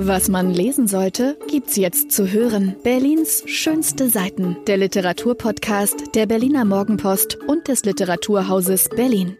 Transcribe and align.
Was 0.00 0.28
man 0.28 0.52
lesen 0.52 0.86
sollte, 0.86 1.36
gibt's 1.50 1.74
jetzt 1.74 2.12
zu 2.12 2.30
hören. 2.30 2.76
Berlins 2.84 3.42
schönste 3.46 4.08
Seiten. 4.08 4.56
Der 4.68 4.76
Literaturpodcast 4.76 6.14
der 6.14 6.26
Berliner 6.26 6.64
Morgenpost 6.64 7.34
und 7.34 7.66
des 7.66 7.84
Literaturhauses 7.84 8.90
Berlin. 8.90 9.36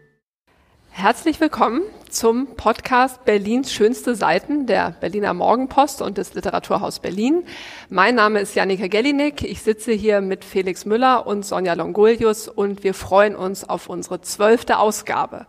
Herzlich 0.91 1.41
willkommen 1.41 1.83
zum 2.11 2.57
Podcast 2.57 3.25
Berlins 3.25 3.73
schönste 3.73 4.17
Seiten 4.17 4.67
der 4.67 4.97
Berliner 5.01 5.33
Morgenpost 5.33 6.03
und 6.03 6.19
des 6.19 6.35
Literaturhaus 6.35 6.99
Berlin. 6.99 7.45
Mein 7.89 8.17
Name 8.17 8.41
ist 8.41 8.57
Janika 8.57 8.89
Gellinek. 8.89 9.43
Ich 9.43 9.63
sitze 9.63 9.93
hier 9.93 10.21
mit 10.21 10.45
Felix 10.45 10.85
Müller 10.85 11.29
und 11.29 11.47
Sonja 11.47 11.75
Longolius 11.75 12.49
und 12.49 12.83
wir 12.83 12.95
freuen 12.95 13.37
uns 13.37 13.63
auf 13.63 13.89
unsere 13.89 14.23
zwölfte 14.23 14.81
Ausgabe. 14.81 15.47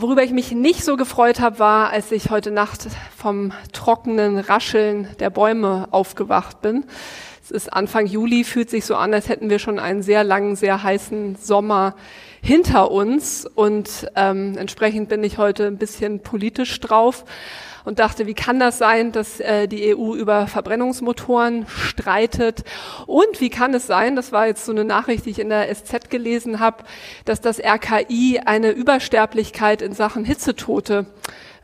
Worüber 0.00 0.22
ich 0.22 0.30
mich 0.30 0.52
nicht 0.52 0.84
so 0.84 0.96
gefreut 0.96 1.40
habe, 1.40 1.58
war, 1.58 1.90
als 1.90 2.12
ich 2.12 2.30
heute 2.30 2.52
Nacht 2.52 2.86
vom 3.16 3.50
trockenen 3.72 4.38
Rascheln 4.38 5.08
der 5.18 5.28
Bäume 5.28 5.88
aufgewacht 5.90 6.62
bin. 6.62 6.84
Es 7.42 7.50
ist 7.50 7.72
Anfang 7.72 8.06
Juli, 8.06 8.44
fühlt 8.44 8.70
sich 8.70 8.84
so 8.84 8.94
an, 8.94 9.12
als 9.12 9.28
hätten 9.28 9.50
wir 9.50 9.58
schon 9.58 9.80
einen 9.80 10.02
sehr 10.02 10.22
langen, 10.22 10.54
sehr 10.54 10.84
heißen 10.84 11.34
Sommer 11.34 11.96
hinter 12.40 12.92
uns. 12.92 13.44
Und 13.44 14.06
ähm, 14.14 14.56
entsprechend 14.56 15.08
bin 15.08 15.24
ich 15.24 15.36
heute 15.36 15.66
ein 15.66 15.78
bisschen 15.78 16.20
politisch 16.20 16.78
drauf 16.78 17.24
und 17.84 17.98
dachte, 17.98 18.26
wie 18.26 18.34
kann 18.34 18.58
das 18.58 18.78
sein, 18.78 19.12
dass 19.12 19.40
äh, 19.40 19.68
die 19.68 19.94
EU 19.94 20.14
über 20.14 20.46
Verbrennungsmotoren 20.46 21.66
streitet? 21.68 22.64
Und 23.06 23.40
wie 23.40 23.50
kann 23.50 23.74
es 23.74 23.86
sein, 23.86 24.16
das 24.16 24.32
war 24.32 24.46
jetzt 24.46 24.64
so 24.64 24.72
eine 24.72 24.84
Nachricht, 24.84 25.26
die 25.26 25.30
ich 25.30 25.38
in 25.38 25.48
der 25.48 25.74
SZ 25.74 26.10
gelesen 26.10 26.60
habe, 26.60 26.84
dass 27.24 27.40
das 27.40 27.60
RKI 27.60 28.40
eine 28.44 28.70
Übersterblichkeit 28.70 29.82
in 29.82 29.92
Sachen 29.92 30.24
Hitzetote 30.24 31.06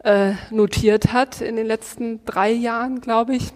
äh, 0.04 0.32
notiert 0.50 1.12
hat 1.12 1.40
in 1.40 1.56
den 1.56 1.66
letzten 1.66 2.24
drei 2.24 2.50
Jahren, 2.50 3.00
glaube 3.00 3.36
ich. 3.36 3.52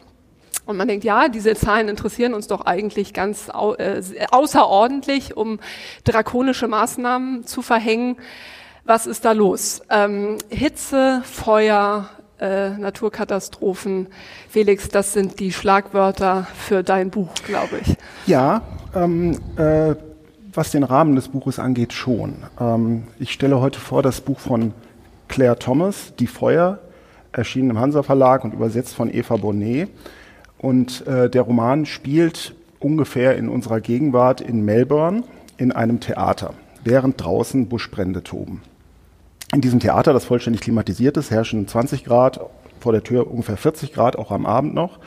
Und 0.69 0.77
man 0.77 0.87
denkt, 0.87 1.05
ja, 1.05 1.29
diese 1.29 1.55
Zahlen 1.55 1.89
interessieren 1.89 2.35
uns 2.35 2.47
doch 2.47 2.67
eigentlich 2.67 3.15
ganz 3.15 3.49
au 3.49 3.75
äh, 3.77 4.03
außerordentlich, 4.31 5.35
um 5.35 5.61
drakonische 6.05 6.69
Maßnahmen 6.69 7.47
zu 7.47 7.63
verhängen. 7.63 8.17
Was 8.85 9.07
ist 9.07 9.25
da 9.25 9.33
los? 9.33 9.81
Ähm, 9.89 10.37
Hitze, 10.51 11.23
Feuer, 11.25 12.11
äh, 12.41 12.71
Naturkatastrophen. 12.71 14.09
Felix, 14.49 14.89
das 14.89 15.13
sind 15.13 15.41
die 15.41 15.53
Schlagwörter 15.53 16.47
für 16.55 16.83
dein 16.83 17.11
Buch, 17.11 17.35
glaube 17.47 17.81
ich. 17.83 17.97
Ja, 18.27 18.63
ähm, 18.95 19.39
äh, 19.57 19.95
was 20.53 20.71
den 20.71 20.83
Rahmen 20.83 21.15
des 21.15 21.29
Buches 21.29 21.59
angeht, 21.59 21.93
schon. 21.93 22.37
Ähm, 22.61 23.05
ich 23.19 23.33
stelle 23.33 23.61
heute 23.61 23.79
vor 23.79 24.03
das 24.03 24.21
Buch 24.21 24.39
von 24.39 24.73
Claire 25.29 25.59
Thomas, 25.59 26.15
Die 26.19 26.27
Feuer, 26.27 26.79
erschienen 27.33 27.71
im 27.71 27.79
Hansa 27.79 28.03
Verlag 28.03 28.45
und 28.45 28.55
übersetzt 28.55 28.95
von 28.95 29.13
Eva 29.13 29.37
Bonnet. 29.37 29.91
Und 30.59 31.07
äh, 31.07 31.31
der 31.31 31.43
Roman 31.43 31.87
spielt 31.87 32.55
ungefähr 32.81 33.37
in 33.37 33.49
unserer 33.49 33.81
Gegenwart 33.81 34.41
in 34.41 34.65
Melbourne 34.65 35.25
in 35.57 35.73
einem 35.73 36.01
Theater, 36.01 36.55
während 36.85 37.23
draußen 37.23 37.69
Buschbrände 37.69 38.23
toben. 38.23 38.63
In 39.53 39.61
diesem 39.63 39.81
Theater, 39.81 40.13
das 40.13 40.27
vollständig 40.27 40.61
klimatisiert 40.61 41.17
ist, 41.17 41.31
herrschen 41.31 41.67
20 41.67 42.05
Grad, 42.05 42.41
vor 42.81 42.93
der 42.93 43.03
Tür 43.03 43.31
ungefähr 43.31 43.57
40 43.57 43.93
Grad, 43.93 44.17
auch 44.17 44.31
am 44.31 44.45
Abend 44.45 44.75
noch. 44.75 44.99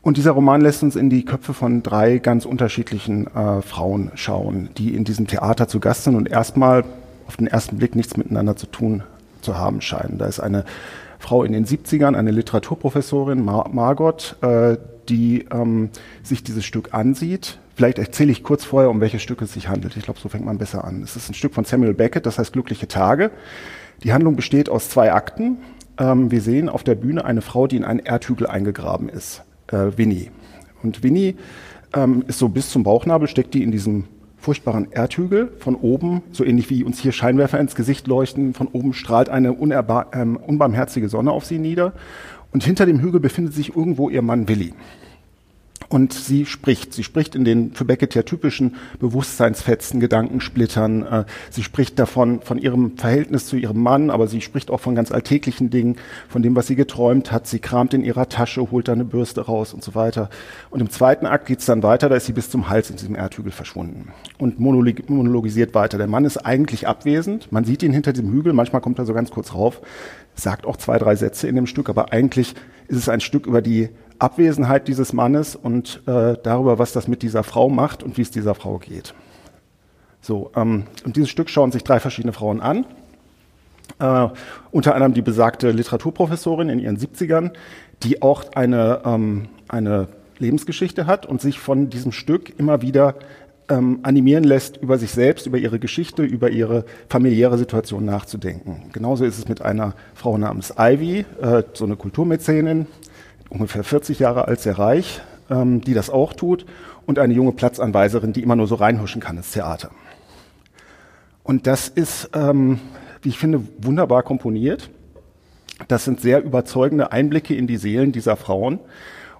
Und 0.00 0.16
dieser 0.16 0.32
Roman 0.32 0.60
lässt 0.60 0.82
uns 0.82 0.96
in 0.96 1.08
die 1.08 1.24
Köpfe 1.24 1.54
von 1.54 1.82
drei 1.82 2.18
ganz 2.18 2.44
unterschiedlichen 2.46 3.26
äh, 3.34 3.62
Frauen 3.62 4.10
schauen, 4.14 4.70
die 4.76 4.94
in 4.94 5.04
diesem 5.04 5.26
Theater 5.26 5.68
zu 5.68 5.80
Gast 5.80 6.04
sind 6.04 6.14
und 6.14 6.28
erstmal 6.28 6.84
auf 7.26 7.36
den 7.36 7.46
ersten 7.46 7.78
Blick 7.78 7.94
nichts 7.94 8.16
miteinander 8.16 8.56
zu 8.56 8.66
tun 8.66 9.02
zu 9.40 9.56
haben 9.56 9.80
scheinen. 9.80 10.18
Da 10.18 10.26
ist 10.26 10.40
eine 10.40 10.64
Frau 11.18 11.42
in 11.42 11.52
den 11.52 11.64
70ern, 11.64 12.14
eine 12.16 12.32
Literaturprofessorin, 12.32 13.44
Mar 13.44 13.68
Margot, 13.72 14.36
äh, 14.42 14.76
die 15.08 15.46
ähm, 15.50 15.90
sich 16.22 16.42
dieses 16.44 16.64
Stück 16.64 16.92
ansieht, 16.92 17.58
Vielleicht 17.74 17.98
erzähle 17.98 18.30
ich 18.30 18.42
kurz 18.42 18.64
vorher, 18.64 18.90
um 18.90 19.00
welches 19.00 19.22
Stück 19.22 19.42
es 19.42 19.52
sich 19.52 19.68
handelt. 19.68 19.96
Ich 19.96 20.04
glaube, 20.04 20.20
so 20.20 20.28
fängt 20.28 20.44
man 20.44 20.58
besser 20.58 20.84
an. 20.84 21.02
Es 21.02 21.16
ist 21.16 21.28
ein 21.28 21.34
Stück 21.34 21.54
von 21.54 21.64
Samuel 21.64 21.94
Beckett, 21.94 22.26
das 22.26 22.38
heißt 22.38 22.52
Glückliche 22.52 22.86
Tage. 22.86 23.30
Die 24.02 24.12
Handlung 24.12 24.36
besteht 24.36 24.68
aus 24.68 24.88
zwei 24.88 25.12
Akten. 25.12 25.58
Ähm, 25.98 26.30
wir 26.30 26.40
sehen 26.40 26.68
auf 26.68 26.84
der 26.84 26.94
Bühne 26.94 27.24
eine 27.24 27.40
Frau, 27.40 27.66
die 27.66 27.76
in 27.76 27.84
einen 27.84 28.00
Erdhügel 28.00 28.46
eingegraben 28.46 29.08
ist, 29.08 29.42
äh, 29.68 29.96
Winnie. 29.96 30.30
Und 30.82 31.02
Winnie 31.02 31.36
ähm, 31.94 32.24
ist 32.28 32.38
so 32.38 32.48
bis 32.48 32.70
zum 32.70 32.84
Bauchnabel, 32.84 33.28
steckt 33.28 33.54
die 33.54 33.62
in 33.62 33.72
diesem 33.72 34.04
furchtbaren 34.36 34.92
Erdhügel. 34.92 35.52
Von 35.58 35.74
oben, 35.74 36.22
so 36.30 36.44
ähnlich 36.44 36.70
wie 36.70 36.84
uns 36.84 37.00
hier 37.00 37.12
Scheinwerfer 37.12 37.58
ins 37.58 37.74
Gesicht 37.74 38.06
leuchten, 38.06 38.54
von 38.54 38.68
oben 38.68 38.92
strahlt 38.92 39.28
eine 39.28 39.48
ähm, 40.12 40.36
unbarmherzige 40.36 41.08
Sonne 41.08 41.32
auf 41.32 41.44
sie 41.44 41.58
nieder. 41.58 41.92
Und 42.52 42.62
hinter 42.62 42.86
dem 42.86 43.00
Hügel 43.00 43.20
befindet 43.20 43.54
sich 43.54 43.74
irgendwo 43.74 44.10
ihr 44.10 44.22
Mann 44.22 44.48
Willi. 44.48 44.74
Und 45.94 46.12
sie 46.12 46.44
spricht. 46.44 46.92
Sie 46.92 47.04
spricht 47.04 47.36
in 47.36 47.44
den 47.44 47.70
für 47.70 47.84
Beckett 47.84 48.16
ja 48.16 48.24
typischen 48.24 48.74
Bewusstseinsfetzen, 48.98 50.00
Gedankensplittern. 50.00 51.06
Äh, 51.06 51.24
sie 51.50 51.62
spricht 51.62 52.00
davon, 52.00 52.40
von 52.40 52.58
ihrem 52.58 52.98
Verhältnis 52.98 53.46
zu 53.46 53.54
ihrem 53.54 53.80
Mann, 53.80 54.10
aber 54.10 54.26
sie 54.26 54.40
spricht 54.40 54.72
auch 54.72 54.80
von 54.80 54.96
ganz 54.96 55.12
alltäglichen 55.12 55.70
Dingen, 55.70 55.94
von 56.28 56.42
dem, 56.42 56.56
was 56.56 56.66
sie 56.66 56.74
geträumt 56.74 57.30
hat. 57.30 57.46
Sie 57.46 57.60
kramt 57.60 57.94
in 57.94 58.02
ihrer 58.02 58.28
Tasche, 58.28 58.72
holt 58.72 58.88
da 58.88 58.92
eine 58.92 59.04
Bürste 59.04 59.42
raus 59.42 59.72
und 59.72 59.84
so 59.84 59.94
weiter. 59.94 60.30
Und 60.70 60.80
im 60.80 60.90
zweiten 60.90 61.26
Akt 61.26 61.46
geht's 61.46 61.64
dann 61.64 61.84
weiter, 61.84 62.08
da 62.08 62.16
ist 62.16 62.26
sie 62.26 62.32
bis 62.32 62.50
zum 62.50 62.68
Hals 62.68 62.90
in 62.90 62.96
diesem 62.96 63.14
Erdhügel 63.14 63.52
verschwunden 63.52 64.08
und 64.36 64.58
monologisiert 64.58 65.74
weiter. 65.74 65.96
Der 65.96 66.08
Mann 66.08 66.24
ist 66.24 66.38
eigentlich 66.38 66.88
abwesend. 66.88 67.52
Man 67.52 67.62
sieht 67.62 67.84
ihn 67.84 67.92
hinter 67.92 68.12
diesem 68.12 68.32
Hügel, 68.32 68.52
manchmal 68.52 68.82
kommt 68.82 68.98
er 68.98 69.06
so 69.06 69.14
ganz 69.14 69.30
kurz 69.30 69.54
rauf, 69.54 69.80
sagt 70.34 70.66
auch 70.66 70.76
zwei, 70.76 70.98
drei 70.98 71.14
Sätze 71.14 71.46
in 71.46 71.54
dem 71.54 71.68
Stück, 71.68 71.88
aber 71.88 72.12
eigentlich 72.12 72.56
ist 72.88 72.98
es 72.98 73.08
ein 73.08 73.20
Stück 73.20 73.46
über 73.46 73.62
die 73.62 73.90
Abwesenheit 74.18 74.88
dieses 74.88 75.12
Mannes 75.12 75.56
und 75.56 76.02
äh, 76.06 76.36
darüber, 76.42 76.78
was 76.78 76.92
das 76.92 77.08
mit 77.08 77.22
dieser 77.22 77.42
Frau 77.42 77.68
macht 77.68 78.02
und 78.02 78.16
wie 78.16 78.22
es 78.22 78.30
dieser 78.30 78.54
Frau 78.54 78.78
geht. 78.78 79.14
So, 80.20 80.50
ähm, 80.56 80.84
und 81.04 81.16
dieses 81.16 81.30
Stück 81.30 81.50
schauen 81.50 81.72
sich 81.72 81.84
drei 81.84 82.00
verschiedene 82.00 82.32
Frauen 82.32 82.60
an. 82.60 82.86
Äh, 83.98 84.28
unter 84.70 84.94
anderem 84.94 85.14
die 85.14 85.22
besagte 85.22 85.70
Literaturprofessorin 85.70 86.68
in 86.70 86.78
ihren 86.78 86.96
70ern, 86.96 87.52
die 88.02 88.22
auch 88.22 88.44
eine, 88.54 89.02
ähm, 89.04 89.48
eine 89.68 90.08
Lebensgeschichte 90.38 91.06
hat 91.06 91.26
und 91.26 91.40
sich 91.40 91.58
von 91.58 91.90
diesem 91.90 92.12
Stück 92.12 92.58
immer 92.58 92.82
wieder 92.82 93.16
ähm, 93.68 94.00
animieren 94.02 94.44
lässt, 94.44 94.76
über 94.76 94.98
sich 94.98 95.12
selbst, 95.12 95.46
über 95.46 95.58
ihre 95.58 95.78
Geschichte, 95.78 96.22
über 96.22 96.50
ihre 96.50 96.84
familiäre 97.08 97.58
Situation 97.58 98.04
nachzudenken. 98.04 98.90
Genauso 98.92 99.24
ist 99.24 99.38
es 99.38 99.48
mit 99.48 99.62
einer 99.62 99.94
Frau 100.14 100.36
namens 100.36 100.74
Ivy, 100.78 101.24
äh, 101.40 101.62
so 101.72 101.84
eine 101.84 101.96
Kulturmäzenin, 101.96 102.86
ungefähr 103.54 103.84
40 103.84 104.18
Jahre 104.18 104.46
alt, 104.46 104.60
sehr 104.60 104.78
reich, 104.78 105.22
ähm, 105.48 105.80
die 105.80 105.94
das 105.94 106.10
auch 106.10 106.32
tut, 106.32 106.66
und 107.06 107.18
eine 107.18 107.34
junge 107.34 107.52
Platzanweiserin, 107.52 108.32
die 108.32 108.42
immer 108.42 108.56
nur 108.56 108.66
so 108.66 108.74
reinhuschen 108.74 109.20
kann 109.20 109.36
ins 109.36 109.52
Theater. 109.52 109.90
Und 111.42 111.66
das 111.66 111.88
ist, 111.88 112.30
ähm, 112.34 112.80
wie 113.22 113.28
ich 113.28 113.38
finde, 113.38 113.62
wunderbar 113.78 114.22
komponiert. 114.22 114.90
Das 115.88 116.04
sind 116.04 116.20
sehr 116.20 116.42
überzeugende 116.42 117.12
Einblicke 117.12 117.54
in 117.54 117.66
die 117.66 117.76
Seelen 117.76 118.12
dieser 118.12 118.36
Frauen. 118.36 118.78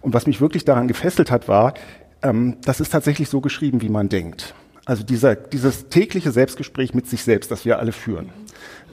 Und 0.00 0.14
was 0.14 0.26
mich 0.26 0.40
wirklich 0.40 0.64
daran 0.64 0.88
gefesselt 0.88 1.30
hat, 1.30 1.48
war, 1.48 1.74
ähm, 2.22 2.58
das 2.64 2.80
ist 2.80 2.90
tatsächlich 2.90 3.28
so 3.28 3.40
geschrieben, 3.40 3.80
wie 3.80 3.88
man 3.88 4.08
denkt. 4.08 4.54
Also 4.86 5.02
dieser, 5.02 5.34
dieses 5.34 5.88
tägliche 5.88 6.30
Selbstgespräch 6.30 6.92
mit 6.94 7.06
sich 7.06 7.22
selbst, 7.22 7.50
das 7.50 7.64
wir 7.64 7.78
alle 7.78 7.92
führen. 7.92 8.30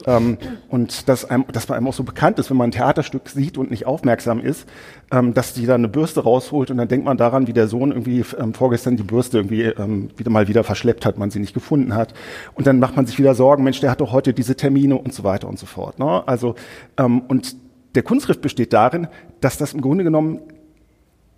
Ähm, 0.06 0.38
und 0.68 1.08
das, 1.08 1.24
einem, 1.24 1.44
das 1.52 1.66
bei 1.66 1.76
einem 1.76 1.86
auch 1.86 1.92
so 1.92 2.02
bekannt 2.02 2.38
ist, 2.38 2.50
wenn 2.50 2.56
man 2.56 2.68
ein 2.68 2.72
Theaterstück 2.72 3.28
sieht 3.28 3.58
und 3.58 3.70
nicht 3.70 3.86
aufmerksam 3.86 4.40
ist, 4.40 4.66
ähm, 5.10 5.34
dass 5.34 5.54
die 5.54 5.66
da 5.66 5.74
eine 5.74 5.88
Bürste 5.88 6.22
rausholt 6.22 6.70
und 6.70 6.78
dann 6.78 6.88
denkt 6.88 7.04
man 7.04 7.16
daran, 7.16 7.46
wie 7.46 7.52
der 7.52 7.68
Sohn 7.68 7.92
irgendwie 7.92 8.24
ähm, 8.38 8.54
vorgestern 8.54 8.96
die 8.96 9.02
Bürste 9.02 9.38
irgendwie 9.38 9.62
ähm, 9.62 10.10
wieder 10.16 10.30
mal 10.30 10.48
wieder 10.48 10.64
verschleppt 10.64 11.06
hat, 11.06 11.18
man 11.18 11.30
sie 11.30 11.40
nicht 11.40 11.54
gefunden 11.54 11.94
hat. 11.94 12.14
Und 12.54 12.66
dann 12.66 12.78
macht 12.78 12.96
man 12.96 13.06
sich 13.06 13.18
wieder 13.18 13.34
Sorgen, 13.34 13.62
Mensch, 13.62 13.80
der 13.80 13.90
hat 13.90 14.00
doch 14.00 14.12
heute 14.12 14.32
diese 14.32 14.56
Termine 14.56 14.96
und 14.96 15.12
so 15.12 15.24
weiter 15.24 15.48
und 15.48 15.58
so 15.58 15.66
fort. 15.66 15.98
Ne? 15.98 16.26
Also, 16.26 16.54
ähm, 16.96 17.20
und 17.28 17.54
der 17.94 18.02
Kunstschrift 18.02 18.40
besteht 18.40 18.72
darin, 18.72 19.08
dass 19.40 19.58
das 19.58 19.74
im 19.74 19.82
Grunde 19.82 20.04
genommen 20.04 20.40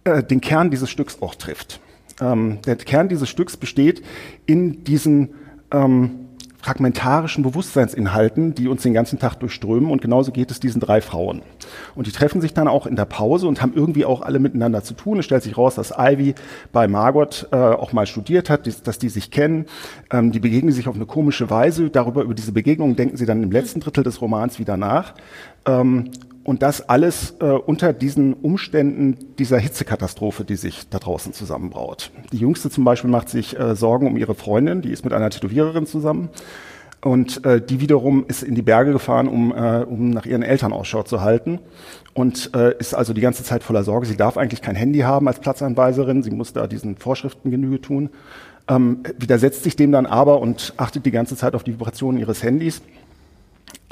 äh, 0.04 0.22
den 0.22 0.40
Kern 0.40 0.70
dieses 0.70 0.90
Stücks 0.90 1.18
auch 1.20 1.34
trifft. 1.34 1.80
Ähm, 2.20 2.58
der 2.66 2.76
Kern 2.76 3.08
dieses 3.08 3.28
Stücks 3.28 3.56
besteht 3.56 4.02
in 4.46 4.84
diesen 4.84 5.30
ähm, 5.72 6.24
fragmentarischen 6.64 7.42
Bewusstseinsinhalten, 7.42 8.54
die 8.54 8.68
uns 8.68 8.82
den 8.82 8.94
ganzen 8.94 9.18
Tag 9.18 9.34
durchströmen. 9.34 9.90
Und 9.90 10.00
genauso 10.00 10.32
geht 10.32 10.50
es 10.50 10.60
diesen 10.60 10.80
drei 10.80 11.02
Frauen. 11.02 11.42
Und 11.94 12.06
die 12.06 12.10
treffen 12.10 12.40
sich 12.40 12.54
dann 12.54 12.68
auch 12.68 12.86
in 12.86 12.96
der 12.96 13.04
Pause 13.04 13.46
und 13.48 13.60
haben 13.60 13.74
irgendwie 13.74 14.06
auch 14.06 14.22
alle 14.22 14.38
miteinander 14.38 14.82
zu 14.82 14.94
tun. 14.94 15.18
Es 15.18 15.26
stellt 15.26 15.42
sich 15.42 15.58
raus, 15.58 15.74
dass 15.74 15.92
Ivy 15.96 16.34
bei 16.72 16.88
Margot 16.88 17.48
äh, 17.52 17.56
auch 17.56 17.92
mal 17.92 18.06
studiert 18.06 18.48
hat, 18.48 18.66
dass 18.86 18.98
die 18.98 19.10
sich 19.10 19.30
kennen. 19.30 19.66
Ähm, 20.10 20.32
die 20.32 20.40
begegnen 20.40 20.72
sich 20.72 20.88
auf 20.88 20.94
eine 20.94 21.04
komische 21.04 21.50
Weise. 21.50 21.90
Darüber, 21.90 22.22
über 22.22 22.34
diese 22.34 22.52
Begegnung 22.52 22.96
denken 22.96 23.18
sie 23.18 23.26
dann 23.26 23.42
im 23.42 23.50
letzten 23.50 23.80
Drittel 23.80 24.02
des 24.02 24.22
Romans 24.22 24.58
wieder 24.58 24.78
nach. 24.78 25.12
Ähm, 25.66 26.10
und 26.44 26.62
das 26.62 26.88
alles 26.88 27.34
äh, 27.40 27.46
unter 27.46 27.92
diesen 27.92 28.34
Umständen 28.34 29.34
dieser 29.38 29.58
Hitzekatastrophe, 29.58 30.44
die 30.44 30.56
sich 30.56 30.88
da 30.90 30.98
draußen 30.98 31.32
zusammenbraut. 31.32 32.10
Die 32.32 32.38
Jüngste 32.38 32.70
zum 32.70 32.84
Beispiel 32.84 33.10
macht 33.10 33.30
sich 33.30 33.58
äh, 33.58 33.74
Sorgen 33.74 34.06
um 34.06 34.16
ihre 34.16 34.34
Freundin, 34.34 34.82
die 34.82 34.90
ist 34.90 35.04
mit 35.04 35.14
einer 35.14 35.30
Tätowiererin 35.30 35.86
zusammen. 35.86 36.28
Und 37.00 37.44
äh, 37.44 37.60
die 37.60 37.80
wiederum 37.80 38.24
ist 38.28 38.42
in 38.42 38.54
die 38.54 38.62
Berge 38.62 38.92
gefahren, 38.92 39.28
um, 39.28 39.52
äh, 39.52 39.84
um 39.84 40.08
nach 40.10 40.24
ihren 40.24 40.42
Eltern 40.42 40.72
Ausschau 40.72 41.02
zu 41.02 41.20
halten. 41.20 41.58
Und 42.14 42.50
äh, 42.54 42.74
ist 42.78 42.94
also 42.94 43.12
die 43.12 43.20
ganze 43.20 43.44
Zeit 43.44 43.62
voller 43.62 43.84
Sorge. 43.84 44.06
Sie 44.06 44.16
darf 44.16 44.38
eigentlich 44.38 44.62
kein 44.62 44.74
Handy 44.74 45.00
haben 45.00 45.28
als 45.28 45.38
Platzanweiserin. 45.38 46.22
Sie 46.22 46.30
muss 46.30 46.54
da 46.54 46.66
diesen 46.66 46.96
Vorschriften 46.96 47.50
Genüge 47.50 47.80
tun. 47.82 48.08
Ähm, 48.68 49.00
widersetzt 49.18 49.64
sich 49.64 49.76
dem 49.76 49.92
dann 49.92 50.06
aber 50.06 50.40
und 50.40 50.72
achtet 50.78 51.04
die 51.04 51.10
ganze 51.10 51.36
Zeit 51.36 51.54
auf 51.54 51.62
die 51.62 51.74
Vibrationen 51.74 52.18
ihres 52.18 52.42
Handys. 52.42 52.80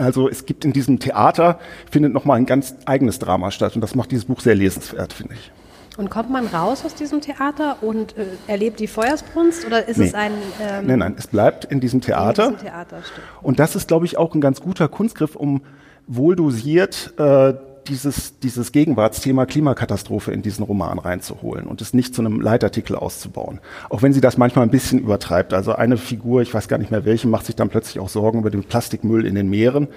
Also 0.02 0.28
es 0.28 0.46
gibt 0.46 0.64
in 0.64 0.72
diesem 0.72 0.98
Theater, 0.98 1.58
findet 1.90 2.12
nochmal 2.12 2.36
ein 2.38 2.46
ganz 2.46 2.74
eigenes 2.86 3.18
Drama 3.18 3.50
statt. 3.50 3.74
Und 3.74 3.80
das 3.80 3.94
macht 3.94 4.10
dieses 4.10 4.24
Buch 4.26 4.40
sehr 4.40 4.54
lesenswert, 4.54 5.12
finde 5.12 5.34
ich. 5.34 5.50
Und 5.98 6.08
kommt 6.10 6.30
man 6.30 6.46
raus 6.46 6.84
aus 6.86 6.94
diesem 6.94 7.20
Theater 7.20 7.76
und 7.82 8.16
äh, 8.16 8.24
erlebt 8.46 8.80
die 8.80 8.86
Feuersbrunst 8.86 9.66
oder 9.66 9.86
ist 9.86 9.98
Nee. 9.98 10.06
es 10.06 10.14
ein... 10.14 10.32
Ähm, 10.60 10.86
Nein, 10.86 10.98
nein, 11.00 11.14
es 11.18 11.26
bleibt 11.26 11.66
in 11.66 11.80
diesem 11.80 12.00
Theater. 12.00 12.46
In 12.46 12.52
diesem 12.54 12.66
Theaterstück. 12.66 13.24
Und 13.42 13.58
das 13.58 13.76
ist, 13.76 13.88
glaube 13.88 14.06
ich, 14.06 14.16
auch 14.16 14.34
ein 14.34 14.40
ganz 14.40 14.60
guter 14.62 14.88
Kunstgriff, 14.88 15.36
um 15.36 15.60
wohl 16.06 16.34
dosiert 16.34 17.12
äh, 17.18 17.52
dieses, 17.88 18.38
dieses 18.38 18.72
Gegenwartsthema 18.72 19.46
Klimakatastrophe 19.46 20.32
in 20.32 20.42
diesen 20.42 20.64
Roman 20.64 20.98
reinzuholen 20.98 21.66
und 21.66 21.80
es 21.80 21.94
nicht 21.94 22.14
zu 22.14 22.22
einem 22.22 22.40
Leitartikel 22.40 22.96
auszubauen. 22.96 23.60
Auch 23.90 24.02
wenn 24.02 24.12
sie 24.12 24.20
das 24.20 24.36
manchmal 24.38 24.66
ein 24.66 24.70
bisschen 24.70 24.98
übertreibt. 24.98 25.52
Also 25.52 25.72
eine 25.74 25.96
Figur, 25.96 26.42
ich 26.42 26.52
weiß 26.52 26.68
gar 26.68 26.78
nicht 26.78 26.90
mehr 26.90 27.04
welche, 27.04 27.28
macht 27.28 27.46
sich 27.46 27.56
dann 27.56 27.68
plötzlich 27.68 28.00
auch 28.00 28.08
Sorgen 28.08 28.40
über 28.40 28.50
den 28.50 28.64
Plastikmüll 28.64 29.26
in 29.26 29.34
den 29.34 29.48
Meeren. 29.50 29.88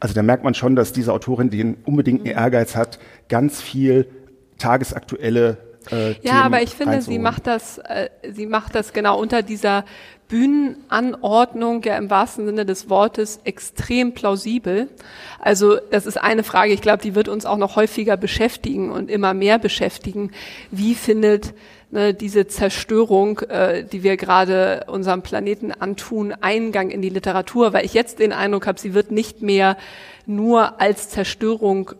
Also 0.00 0.14
da 0.14 0.22
merkt 0.22 0.44
man 0.44 0.54
schon, 0.54 0.76
dass 0.76 0.92
diese 0.92 1.12
Autorin 1.12 1.50
den 1.50 1.76
unbedingten 1.84 2.26
Ehrgeiz 2.26 2.76
hat, 2.76 2.98
ganz 3.28 3.60
viel 3.60 4.08
tagesaktuelle 4.58 5.58
äh, 5.90 6.10
Ja, 6.10 6.14
Themen 6.14 6.34
aber 6.36 6.62
ich 6.62 6.70
finde, 6.70 7.02
sie 7.02 7.18
macht 7.18 7.46
das, 7.46 7.78
äh, 7.78 8.08
sie 8.32 8.46
macht 8.46 8.74
das 8.74 8.92
genau 8.92 9.18
unter 9.20 9.42
dieser 9.42 9.84
Bühnenanordnung, 10.28 11.82
ja 11.82 11.96
im 11.96 12.10
wahrsten 12.10 12.46
Sinne 12.46 12.64
des 12.64 12.88
Wortes, 12.88 13.40
extrem 13.44 14.14
plausibel. 14.14 14.88
Also 15.38 15.76
das 15.90 16.06
ist 16.06 16.16
eine 16.16 16.42
Frage, 16.42 16.72
ich 16.72 16.80
glaube, 16.80 17.02
die 17.02 17.14
wird 17.14 17.28
uns 17.28 17.44
auch 17.44 17.58
noch 17.58 17.76
häufiger 17.76 18.16
beschäftigen 18.16 18.90
und 18.90 19.10
immer 19.10 19.34
mehr 19.34 19.58
beschäftigen. 19.58 20.30
Wie 20.70 20.94
findet 20.94 21.52
ne, 21.90 22.14
diese 22.14 22.46
Zerstörung, 22.46 23.40
äh, 23.40 23.84
die 23.84 24.02
wir 24.02 24.16
gerade 24.16 24.84
unserem 24.86 25.22
Planeten 25.22 25.72
antun, 25.72 26.34
Eingang 26.40 26.90
in 26.90 27.02
die 27.02 27.10
Literatur? 27.10 27.72
Weil 27.72 27.84
ich 27.84 27.94
jetzt 27.94 28.18
den 28.18 28.32
Eindruck 28.32 28.66
habe, 28.66 28.80
sie 28.80 28.94
wird 28.94 29.10
nicht 29.10 29.42
mehr 29.42 29.76
nur 30.26 30.80
als 30.80 31.10
Zerstörung 31.10 31.92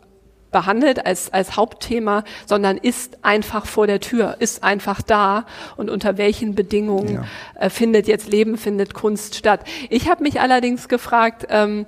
behandelt 0.55 1.05
als, 1.05 1.33
als 1.33 1.57
Hauptthema, 1.57 2.23
sondern 2.45 2.77
ist 2.77 3.17
einfach 3.23 3.65
vor 3.65 3.87
der 3.87 3.99
Tür, 3.99 4.37
ist 4.39 4.63
einfach 4.63 5.01
da 5.01 5.45
und 5.75 5.89
unter 5.89 6.17
welchen 6.17 6.55
Bedingungen 6.55 7.15
Ja. 7.15 7.25
äh, 7.65 7.69
findet 7.69 8.07
jetzt 8.07 8.29
Leben, 8.29 8.57
findet 8.57 8.93
Kunst 8.93 9.35
statt. 9.35 9.59
Ich 9.89 10.09
habe 10.09 10.23
mich 10.23 10.39
allerdings 10.39 10.87
gefragt, 10.87 11.45
ähm, 11.49 11.85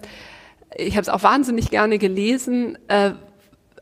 ich 0.75 0.95
habe 0.97 1.03
es 1.03 1.07
auch 1.07 1.23
wahnsinnig 1.23 1.69
gerne 1.69 1.97
gelesen, 1.97 2.77
äh, 2.89 3.11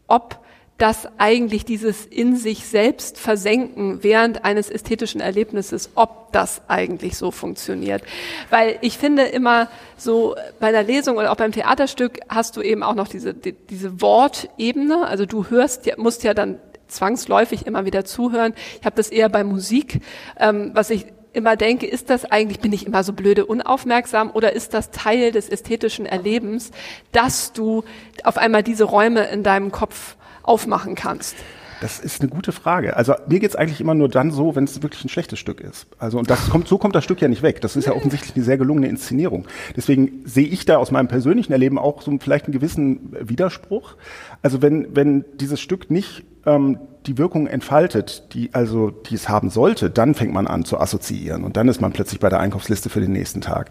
ob 0.08 0.45
das 0.78 1.08
eigentlich 1.18 1.64
dieses 1.64 2.06
in 2.06 2.36
sich 2.36 2.66
selbst 2.66 3.18
versenken 3.18 4.04
während 4.04 4.44
eines 4.44 4.70
ästhetischen 4.70 5.22
Erlebnisses, 5.22 5.92
ob 5.96 6.34
das 6.34 6.62
eigentlich 6.68 7.18
so 7.18 7.32
funktioniert. 7.32 8.04
Weil 8.50 8.78
ich 8.82 8.98
finde 8.98 9.24
immer 9.24 9.70
so 9.96 10.36
bei 10.60 10.72
der 10.72 10.84
Lesung 10.84 11.16
oder 11.18 11.32
auch 11.32 11.38
beim 11.38 11.54
Theaterstück 11.54 12.20
hast 12.28 12.58
du 12.58 12.62
eben 12.62 12.84
auch 12.84 12.96
noch 12.96 13.08
diese, 13.08 13.34
die, 13.34 13.54
diese 13.54 14.02
Wortebene. 14.02 15.08
Also 15.08 15.26
du 15.26 15.50
hörst, 15.50 15.98
musst 15.98 16.24
ja 16.24 16.34
dann 16.34 16.60
zwangsläufig 16.88 17.66
immer 17.66 17.86
wieder 17.86 18.04
zuhören. 18.04 18.54
Ich 18.80 18.86
habe 18.86 18.98
das 18.98 19.10
eher 19.10 19.30
bei 19.30 19.44
Musik, 19.46 20.02
ähm, 20.38 20.72
was 20.74 20.90
ich 20.90 21.06
immer 21.32 21.56
denke, 21.56 21.86
ist 21.86 22.10
das 22.10 22.26
eigentlich, 22.26 22.60
bin 22.60 22.74
ich 22.74 22.86
immer 22.86 23.04
so 23.04 23.14
blöde 23.14 23.46
unaufmerksam 23.46 24.32
oder 24.32 24.54
ist 24.54 24.74
das 24.74 24.92
Teil 24.92 25.32
des 25.32 25.50
ästhetischen 25.50 26.06
Erlebens, 26.06 26.72
dass 27.12 27.54
du 27.54 27.84
auf 28.24 28.38
einmal 28.38 28.64
diese 28.64 28.86
Räume 28.86 29.26
in 29.28 29.44
deinem 29.44 29.72
Kopf 29.72 30.16
aufmachen 30.48 30.96
kannst? 30.96 31.36
Das 31.82 32.00
ist 32.00 32.22
eine 32.22 32.30
gute 32.30 32.52
Frage. 32.52 32.96
Also 32.96 33.14
mir 33.28 33.40
geht's 33.40 33.56
eigentlich 33.56 33.82
immer 33.82 33.94
nur 33.94 34.08
dann 34.08 34.32
so, 34.32 34.56
wenn 34.56 34.64
es 34.64 34.82
wirklich 34.82 35.04
ein 35.04 35.10
schlechtes 35.10 35.40
Stück 35.40 35.60
ist. 35.60 35.88
Also 36.00 36.18
und 36.18 36.30
das 36.30 36.50
kommt, 36.50 36.68
so 36.68 36.78
kommt 36.78 36.96
das 36.96 37.04
Stück 37.04 37.22
ja 37.22 37.28
nicht 37.28 37.42
weg. 37.42 37.62
Das 37.62 37.76
ist 37.76 37.86
ja 37.86 37.94
offensichtlich 37.94 38.36
eine 38.36 38.46
sehr 38.46 38.58
gelungene 38.58 38.88
Inszenierung. 38.88 39.46
Deswegen 39.76 40.22
sehe 40.26 40.48
ich 40.48 40.66
da 40.66 40.78
aus 40.78 40.92
meinem 40.92 41.08
persönlichen 41.08 41.52
Erleben 41.52 41.78
auch 41.78 42.02
so 42.02 42.18
vielleicht 42.20 42.46
einen 42.46 42.54
gewissen 42.54 43.14
Widerspruch. 43.20 43.96
Also 44.42 44.62
wenn 44.62 44.96
wenn 44.96 45.26
dieses 45.36 45.60
Stück 45.60 45.92
nicht 45.92 46.24
ähm, 46.46 46.80
die 47.08 47.18
Wirkung 47.18 47.46
entfaltet, 47.48 48.34
die 48.34 48.54
also 48.54 48.90
die 48.90 49.16
es 49.16 49.28
haben 49.28 49.50
sollte, 49.50 49.90
dann 49.90 50.16
fängt 50.16 50.34
man 50.34 50.48
an 50.48 50.64
zu 50.64 50.80
assoziieren 50.80 51.44
und 51.44 51.58
dann 51.58 51.68
ist 51.68 51.82
man 51.82 51.92
plötzlich 51.92 52.20
bei 52.22 52.30
der 52.30 52.40
Einkaufsliste 52.40 52.90
für 52.90 53.02
den 53.02 53.12
nächsten 53.12 53.42
Tag. 53.42 53.70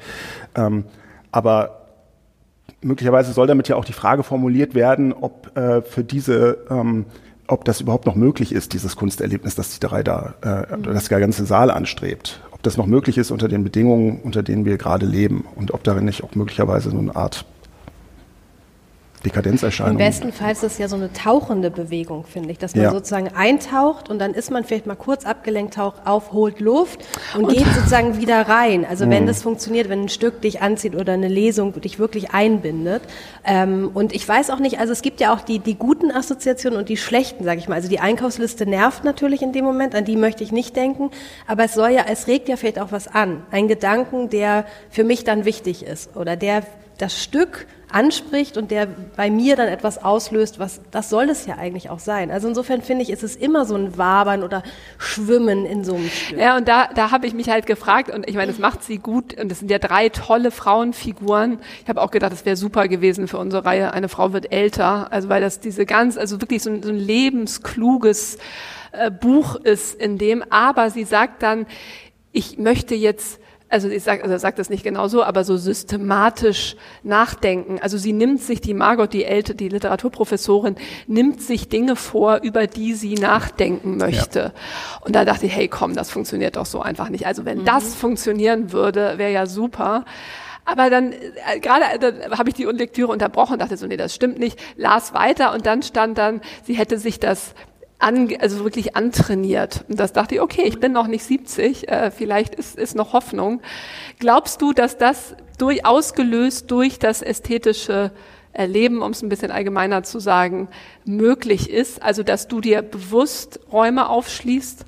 Ähm, 0.55 0.85
aber 1.33 1.84
möglicherweise 2.83 3.33
soll 3.33 3.47
damit 3.47 3.69
ja 3.69 3.77
auch 3.77 3.85
die 3.85 3.93
Frage 3.93 4.23
formuliert 4.23 4.75
werden, 4.75 5.13
ob 5.13 5.57
äh, 5.57 5.83
für 5.83 6.05
diese, 6.05 6.59
ähm, 6.71 7.07
ob 7.47 7.65
das 7.65 7.81
überhaupt 7.81 8.07
noch 8.07 8.15
möglich 8.15 8.53
ist, 8.53 8.73
dieses 8.73 8.97
Kunsterlebnis, 8.97 9.55
das 9.55 9.71
die 9.71 9.81
drei 9.81 10.03
da, 10.03 10.35
äh, 10.43 10.79
das 10.83 11.09
der 11.09 11.21
ganze 11.21 11.45
Saal 11.47 11.71
anstrebt. 11.71 12.41
Ob 12.53 12.63
das 12.63 12.77
noch 12.77 12.87
möglich 12.87 13.19
ist 13.19 13.31
unter 13.31 13.49
den 13.49 13.65
Bedingungen, 13.65 14.21
unter 14.23 14.43
denen 14.43 14.65
wir 14.65 14.79
gerade 14.79 15.07
leben 15.07 15.45
und 15.57 15.73
ob 15.73 15.83
darin 15.85 16.05
nicht 16.05 16.25
auch 16.25 16.35
möglicherweise 16.35 16.91
so 16.91 16.99
eine 16.99 17.17
Art 17.17 17.45
Dekadenzerscheinung. 19.25 19.93
Im 19.93 19.99
besten 19.99 20.33
Fall 20.33 20.53
ist 20.53 20.63
das 20.63 20.79
ja 20.79 20.87
so 20.89 20.97
eine 20.97 21.13
tauchende 21.13 21.71
Bewegung, 21.71 22.25
finde 22.25 22.53
ich, 22.53 22.59
dass 22.59 22.75
man 22.75 22.85
Ja. 22.85 22.91
sozusagen 22.91 23.29
eintaucht 23.35 24.09
und 24.11 24.19
dann 24.19 24.35
ist 24.35 24.51
man 24.51 24.65
vielleicht 24.65 24.87
mal 24.87 24.95
kurz 24.95 25.25
abgelenkt, 25.25 25.75
taucht 25.75 26.03
auf, 26.07 26.33
holt 26.33 26.61
Luft 26.61 27.05
und, 27.37 27.49
geht 27.49 27.67
sozusagen 27.75 28.21
wieder 28.21 28.43
rein. 28.49 28.85
Also 28.89 29.07
Mhm. 29.07 29.11
wenn 29.11 29.27
das 29.27 29.43
funktioniert, 29.43 29.89
wenn 29.89 30.03
ein 30.03 30.09
Stück 30.09 30.41
dich 30.43 30.63
anzieht 30.63 30.95
oder 30.95 31.15
eine 31.15 31.29
Lesung 31.29 31.73
dich 31.81 31.99
wirklich 31.99 32.33
einbindet. 32.33 33.03
Ähm, 33.45 33.91
und 33.95 34.15
ich 34.15 34.29
weiß 34.29 34.51
auch 34.51 34.59
nicht, 34.61 34.79
also 34.79 34.93
es 34.93 35.03
gibt 35.03 35.21
ja 35.21 35.33
auch 35.35 35.41
die, 35.41 35.59
die 35.59 35.75
guten 35.77 36.11
Assoziationen 36.11 36.79
und 36.79 36.89
die 36.89 36.97
schlechten, 36.97 37.45
sage 37.45 37.59
ich 37.59 37.69
mal. 37.69 37.75
Also 37.77 37.89
die 37.89 38.01
Einkaufsliste 38.01 38.67
nervt 38.67 39.05
natürlich 39.05 39.43
in 39.43 39.53
dem 39.53 39.65
Moment, 39.65 39.95
an 39.95 40.05
die 40.05 40.17
möchte 40.17 40.45
ich 40.45 40.53
nicht 40.53 40.77
denken, 40.77 41.11
aber 41.47 41.65
es 41.65 41.75
soll 41.75 41.91
ja, 41.91 42.03
es 42.11 42.27
regt 42.27 42.49
ja 42.49 42.57
vielleicht 42.57 42.79
auch 42.79 42.93
was 42.93 43.09
an. 43.09 43.43
Ein 43.51 43.69
Gedanken, 43.69 44.29
der 44.31 44.65
für 44.91 45.05
mich 45.05 45.25
dann 45.25 45.45
wichtig 45.45 45.85
ist 45.85 46.17
oder 46.17 46.37
der 46.37 46.63
das 46.99 47.21
Stück 47.21 47.67
anspricht 47.95 48.57
und 48.57 48.73
der 48.73 48.89
bei 49.17 49.31
mir 49.31 49.55
dann 49.55 49.69
etwas 49.69 50.03
auslöst, 50.03 50.59
was 50.59 50.81
das 50.91 51.11
soll 51.11 51.31
es 51.31 51.47
ja 51.47 51.57
eigentlich 51.59 51.91
auch 51.91 52.01
sein. 52.01 52.33
Also 52.33 52.49
insofern 52.49 52.83
finde 52.83 53.05
ich, 53.05 53.11
ist 53.11 53.23
es 53.23 53.37
immer 53.37 53.65
so 53.67 53.77
ein 53.77 53.97
Wabern 53.97 54.43
oder 54.43 54.65
Schwimmen 54.99 55.65
in 55.65 55.85
so 55.85 55.95
einem 55.95 56.09
Stück. 56.09 56.39
Ja, 56.39 56.57
und 56.57 56.67
da, 56.67 56.89
da 56.93 57.13
habe 57.13 57.29
ich 57.29 57.35
mich 57.35 57.49
halt 57.49 57.67
gefragt, 57.67 58.11
und 58.11 58.29
ich 58.29 58.35
meine, 58.35 58.51
das 58.51 58.59
macht 58.59 58.83
sie 58.83 58.99
gut, 58.99 59.41
und 59.41 59.49
das 59.49 59.61
sind 59.61 59.71
ja 59.71 59.79
drei 59.79 60.09
tolle 60.09 60.51
Frauenfiguren. 60.51 61.61
Ich 61.83 61.89
habe 61.89 62.03
auch 62.03 62.11
gedacht, 62.11 62.33
das 62.33 62.45
wäre 62.45 62.57
super 62.57 62.89
gewesen 62.89 63.29
für 63.29 63.39
unsere 63.39 63.65
Reihe. 63.65 63.93
Eine 63.93 64.09
Frau 64.09 64.33
wird 64.33 64.51
älter, 64.51 65.13
also 65.13 65.29
weil 65.29 65.41
das 65.41 65.61
diese 65.61 65.87
ganz, 65.87 66.19
also 66.19 66.41
wirklich 66.41 66.65
so 66.65 66.71
ein, 66.71 66.83
so 66.83 66.89
ein 66.89 66.99
lebenskluges 66.99 68.39
äh, 68.91 69.13
Buch 69.13 69.55
ist 69.55 69.95
in 69.95 70.19
dem, 70.19 70.43
aber 70.51 70.91
sie 70.91 71.05
sagt 71.05 71.45
dann, 71.45 71.67
ich 72.33 72.59
möchte 72.59 72.97
jetzt 72.97 73.39
also 73.75 73.89
ich 73.89 74.05
sag, 74.05 74.23
also 74.23 74.39
sagt 74.39 74.61
das 74.61 74.71
nicht 74.71 74.85
genau 74.85 75.09
so, 75.09 75.25
aber 75.25 75.43
so 75.43 75.57
systematisch 75.57 76.77
nachdenken. 77.03 77.81
Also 77.83 77.99
sie 77.99 78.13
nimmt 78.13 78.41
sich, 78.41 78.61
die 78.61 78.73
Margot, 78.73 79.13
die 79.13 79.25
Älte, 79.25 79.57
die 79.57 79.69
Literaturprofessorin, 79.69 80.77
nimmt 81.09 81.43
sich 81.43 81.69
Dinge 81.69 81.97
vor, 81.97 82.39
über 82.43 82.69
die 82.69 82.95
sie 82.95 83.15
nachdenken 83.17 83.97
möchte. 83.97 84.53
Und 85.01 85.17
da 85.17 85.25
dachte 85.25 85.47
ich, 85.47 85.57
hey, 85.57 85.67
komm, 85.67 85.95
das 85.95 86.09
funktioniert 86.09 86.55
doch 86.55 86.67
so 86.67 86.83
einfach 86.83 87.09
nicht. 87.09 87.27
Also 87.27 87.45
wenn 87.45 87.65
das 87.65 87.97
funktionieren 87.97 88.71
würde, 88.71 89.19
wäre 89.19 89.33
ja 89.33 89.47
super. 89.47 90.05
Aber 90.65 90.89
dann, 90.89 91.13
äh, 91.13 91.59
gerade 91.61 91.85
äh, 91.85 92.31
habe 92.31 92.51
ich 92.51 92.55
die 92.55 92.65
Lektüre 92.65 93.11
unterbrochen 93.11 93.59
dachte 93.59 93.77
so, 93.77 93.89
nee, 93.89 93.97
das 93.97 94.15
stimmt 94.15 94.39
nicht, 94.39 94.59
las 94.77 95.13
weiter 95.15 95.53
und 95.53 95.67
dann 95.67 95.83
stand 95.83 96.17
dann, 96.17 96.41
sie 96.63 96.75
hätte 96.75 96.97
sich 96.97 97.19
das 97.19 97.55
an, 97.99 98.29
also 98.41 98.65
wirklich 98.65 98.97
antrainiert. 98.97 99.85
Und 99.89 99.99
das 99.99 100.13
dachte 100.13 100.37
ich, 100.37 100.41
okay, 100.41 100.63
ich 100.67 100.81
bin 100.81 100.93
noch 100.93 101.07
nicht 101.07 101.25
70, 101.25 101.89
äh, 101.89 102.11
vielleicht 102.11 102.55
ist, 102.55 102.77
ist 102.77 102.95
noch 102.95 103.13
Hoffnung. 103.13 103.61
Glaubst 104.19 104.61
du, 104.63 104.73
dass 104.73 104.99
das 104.99 105.37
durch, 105.59 105.87
ausgelöst 105.87 106.71
durch 106.71 106.99
das 106.99 107.23
ästhetische 107.23 108.13
Erleben, 108.53 109.03
um 109.03 109.11
es 109.11 109.23
ein 109.23 109.29
bisschen 109.29 109.51
allgemeiner 109.51 110.03
zu 110.03 110.19
sagen, 110.19 110.69
möglich 111.05 111.71
ist? 111.71 112.03
Also, 112.03 112.23
dass 112.23 112.49
du 112.49 112.61
dir 112.61 112.83
bewusst 112.83 113.61
Räume 113.73 114.09
aufschließt? 114.09 114.85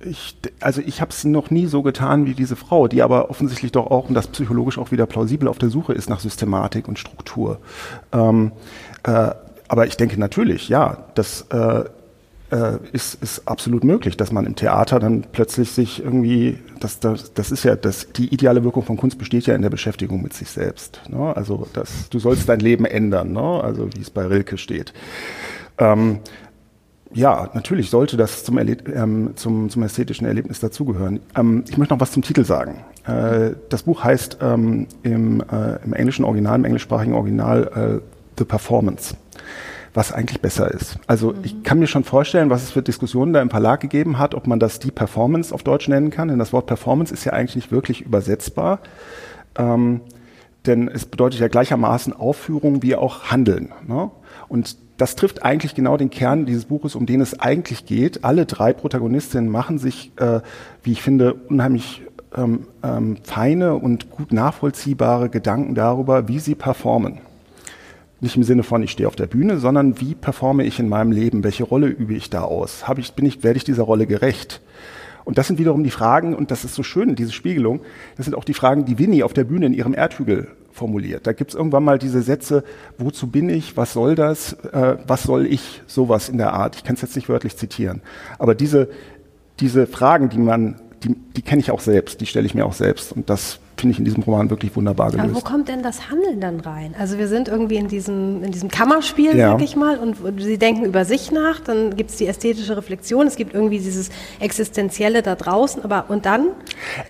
Ich, 0.00 0.36
also 0.60 0.82
ich 0.84 1.00
habe 1.00 1.10
es 1.10 1.24
noch 1.24 1.50
nie 1.50 1.66
so 1.66 1.82
getan 1.82 2.26
wie 2.26 2.34
diese 2.34 2.54
Frau, 2.54 2.86
die 2.86 3.02
aber 3.02 3.30
offensichtlich 3.30 3.72
doch 3.72 3.86
auch, 3.86 4.08
und 4.08 4.14
das 4.14 4.28
psychologisch 4.28 4.78
auch 4.78 4.92
wieder 4.92 5.06
plausibel, 5.06 5.48
auf 5.48 5.58
der 5.58 5.70
Suche 5.70 5.94
ist 5.94 6.10
nach 6.10 6.20
Systematik 6.20 6.86
und 6.86 6.98
Struktur. 6.98 7.60
Ähm, 8.12 8.52
äh, 9.04 9.30
aber 9.68 9.86
ich 9.86 9.96
denke 9.96 10.20
natürlich, 10.20 10.68
ja, 10.68 11.06
das 11.14 11.46
äh, 11.50 11.84
äh, 12.50 12.78
ist, 12.92 13.22
ist 13.22 13.46
absolut 13.46 13.84
möglich, 13.84 14.16
dass 14.16 14.32
man 14.32 14.46
im 14.46 14.54
Theater 14.54 15.00
dann 15.00 15.24
plötzlich 15.32 15.70
sich 15.70 16.02
irgendwie, 16.02 16.58
das, 16.80 17.00
das, 17.00 17.34
das 17.34 17.50
ist 17.50 17.64
ja, 17.64 17.76
das, 17.76 18.08
die 18.12 18.32
ideale 18.32 18.64
Wirkung 18.64 18.82
von 18.84 18.96
Kunst 18.96 19.18
besteht 19.18 19.46
ja 19.46 19.54
in 19.54 19.62
der 19.62 19.70
Beschäftigung 19.70 20.22
mit 20.22 20.32
sich 20.32 20.50
selbst. 20.50 21.00
Ne? 21.08 21.36
Also 21.36 21.66
das, 21.72 22.08
du 22.08 22.18
sollst 22.18 22.48
dein 22.48 22.60
Leben 22.60 22.84
ändern, 22.84 23.32
ne? 23.32 23.60
also 23.62 23.88
wie 23.94 24.00
es 24.00 24.10
bei 24.10 24.24
Rilke 24.26 24.58
steht. 24.58 24.92
Ähm, 25.78 26.20
ja, 27.12 27.50
natürlich 27.54 27.90
sollte 27.90 28.16
das 28.16 28.44
zum, 28.44 28.58
ähm, 28.58 29.30
zum, 29.36 29.70
zum 29.70 29.82
ästhetischen 29.82 30.26
Erlebnis 30.26 30.60
dazugehören. 30.60 31.20
Ähm, 31.36 31.64
ich 31.68 31.78
möchte 31.78 31.94
noch 31.94 32.00
was 32.00 32.12
zum 32.12 32.22
Titel 32.22 32.44
sagen. 32.44 32.84
Äh, 33.06 33.52
das 33.68 33.84
Buch 33.84 34.04
heißt 34.04 34.38
ähm, 34.40 34.86
im, 35.02 35.40
äh, 35.40 35.82
im 35.84 35.92
englischen 35.94 36.24
Original, 36.24 36.58
im 36.58 36.64
englischsprachigen 36.64 37.14
Original 37.14 38.00
äh, 38.02 38.16
The 38.38 38.44
Performance, 38.44 39.16
was 39.96 40.12
eigentlich 40.12 40.40
besser 40.40 40.70
ist. 40.70 40.98
Also 41.06 41.32
mhm. 41.32 41.38
ich 41.42 41.62
kann 41.62 41.78
mir 41.78 41.86
schon 41.86 42.04
vorstellen, 42.04 42.50
was 42.50 42.62
es 42.62 42.70
für 42.70 42.82
Diskussionen 42.82 43.32
da 43.32 43.40
im 43.40 43.50
Verlag 43.50 43.80
gegeben 43.80 44.18
hat, 44.18 44.34
ob 44.34 44.46
man 44.46 44.60
das 44.60 44.78
die 44.78 44.90
Performance 44.90 45.54
auf 45.54 45.62
Deutsch 45.62 45.88
nennen 45.88 46.10
kann, 46.10 46.28
denn 46.28 46.38
das 46.38 46.52
Wort 46.52 46.66
Performance 46.66 47.12
ist 47.12 47.24
ja 47.24 47.32
eigentlich 47.32 47.56
nicht 47.56 47.72
wirklich 47.72 48.02
übersetzbar. 48.02 48.80
Ähm, 49.56 50.02
denn 50.66 50.88
es 50.88 51.06
bedeutet 51.06 51.40
ja 51.40 51.48
gleichermaßen 51.48 52.12
Aufführung 52.12 52.82
wie 52.82 52.96
auch 52.96 53.30
Handeln. 53.30 53.72
Ne? 53.86 54.10
Und 54.48 54.76
das 54.98 55.14
trifft 55.14 55.44
eigentlich 55.44 55.74
genau 55.74 55.96
den 55.96 56.10
Kern 56.10 56.46
dieses 56.46 56.64
Buches, 56.64 56.94
um 56.94 57.06
den 57.06 57.20
es 57.20 57.38
eigentlich 57.38 57.86
geht. 57.86 58.24
Alle 58.24 58.46
drei 58.46 58.72
Protagonistinnen 58.72 59.50
machen 59.50 59.78
sich, 59.78 60.12
äh, 60.16 60.40
wie 60.82 60.92
ich 60.92 61.02
finde, 61.02 61.34
unheimlich 61.34 62.02
ähm, 62.36 62.66
ähm, 62.82 63.16
feine 63.22 63.76
und 63.76 64.10
gut 64.10 64.32
nachvollziehbare 64.32 65.30
Gedanken 65.30 65.74
darüber, 65.74 66.28
wie 66.28 66.38
sie 66.38 66.54
performen. 66.54 67.20
Nicht 68.20 68.36
im 68.36 68.44
Sinne 68.44 68.62
von, 68.62 68.82
ich 68.82 68.92
stehe 68.92 69.06
auf 69.06 69.16
der 69.16 69.26
Bühne, 69.26 69.58
sondern 69.58 70.00
wie 70.00 70.14
performe 70.14 70.64
ich 70.64 70.78
in 70.78 70.88
meinem 70.88 71.12
Leben? 71.12 71.44
Welche 71.44 71.64
Rolle 71.64 71.88
übe 71.88 72.14
ich 72.14 72.30
da 72.30 72.42
aus? 72.42 72.88
Habe 72.88 73.00
ich, 73.00 73.12
bin 73.12 73.26
ich, 73.26 73.42
werde 73.44 73.58
ich 73.58 73.64
dieser 73.64 73.82
Rolle 73.82 74.06
gerecht? 74.06 74.62
Und 75.24 75.38
das 75.38 75.48
sind 75.48 75.58
wiederum 75.58 75.82
die 75.82 75.90
Fragen, 75.90 76.34
und 76.34 76.50
das 76.50 76.64
ist 76.64 76.74
so 76.74 76.82
schön, 76.82 77.16
diese 77.16 77.32
Spiegelung, 77.32 77.80
das 78.16 78.26
sind 78.26 78.34
auch 78.34 78.44
die 78.44 78.54
Fragen, 78.54 78.84
die 78.84 78.98
Winnie 78.98 79.24
auf 79.24 79.32
der 79.32 79.44
Bühne 79.44 79.66
in 79.66 79.74
ihrem 79.74 79.92
Erdhügel 79.92 80.48
formuliert. 80.70 81.26
Da 81.26 81.32
gibt 81.32 81.50
es 81.50 81.56
irgendwann 81.56 81.82
mal 81.82 81.98
diese 81.98 82.22
Sätze, 82.22 82.62
wozu 82.96 83.26
bin 83.26 83.48
ich, 83.48 83.76
was 83.76 83.92
soll 83.92 84.14
das, 84.14 84.52
äh, 84.72 84.96
was 85.06 85.24
soll 85.24 85.46
ich, 85.46 85.82
sowas 85.86 86.28
in 86.28 86.38
der 86.38 86.52
Art. 86.52 86.76
Ich 86.76 86.84
kann 86.84 86.94
es 86.94 87.02
jetzt 87.02 87.16
nicht 87.16 87.28
wörtlich 87.28 87.56
zitieren. 87.56 88.02
Aber 88.38 88.54
diese, 88.54 88.88
diese 89.58 89.86
Fragen, 89.86 90.28
die 90.28 90.38
man, 90.38 90.76
die, 91.02 91.16
die 91.34 91.42
kenne 91.42 91.60
ich 91.60 91.70
auch 91.70 91.80
selbst, 91.80 92.20
die 92.20 92.26
stelle 92.26 92.46
ich 92.46 92.54
mir 92.54 92.64
auch 92.64 92.72
selbst. 92.72 93.12
Und 93.12 93.28
das 93.28 93.58
finde 93.76 93.92
ich 93.92 93.98
in 93.98 94.04
diesem 94.04 94.22
Roman 94.22 94.50
wirklich 94.50 94.74
wunderbar 94.74 95.10
gelöst. 95.10 95.28
Aber 95.28 95.36
wo 95.36 95.40
kommt 95.40 95.68
denn 95.68 95.82
das 95.82 96.10
Handeln 96.10 96.40
dann 96.40 96.60
rein? 96.60 96.94
Also 96.98 97.18
wir 97.18 97.28
sind 97.28 97.48
irgendwie 97.48 97.76
in 97.76 97.88
diesem, 97.88 98.42
in 98.42 98.50
diesem 98.50 98.70
Kammerspiel, 98.70 99.36
ja. 99.36 99.52
sag 99.52 99.62
ich 99.62 99.76
mal, 99.76 99.98
und 99.98 100.16
sie 100.40 100.58
denken 100.58 100.84
über 100.84 101.04
sich 101.04 101.30
nach, 101.30 101.60
dann 101.60 101.94
gibt 101.94 102.10
es 102.10 102.16
die 102.16 102.26
ästhetische 102.26 102.76
Reflexion, 102.76 103.26
es 103.26 103.36
gibt 103.36 103.54
irgendwie 103.54 103.78
dieses 103.78 104.10
Existenzielle 104.40 105.22
da 105.22 105.34
draußen, 105.34 105.84
aber 105.84 106.06
und 106.08 106.26
dann 106.26 106.48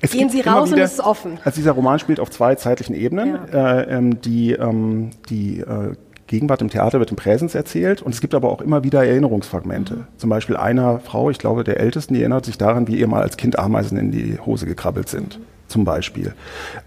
es 0.01 0.11
gehen 0.11 0.29
sie 0.29 0.41
raus 0.41 0.71
wieder, 0.71 0.77
und 0.77 0.83
es 0.83 0.93
ist 0.95 1.01
offen. 1.01 1.39
Also 1.45 1.57
dieser 1.57 1.73
Roman 1.73 1.99
spielt 1.99 2.19
auf 2.19 2.31
zwei 2.31 2.57
zeitlichen 2.57 2.95
Ebenen. 2.95 3.39
Ja. 3.53 3.81
Äh, 3.81 3.97
ähm, 3.97 4.21
die 4.21 4.53
ähm, 4.53 5.11
die 5.29 5.61
äh, 5.61 5.95
Gegenwart 6.27 6.61
im 6.61 6.71
Theater 6.71 6.99
wird 6.99 7.11
in 7.11 7.17
Präsens 7.17 7.55
erzählt 7.55 8.03
und 8.03 8.13
es 8.13 8.21
gibt 8.21 8.35
aber 8.35 8.51
auch 8.51 8.61
immer 8.61 8.83
wieder 8.83 9.07
Erinnerungsfragmente. 9.07 9.95
Mhm. 9.95 10.07
Zum 10.17 10.31
Beispiel 10.31 10.57
einer 10.57 10.99
Frau, 10.99 11.31
ich 11.31 11.39
glaube 11.39 11.63
der 11.63 11.79
Ältesten, 11.79 12.15
die 12.15 12.21
erinnert 12.21 12.45
sich 12.45 12.59
daran, 12.59 12.89
wie 12.89 12.97
ihr 12.97 13.07
mal 13.07 13.23
als 13.23 13.37
Kind 13.37 13.57
Ameisen 13.57 13.97
in 13.97 14.11
die 14.11 14.37
Hose 14.45 14.67
gekrabbelt 14.67 15.09
sind. 15.09 15.39
Mhm 15.39 15.56
zum 15.69 15.85
Beispiel. 15.85 16.35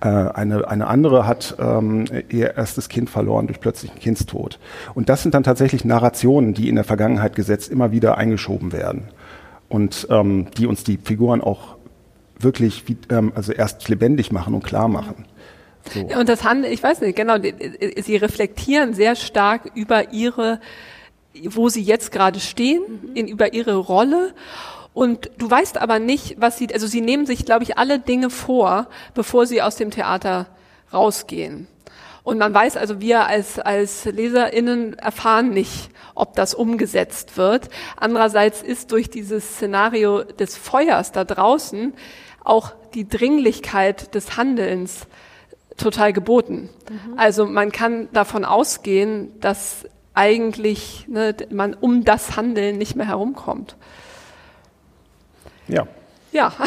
Äh, 0.01 0.07
eine, 0.07 0.67
eine 0.67 0.87
andere 0.87 1.27
hat 1.27 1.55
ähm, 1.59 2.05
ihr 2.29 2.55
erstes 2.55 2.89
Kind 2.89 3.09
verloren 3.09 3.47
durch 3.47 3.59
plötzlichen 3.59 3.99
Kindstod. 3.99 4.59
Und 4.93 5.09
das 5.09 5.23
sind 5.23 5.33
dann 5.33 5.43
tatsächlich 5.43 5.85
Narrationen, 5.85 6.53
die 6.53 6.69
in 6.69 6.75
der 6.75 6.83
Vergangenheit 6.83 7.35
gesetzt 7.35 7.71
immer 7.71 7.91
wieder 7.91 8.17
eingeschoben 8.17 8.71
werden 8.71 9.09
und 9.67 10.07
ähm, 10.09 10.47
die 10.57 10.65
uns 10.65 10.83
die 10.83 10.97
Figuren 10.97 11.41
auch 11.41 11.77
wirklich 12.39 12.87
wie, 12.87 12.97
ähm, 13.09 13.31
also 13.35 13.51
erst 13.51 13.87
lebendig 13.89 14.31
machen 14.31 14.53
und 14.53 14.63
klar 14.63 14.87
machen. 14.87 15.25
So. 15.93 16.07
Ja, 16.07 16.19
und 16.19 16.29
das 16.29 16.43
Handeln, 16.43 16.73
ich 16.73 16.83
weiß 16.83 17.01
nicht, 17.01 17.15
genau, 17.15 17.37
sie 17.39 18.15
reflektieren 18.17 18.93
sehr 18.93 19.15
stark 19.15 19.71
über 19.75 20.11
ihre, 20.11 20.59
wo 21.49 21.69
sie 21.69 21.81
jetzt 21.81 22.11
gerade 22.11 22.39
stehen, 22.39 22.81
mhm. 22.81 23.15
in, 23.15 23.27
über 23.27 23.53
ihre 23.53 23.75
Rolle 23.75 24.33
und 24.93 25.29
du 25.37 25.49
weißt 25.49 25.77
aber 25.77 25.99
nicht, 25.99 26.35
was 26.39 26.57
sie, 26.57 26.73
also 26.73 26.87
sie 26.87 27.01
nehmen 27.01 27.25
sich, 27.25 27.45
glaube 27.45 27.63
ich, 27.63 27.77
alle 27.77 27.99
Dinge 27.99 28.29
vor, 28.29 28.87
bevor 29.13 29.45
sie 29.45 29.61
aus 29.61 29.75
dem 29.75 29.91
Theater 29.91 30.47
rausgehen. 30.91 31.67
Und 32.23 32.37
man 32.37 32.53
weiß 32.53 32.77
also, 32.77 32.99
wir 32.99 33.25
als, 33.25 33.59
als 33.59 34.05
LeserInnen 34.05 34.93
erfahren 34.99 35.51
nicht, 35.51 35.89
ob 36.15 36.35
das 36.35 36.53
umgesetzt 36.53 37.37
wird. 37.37 37.69
Andererseits 37.95 38.61
ist 38.61 38.91
durch 38.91 39.09
dieses 39.09 39.55
Szenario 39.55 40.23
des 40.23 40.57
Feuers 40.57 41.11
da 41.11 41.23
draußen 41.23 41.93
auch 42.43 42.73
die 42.93 43.07
Dringlichkeit 43.07 44.13
des 44.15 44.37
Handelns 44.37 45.07
total 45.77 46.13
geboten. 46.13 46.69
Mhm. 46.89 47.17
Also 47.17 47.45
man 47.45 47.71
kann 47.71 48.09
davon 48.11 48.45
ausgehen, 48.45 49.39
dass 49.39 49.85
eigentlich 50.13 51.05
ne, 51.07 51.35
man 51.49 51.73
um 51.73 52.03
das 52.03 52.35
Handeln 52.35 52.77
nicht 52.77 52.95
mehr 52.95 53.07
herumkommt. 53.07 53.77
Ja. 55.69 55.87
Ja. 56.31 56.51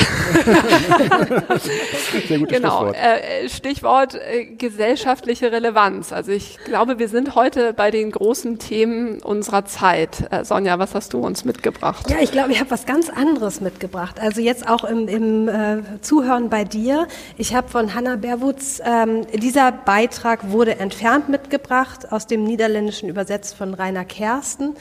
Sehr 2.27 2.39
gutes 2.41 2.57
genau. 2.57 2.89
Stichwort, 2.89 2.97
äh, 2.97 3.49
Stichwort 3.49 4.15
äh, 4.17 4.45
gesellschaftliche 4.47 5.53
Relevanz. 5.53 6.13
Also 6.13 6.33
ich 6.33 6.59
glaube, 6.65 6.99
wir 6.99 7.09
sind 7.09 7.37
heute 7.37 7.73
bei 7.73 7.93
den 7.93 8.11
großen 8.11 8.59
Themen 8.59 9.23
unserer 9.23 9.65
Zeit. 9.65 10.27
Äh, 10.33 10.45
Sonja, 10.45 10.81
was 10.81 10.97
hast 10.97 11.13
du 11.13 11.21
uns 11.21 11.45
mitgebracht? 11.45 12.11
Ja, 12.11 12.17
ich 12.21 12.33
glaube, 12.33 12.51
ich 12.51 12.59
habe 12.59 12.73
was 12.73 12.87
ganz 12.87 13.09
anderes 13.09 13.61
mitgebracht. 13.61 14.19
Also 14.19 14.41
jetzt 14.41 14.69
auch 14.69 14.83
im, 14.83 15.07
im 15.07 15.49
äh, 15.49 15.83
Zuhören 16.01 16.51
bei 16.51 16.65
dir. 16.65 17.07
Ich 17.39 17.55
habe 17.55 17.69
von 17.69 17.95
Hannah 17.95 18.17
Berwutz, 18.17 18.83
ähm, 18.85 19.25
dieser 19.33 19.71
Beitrag 19.71 20.51
wurde 20.51 20.81
entfernt 20.81 21.29
mitgebracht, 21.29 22.11
aus 22.11 22.27
dem 22.27 22.43
Niederländischen 22.43 23.09
übersetzt 23.09 23.55
von 23.55 23.75
Rainer 23.75 24.05
Kersten. 24.05 24.75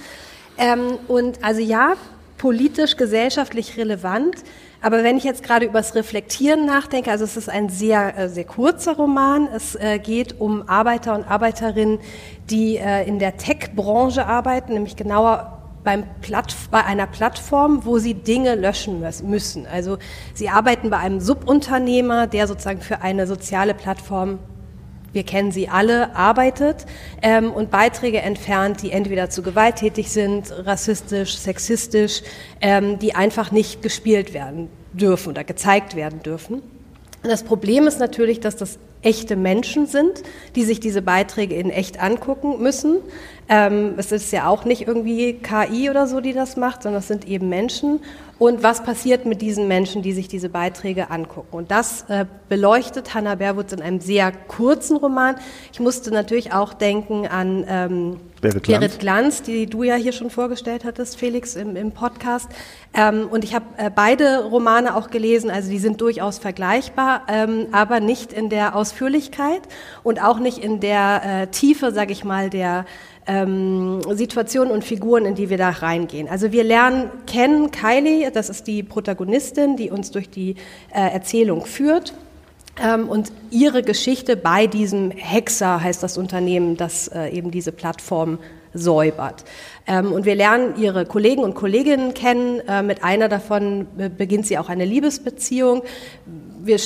Ähm, 0.58 0.98
und 1.08 1.44
also 1.44 1.62
ja, 1.62 1.94
politisch, 2.42 2.98
gesellschaftlich 2.98 3.78
relevant. 3.78 4.36
Aber 4.82 5.04
wenn 5.04 5.16
ich 5.16 5.24
jetzt 5.24 5.44
gerade 5.44 5.68
übers 5.68 5.94
Reflektieren 5.94 6.66
nachdenke, 6.66 7.12
also 7.12 7.24
es 7.24 7.38
ist 7.38 7.50
ein 7.50 7.70
sehr, 7.70 8.18
äh, 8.18 8.30
sehr 8.30 8.46
kurzer 8.46 8.96
Roman. 8.96 9.48
Es 9.56 9.76
äh, 9.76 10.00
geht 10.00 10.42
um 10.42 10.68
Arbeiter 10.68 11.14
und 11.14 11.24
Arbeiterinnen, 11.24 12.00
die 12.50 12.78
äh, 12.78 13.08
in 13.08 13.20
der 13.20 13.38
Tech-Branche 13.38 14.26
arbeiten, 14.26 14.74
nämlich 14.74 14.96
genauer 14.96 15.60
beim 15.84 16.04
bei 16.72 16.84
einer 16.84 17.08
Plattform, 17.08 17.86
wo 17.86 18.00
sie 18.00 18.16
Dinge 18.16 18.56
löschen 18.56 19.04
müssen. 19.24 19.68
Also 19.68 20.00
sie 20.34 20.50
arbeiten 20.50 20.90
bei 20.90 20.98
einem 20.98 21.20
Subunternehmer, 21.20 22.26
der 22.26 22.48
sozusagen 22.48 22.82
für 22.82 23.02
eine 23.02 23.28
soziale 23.28 23.76
Plattform 23.76 24.40
wir 25.14 25.24
kennen 25.24 25.52
sie 25.52 25.68
alle, 25.68 26.16
arbeitet 26.16 26.86
ähm, 27.22 27.52
und 27.52 27.72
Beiträge 27.72 28.22
entfernt, 28.22 28.82
die 28.82 28.92
entweder 28.92 29.30
zu 29.30 29.42
gewalttätig 29.42 30.10
sind, 30.10 30.54
rassistisch, 30.66 31.38
sexistisch, 31.38 32.22
ähm, 32.62 33.00
die 33.00 33.16
einfach 33.16 33.52
nicht 33.52 33.82
gespielt 33.82 34.34
werden 34.34 34.70
dürfen 34.94 35.30
oder 35.30 35.44
gezeigt 35.44 35.96
werden 35.96 36.22
dürfen. 36.24 36.62
Das 37.24 37.44
Problem 37.44 37.86
ist 37.88 38.00
natürlich, 38.00 38.40
dass 38.40 38.56
das 38.56 38.80
echte 39.04 39.36
Menschen 39.36 39.88
sind, 39.88 40.24
die 40.56 40.64
sich 40.64 40.80
diese 40.80 41.02
Beiträge 41.02 41.56
in 41.56 41.70
echt 41.70 42.00
angucken 42.00 42.62
müssen. 42.62 42.98
Ähm, 43.50 43.94
es 43.98 44.12
ist 44.12 44.32
ja 44.32 44.48
auch 44.48 44.66
nicht 44.66 44.88
irgendwie 44.88 45.34
KI 45.34 45.90
oder 45.90 46.08
so, 46.08 46.22
die 46.22 46.34
das 46.34 46.56
macht, 46.56 46.84
sondern 46.84 47.00
es 47.00 47.08
sind 47.08 47.28
eben 47.28 47.50
Menschen 47.50 48.00
und 48.42 48.64
was 48.64 48.82
passiert 48.82 49.28
mit 49.28 49.40
diesen 49.44 49.68
Menschen, 49.68 50.02
die 50.02 50.14
sich 50.14 50.28
diese 50.28 50.50
Beiträge 50.50 51.12
angucken. 51.12 51.56
Und 51.56 51.70
das 51.70 52.06
äh, 52.10 52.26
beleuchtet 52.50 53.14
Hannah 53.14 53.36
Berwutz 53.36 53.72
in 53.72 53.84
einem 53.84 54.00
sehr 54.00 54.32
kurzen 54.32 54.98
Roman. 54.98 55.36
Ich 55.72 55.80
musste 55.80 56.10
natürlich 56.10 56.52
auch 56.52 56.74
denken 56.74 57.28
an 57.28 57.64
ähm, 57.68 58.20
Berit, 58.42 58.64
Glanz. 58.64 58.80
Berit 58.80 59.00
Glanz, 59.00 59.42
die 59.44 59.68
du 59.68 59.84
ja 59.84 59.96
hier 59.96 60.12
schon 60.12 60.30
vorgestellt 60.32 60.84
hattest, 60.84 61.18
Felix, 61.18 61.56
im, 61.56 61.76
im 61.76 61.92
Podcast. 61.92 62.50
Ähm, 62.94 63.28
und 63.30 63.44
ich 63.44 63.54
habe 63.54 63.66
äh, 63.78 63.92
beide 63.94 64.46
Romane 64.46 64.96
auch 64.96 65.12
gelesen, 65.12 65.52
also 65.52 65.70
die 65.70 65.78
sind 65.78 66.02
durchaus 66.02 66.40
vergleichbar, 66.40 67.22
ähm, 67.30 67.68
aber 67.72 68.00
nicht 68.00 68.34
in 68.34 68.50
der 68.50 68.76
Ausführlichkeit 68.76 69.62
und 70.04 70.22
auch 70.24 70.40
nicht 70.40 70.58
in 70.58 70.80
der 70.80 71.22
äh, 71.24 71.48
Tiefe, 71.48 71.92
sage 71.92 72.12
ich 72.12 72.24
mal, 72.24 72.50
der 72.50 72.86
ähm, 73.28 74.02
Situationen 74.12 74.74
und 74.74 74.84
Figuren, 74.84 75.26
in 75.26 75.36
die 75.36 75.50
wir 75.50 75.58
da 75.58 75.70
reingehen. 75.70 76.28
Also 76.28 76.52
wir 76.52 76.64
lernen 76.64 77.12
kennen 77.28 77.70
Kylie, 77.70 78.32
das 78.32 78.50
ist 78.50 78.66
die 78.66 78.82
Protagonistin, 78.82 79.78
die 79.78 79.92
uns 79.92 80.10
durch 80.10 80.30
die 80.30 80.56
äh, 80.94 81.14
Erzählung 81.14 81.66
führt. 81.66 82.14
Ähm, 82.82 83.10
und 83.10 83.32
ihre 83.50 83.84
Geschichte 83.84 84.38
bei 84.38 84.68
diesem 84.68 85.12
Hexer 85.12 85.84
heißt 85.84 86.02
das 86.04 86.18
Unternehmen, 86.18 86.78
das 86.78 87.08
äh, 87.08 87.30
eben 87.30 87.52
diese 87.52 87.72
Plattform 87.72 88.40
säubert. 88.74 89.44
Ähm, 89.88 90.12
und 90.12 90.26
wir 90.26 90.36
lernen 90.36 90.76
ihre 90.78 91.06
Kollegen 91.06 91.44
und 91.44 91.56
Kolleginnen 91.56 92.14
kennen. 92.14 92.62
Äh, 92.68 92.84
mit 92.84 93.04
einer 93.04 93.28
davon 93.28 93.88
beginnt 94.18 94.48
sie 94.48 94.58
auch 94.58 94.70
eine 94.70 94.86
Liebesbeziehung. 94.86 95.84
Wir 96.64 96.78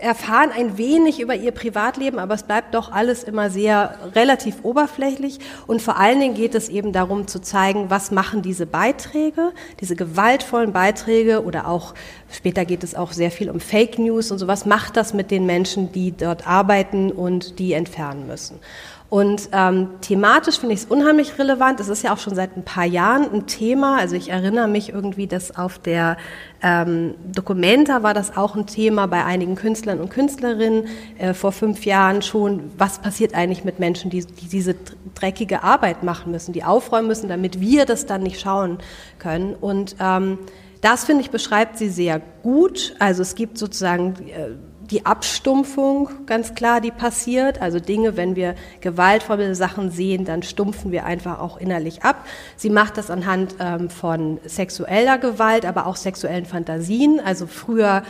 erfahren 0.00 0.50
ein 0.50 0.78
wenig 0.78 1.20
über 1.20 1.34
ihr 1.34 1.52
Privatleben, 1.52 2.18
aber 2.18 2.34
es 2.34 2.42
bleibt 2.42 2.74
doch 2.74 2.92
alles 2.92 3.24
immer 3.24 3.50
sehr 3.50 3.96
relativ 4.14 4.56
oberflächlich. 4.62 5.38
Und 5.66 5.82
vor 5.82 5.96
allen 5.96 6.20
Dingen 6.20 6.34
geht 6.34 6.54
es 6.54 6.68
eben 6.68 6.92
darum 6.92 7.26
zu 7.26 7.40
zeigen, 7.40 7.90
was 7.90 8.10
machen 8.10 8.42
diese 8.42 8.66
Beiträge, 8.66 9.52
diese 9.80 9.96
gewaltvollen 9.96 10.72
Beiträge 10.72 11.44
oder 11.44 11.68
auch 11.68 11.94
später 12.30 12.64
geht 12.64 12.84
es 12.84 12.94
auch 12.94 13.12
sehr 13.12 13.30
viel 13.30 13.50
um 13.50 13.60
Fake 13.60 13.98
News 13.98 14.30
und 14.30 14.38
so. 14.38 14.46
Was 14.46 14.66
macht 14.66 14.96
das 14.96 15.14
mit 15.14 15.30
den 15.30 15.46
Menschen, 15.46 15.92
die 15.92 16.12
dort 16.12 16.46
arbeiten 16.46 17.10
und 17.10 17.58
die 17.58 17.72
entfernen 17.72 18.26
müssen? 18.26 18.60
Und 19.08 19.50
ähm, 19.52 19.88
thematisch 20.00 20.58
finde 20.58 20.74
ich 20.74 20.80
es 20.80 20.86
unheimlich 20.86 21.38
relevant. 21.38 21.78
Es 21.78 21.88
ist 21.88 22.02
ja 22.02 22.12
auch 22.12 22.18
schon 22.18 22.34
seit 22.34 22.56
ein 22.56 22.64
paar 22.64 22.84
Jahren 22.84 23.32
ein 23.32 23.46
Thema. 23.46 23.98
Also 23.98 24.16
ich 24.16 24.30
erinnere 24.30 24.66
mich 24.66 24.92
irgendwie, 24.92 25.28
dass 25.28 25.56
auf 25.56 25.78
der 25.78 26.16
ähm, 26.62 27.14
Documenta 27.32 28.02
war 28.02 28.14
das 28.14 28.36
auch 28.36 28.56
ein 28.56 28.66
Thema 28.66 29.06
bei 29.06 29.24
einigen 29.24 29.56
Künstlern 29.56 30.00
und 30.00 30.10
Künstlerinnen 30.10 30.86
äh, 31.18 31.34
vor 31.34 31.52
fünf 31.52 31.84
Jahren 31.84 32.22
schon. 32.22 32.70
Was 32.78 32.98
passiert 32.98 33.34
eigentlich 33.34 33.64
mit 33.64 33.78
Menschen, 33.78 34.10
die, 34.10 34.24
die 34.24 34.48
diese 34.48 34.74
dreckige 35.14 35.62
Arbeit 35.62 36.02
machen 36.02 36.32
müssen, 36.32 36.52
die 36.52 36.64
aufräumen 36.64 37.08
müssen, 37.08 37.28
damit 37.28 37.60
wir 37.60 37.84
das 37.84 38.06
dann 38.06 38.22
nicht 38.22 38.40
schauen 38.40 38.78
können? 39.18 39.54
Und 39.54 39.96
ähm, 40.00 40.38
das, 40.80 41.04
finde 41.04 41.22
ich, 41.22 41.30
beschreibt 41.30 41.78
sie 41.78 41.88
sehr 41.88 42.20
gut. 42.42 42.94
Also 42.98 43.22
es 43.22 43.34
gibt 43.34 43.58
sozusagen 43.58 44.14
äh, 44.28 44.50
die 44.90 45.06
Abstumpfung, 45.06 46.10
ganz 46.26 46.54
klar, 46.54 46.80
die 46.80 46.90
passiert. 46.90 47.60
Also 47.60 47.80
Dinge, 47.80 48.16
wenn 48.16 48.36
wir 48.36 48.54
gewaltvolle 48.80 49.54
Sachen 49.54 49.90
sehen, 49.90 50.24
dann 50.24 50.42
stumpfen 50.42 50.92
wir 50.92 51.04
einfach 51.04 51.40
auch 51.40 51.58
innerlich 51.58 52.02
ab. 52.02 52.24
Sie 52.56 52.70
macht 52.70 52.96
das 52.96 53.10
anhand 53.10 53.56
ähm, 53.58 53.90
von 53.90 54.38
sexueller 54.44 55.18
Gewalt, 55.18 55.66
aber 55.66 55.86
auch 55.86 55.96
sexuellen 55.96 56.46
Fantasien. 56.46 57.20
Also 57.24 57.46
früher 57.46 58.02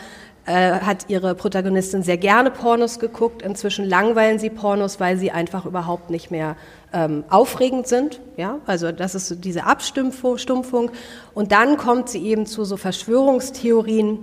äh, 0.47 0.81
hat 0.81 1.07
ihre 1.09 1.35
Protagonistin 1.35 2.03
sehr 2.03 2.19
gerne 2.19 2.51
Pornos 2.51 2.99
geguckt. 2.99 3.43
Inzwischen 3.43 3.85
langweilen 3.85 4.39
sie 4.39 4.51
Pornos, 4.51 5.01
weil 5.01 5.17
sie 5.17 5.33
einfach 5.33 5.67
überhaupt 5.67 6.11
nicht 6.11 6.31
mehr 6.31 6.57
ähm, 6.93 7.25
aufregend 7.31 7.89
sind. 7.89 8.21
Ja, 8.37 8.61
also 8.67 8.93
das 8.93 9.15
ist 9.15 9.27
so 9.27 9.35
diese 9.35 9.65
Abstumpfung. 9.65 10.91
Und 11.35 11.53
dann 11.53 11.77
kommt 11.77 12.09
sie 12.09 12.23
eben 12.25 12.47
zu 12.47 12.65
so 12.65 12.77
Verschwörungstheorien. 12.77 14.19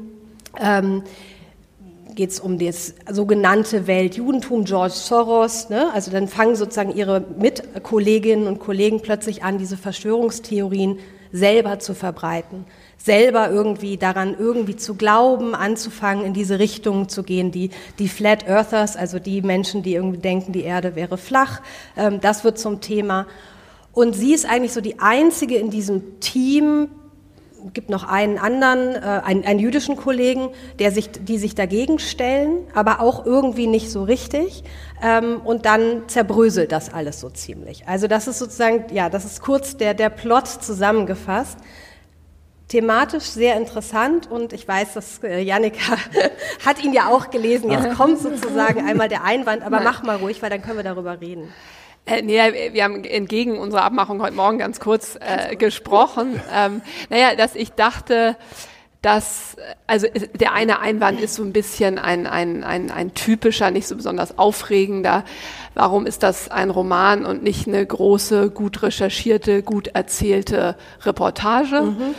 Ähm, 0.61 1.03
geht 2.15 2.31
es 2.31 2.39
um 2.39 2.57
das 2.57 2.93
sogenannte 3.09 3.87
Weltjudentum, 3.87 4.65
George 4.65 4.93
Soros. 4.93 5.69
Ne? 5.69 5.91
Also 5.93 6.11
dann 6.11 6.27
fangen 6.27 6.55
sozusagen 6.55 6.95
ihre 6.95 7.25
Mitkolleginnen 7.37 8.47
und 8.47 8.59
Kollegen 8.59 9.01
plötzlich 9.01 9.43
an, 9.43 9.57
diese 9.57 9.77
Verschwörungstheorien 9.77 10.99
selber 11.31 11.79
zu 11.79 11.95
verbreiten, 11.95 12.65
selber 12.97 13.49
irgendwie 13.49 13.97
daran 13.97 14.35
irgendwie 14.37 14.75
zu 14.75 14.93
glauben, 14.95 15.55
anzufangen, 15.55 16.23
in 16.25 16.33
diese 16.33 16.59
Richtung 16.59 17.09
zu 17.09 17.23
gehen. 17.23 17.51
Die, 17.51 17.71
die 17.99 18.07
Flat 18.07 18.47
Earthers, 18.47 18.95
also 18.95 19.19
die 19.19 19.41
Menschen, 19.41 19.81
die 19.81 19.95
irgendwie 19.95 20.19
denken, 20.19 20.53
die 20.53 20.63
Erde 20.63 20.95
wäre 20.95 21.17
flach, 21.17 21.61
ähm, 21.97 22.21
das 22.21 22.43
wird 22.43 22.59
zum 22.59 22.81
Thema. 22.81 23.25
Und 23.93 24.13
sie 24.13 24.33
ist 24.33 24.45
eigentlich 24.45 24.73
so 24.73 24.81
die 24.81 24.99
einzige 24.99 25.55
in 25.55 25.69
diesem 25.69 26.19
Team, 26.19 26.89
gibt 27.73 27.89
noch 27.89 28.03
einen 28.03 28.37
anderen, 28.37 28.95
äh, 28.95 29.21
einen, 29.23 29.45
einen 29.45 29.59
jüdischen 29.59 29.95
Kollegen, 29.95 30.49
der 30.79 30.91
sich, 30.91 31.11
die 31.11 31.37
sich 31.37 31.55
dagegen 31.55 31.99
stellen, 31.99 32.67
aber 32.73 32.99
auch 32.99 33.25
irgendwie 33.25 33.67
nicht 33.67 33.89
so 33.89 34.03
richtig. 34.03 34.63
Ähm, 35.01 35.41
und 35.43 35.65
dann 35.65 36.03
zerbröselt 36.07 36.71
das 36.71 36.93
alles 36.93 37.19
so 37.19 37.29
ziemlich. 37.29 37.87
Also 37.87 38.07
das 38.07 38.27
ist 38.27 38.39
sozusagen, 38.39 38.85
ja, 38.93 39.09
das 39.09 39.25
ist 39.25 39.41
kurz 39.41 39.77
der, 39.77 39.93
der 39.93 40.09
Plot 40.09 40.47
zusammengefasst. 40.47 41.57
Thematisch 42.67 43.25
sehr 43.25 43.55
interessant 43.55 44.31
und 44.31 44.51
ich 44.51 44.67
weiß, 44.67 44.93
dass 44.93 45.23
äh, 45.23 45.41
Jannika 45.41 45.97
hat 46.65 46.83
ihn 46.83 46.93
ja 46.93 47.09
auch 47.09 47.29
gelesen. 47.29 47.69
Jetzt 47.69 47.95
kommt 47.95 48.19
sozusagen 48.19 48.87
einmal 48.87 49.09
der 49.09 49.23
Einwand, 49.23 49.63
aber 49.63 49.81
mach 49.81 50.03
mal 50.03 50.15
ruhig, 50.17 50.41
weil 50.41 50.49
dann 50.49 50.61
können 50.61 50.77
wir 50.77 50.83
darüber 50.83 51.21
reden. 51.21 51.53
Äh, 52.05 52.21
nee, 52.21 52.73
wir 52.73 52.83
haben 52.83 53.03
entgegen 53.03 53.57
unserer 53.57 53.83
Abmachung 53.83 54.21
heute 54.21 54.35
Morgen 54.35 54.57
ganz 54.57 54.79
kurz 54.79 55.17
äh, 55.19 55.55
gesprochen. 55.55 56.39
Ähm, 56.53 56.81
naja, 57.09 57.35
dass 57.35 57.55
ich 57.55 57.71
dachte, 57.71 58.35
dass, 59.01 59.57
also 59.85 60.07
der 60.33 60.53
eine 60.53 60.79
Einwand 60.79 61.19
ist 61.19 61.35
so 61.35 61.43
ein 61.43 61.51
bisschen 61.51 61.99
ein, 61.99 62.25
ein, 62.25 62.63
ein, 62.63 62.89
ein 62.89 63.13
typischer, 63.13 63.69
nicht 63.69 63.87
so 63.87 63.95
besonders 63.95 64.37
aufregender. 64.37 65.25
Warum 65.75 66.05
ist 66.05 66.23
das 66.23 66.49
ein 66.49 66.69
Roman 66.69 67.25
und 67.25 67.43
nicht 67.43 67.67
eine 67.67 67.85
große, 67.85 68.49
gut 68.49 68.81
recherchierte, 68.81 69.61
gut 69.61 69.87
erzählte 69.87 70.77
Reportage? 71.01 71.81
Mhm. 71.81 72.15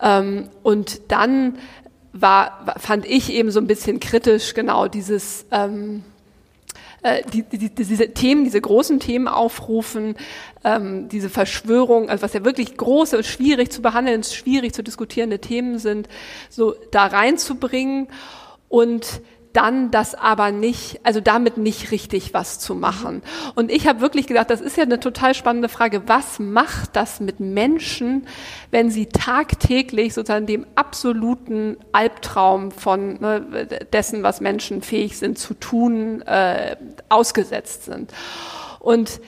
Ähm, 0.00 0.48
und 0.62 1.10
dann 1.10 1.58
war, 2.12 2.74
fand 2.78 3.04
ich 3.04 3.32
eben 3.32 3.50
so 3.50 3.60
ein 3.60 3.66
bisschen 3.66 3.98
kritisch 3.98 4.54
genau 4.54 4.86
dieses, 4.86 5.46
ähm, 5.50 6.04
äh, 7.02 7.22
die, 7.32 7.42
die, 7.42 7.70
diese 7.70 8.12
Themen, 8.12 8.44
diese 8.44 8.60
großen 8.60 9.00
Themen 9.00 9.28
aufrufen, 9.28 10.16
ähm, 10.64 11.08
diese 11.08 11.30
Verschwörung, 11.30 12.10
also 12.10 12.22
was 12.22 12.32
ja 12.32 12.44
wirklich 12.44 12.76
große 12.76 13.16
und 13.16 13.24
schwierig 13.24 13.70
zu 13.70 13.82
behandeln, 13.82 14.22
schwierig 14.24 14.74
zu 14.74 14.82
diskutierende 14.82 15.38
Themen 15.38 15.78
sind, 15.78 16.08
so 16.50 16.74
da 16.90 17.06
reinzubringen. 17.06 18.08
Und 18.68 19.22
dann 19.52 19.90
das 19.90 20.14
aber 20.14 20.50
nicht, 20.52 21.00
also 21.04 21.20
damit 21.20 21.56
nicht 21.56 21.90
richtig 21.90 22.34
was 22.34 22.58
zu 22.58 22.74
machen. 22.74 23.22
Und 23.54 23.70
ich 23.70 23.86
habe 23.86 24.00
wirklich 24.00 24.26
gedacht, 24.26 24.50
das 24.50 24.60
ist 24.60 24.76
ja 24.76 24.84
eine 24.84 25.00
total 25.00 25.34
spannende 25.34 25.68
Frage, 25.68 26.02
was 26.06 26.38
macht 26.38 26.96
das 26.96 27.20
mit 27.20 27.40
Menschen, 27.40 28.26
wenn 28.70 28.90
sie 28.90 29.06
tagtäglich 29.06 30.14
sozusagen 30.14 30.46
dem 30.46 30.66
absoluten 30.74 31.76
Albtraum 31.92 32.70
von 32.70 33.20
ne, 33.20 33.66
dessen, 33.92 34.22
was 34.22 34.40
Menschen 34.40 34.82
fähig 34.82 35.18
sind 35.18 35.38
zu 35.38 35.54
tun, 35.54 36.22
äh, 36.22 36.76
ausgesetzt 37.08 37.84
sind. 37.84 38.12
Und 38.80 39.20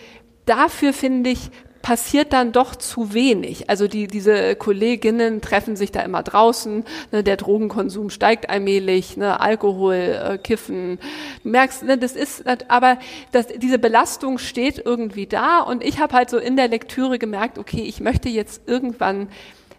dafür 0.47 0.93
finde 0.93 1.31
ich, 1.31 1.51
passiert 1.83 2.33
dann 2.33 2.53
doch 2.53 2.75
zu 2.77 3.15
wenig. 3.15 3.71
Also 3.71 3.89
die, 3.89 4.07
diese 4.07 4.55
Kolleginnen 4.57 5.41
treffen 5.41 5.77
sich 5.77 5.93
da 5.93 6.01
immer 6.01 6.23
draußen, 6.23 6.85
ne, 7.13 7.25
der 7.25 7.37
Drogenkonsum 7.37 8.11
steigt 8.11 8.51
allmählich, 8.51 9.17
ne, 9.17 9.41
Alkohol, 9.41 9.95
äh, 9.95 10.39
Kiffen. 10.39 10.99
Du 11.43 11.49
merkst, 11.49 11.85
ne, 11.85 11.99
das 11.99 12.13
ist, 12.13 12.45
aber 12.69 12.99
das, 13.33 13.47
diese 13.47 13.79
Belastung 13.79 14.39
steht 14.39 14.83
irgendwie 14.85 15.27
da 15.27 15.61
und 15.61 15.83
ich 15.83 16.01
habe 16.01 16.15
halt 16.15 16.31
so 16.31 16.39
in 16.39 16.57
der 16.57 16.69
Lektüre 16.69 17.19
gemerkt, 17.19 17.59
okay, 17.59 17.83
ich 17.83 18.01
möchte 18.01 18.29
jetzt 18.29 18.63
irgendwann 18.67 19.29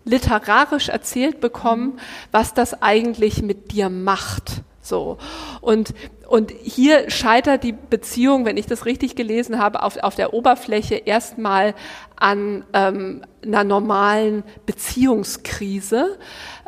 literarisch 0.03 0.89
erzählt 0.89 1.39
bekommen, 1.39 1.99
was 2.31 2.53
das 2.53 2.81
eigentlich 2.81 3.41
mit 3.43 3.71
dir 3.71 3.89
macht. 3.89 4.63
So. 4.91 5.17
Und, 5.61 5.93
und 6.27 6.51
hier 6.51 7.09
scheitert 7.09 7.63
die 7.63 7.71
Beziehung, 7.71 8.43
wenn 8.43 8.57
ich 8.57 8.65
das 8.65 8.85
richtig 8.85 9.15
gelesen 9.15 9.57
habe, 9.57 9.83
auf, 9.83 9.95
auf 10.03 10.15
der 10.15 10.33
Oberfläche 10.33 10.95
erstmal 10.95 11.73
an 12.17 12.65
ähm, 12.73 13.21
einer 13.41 13.63
normalen 13.63 14.43
Beziehungskrise. 14.65 16.19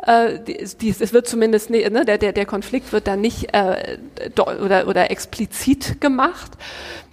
Äh, 0.06 0.40
die, 0.40 0.88
es 0.88 1.12
wird 1.12 1.28
zumindest, 1.28 1.68
ne, 1.68 2.04
der, 2.06 2.16
der, 2.16 2.32
der 2.32 2.46
Konflikt 2.46 2.92
wird 2.94 3.06
dann 3.06 3.20
nicht 3.20 3.52
äh, 3.52 3.98
oder, 4.38 4.88
oder 4.88 5.10
explizit 5.10 6.00
gemacht. 6.00 6.52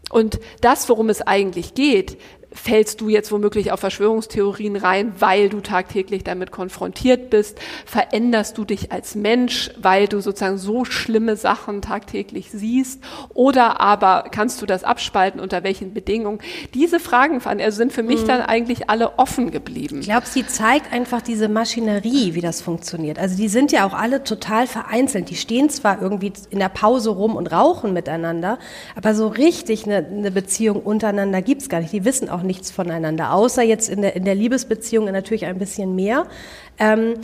Und 0.09 0.39
das, 0.61 0.87
worum 0.87 1.09
es 1.09 1.21
eigentlich 1.21 1.73
geht, 1.73 2.17
fällst 2.53 3.01
du 3.01 3.09
jetzt 3.09 3.31
womöglich 3.31 3.71
auf 3.71 3.79
Verschwörungstheorien 3.79 4.75
rein, 4.75 5.13
weil 5.19 5.49
du 5.49 5.61
tagtäglich 5.61 6.23
damit 6.23 6.51
konfrontiert 6.51 7.29
bist? 7.29 7.59
Veränderst 7.85 8.57
du 8.57 8.65
dich 8.65 8.91
als 8.91 9.15
Mensch, 9.15 9.71
weil 9.81 10.07
du 10.07 10.21
sozusagen 10.21 10.57
so 10.57 10.85
schlimme 10.85 11.35
Sachen 11.35 11.81
tagtäglich 11.81 12.51
siehst? 12.51 13.01
Oder 13.33 13.79
aber 13.79 14.25
kannst 14.31 14.61
du 14.61 14.65
das 14.65 14.83
abspalten, 14.83 15.39
unter 15.39 15.63
welchen 15.63 15.93
Bedingungen? 15.93 16.39
Diese 16.73 16.99
Fragen 16.99 17.41
also 17.45 17.77
sind 17.77 17.93
für 17.93 18.03
mich 18.03 18.23
mhm. 18.23 18.27
dann 18.27 18.41
eigentlich 18.41 18.89
alle 18.89 19.17
offen 19.17 19.51
geblieben. 19.51 19.99
Ich 19.99 20.07
glaube, 20.07 20.27
sie 20.27 20.45
zeigt 20.45 20.91
einfach 20.91 21.21
diese 21.21 21.47
Maschinerie, 21.47 22.33
wie 22.35 22.41
das 22.41 22.61
funktioniert. 22.61 23.17
Also 23.17 23.37
die 23.37 23.47
sind 23.47 23.71
ja 23.71 23.85
auch 23.85 23.93
alle 23.93 24.23
total 24.23 24.67
vereinzelt. 24.67 25.29
Die 25.29 25.35
stehen 25.35 25.69
zwar 25.69 26.01
irgendwie 26.01 26.33
in 26.49 26.59
der 26.59 26.69
Pause 26.69 27.11
rum 27.11 27.35
und 27.35 27.47
rauchen 27.47 27.93
miteinander, 27.93 28.59
aber 28.95 29.15
so 29.15 29.27
richtig 29.27 29.85
eine, 29.85 30.05
eine 30.05 30.31
Beziehung 30.31 30.81
untereinander 30.81 31.41
gibt's 31.41 31.69
gar 31.69 31.79
nicht. 31.79 31.93
Die 31.93 32.05
wissen 32.05 32.29
auch 32.29 32.40
auch 32.41 32.45
nichts 32.45 32.71
voneinander, 32.71 33.33
außer 33.33 33.61
jetzt 33.61 33.89
in 33.89 34.01
der, 34.01 34.15
in 34.15 34.25
der 34.25 34.35
Liebesbeziehung 34.35 35.05
natürlich 35.05 35.45
ein 35.45 35.59
bisschen 35.59 35.95
mehr. 35.95 36.25
Ähm, 36.79 37.15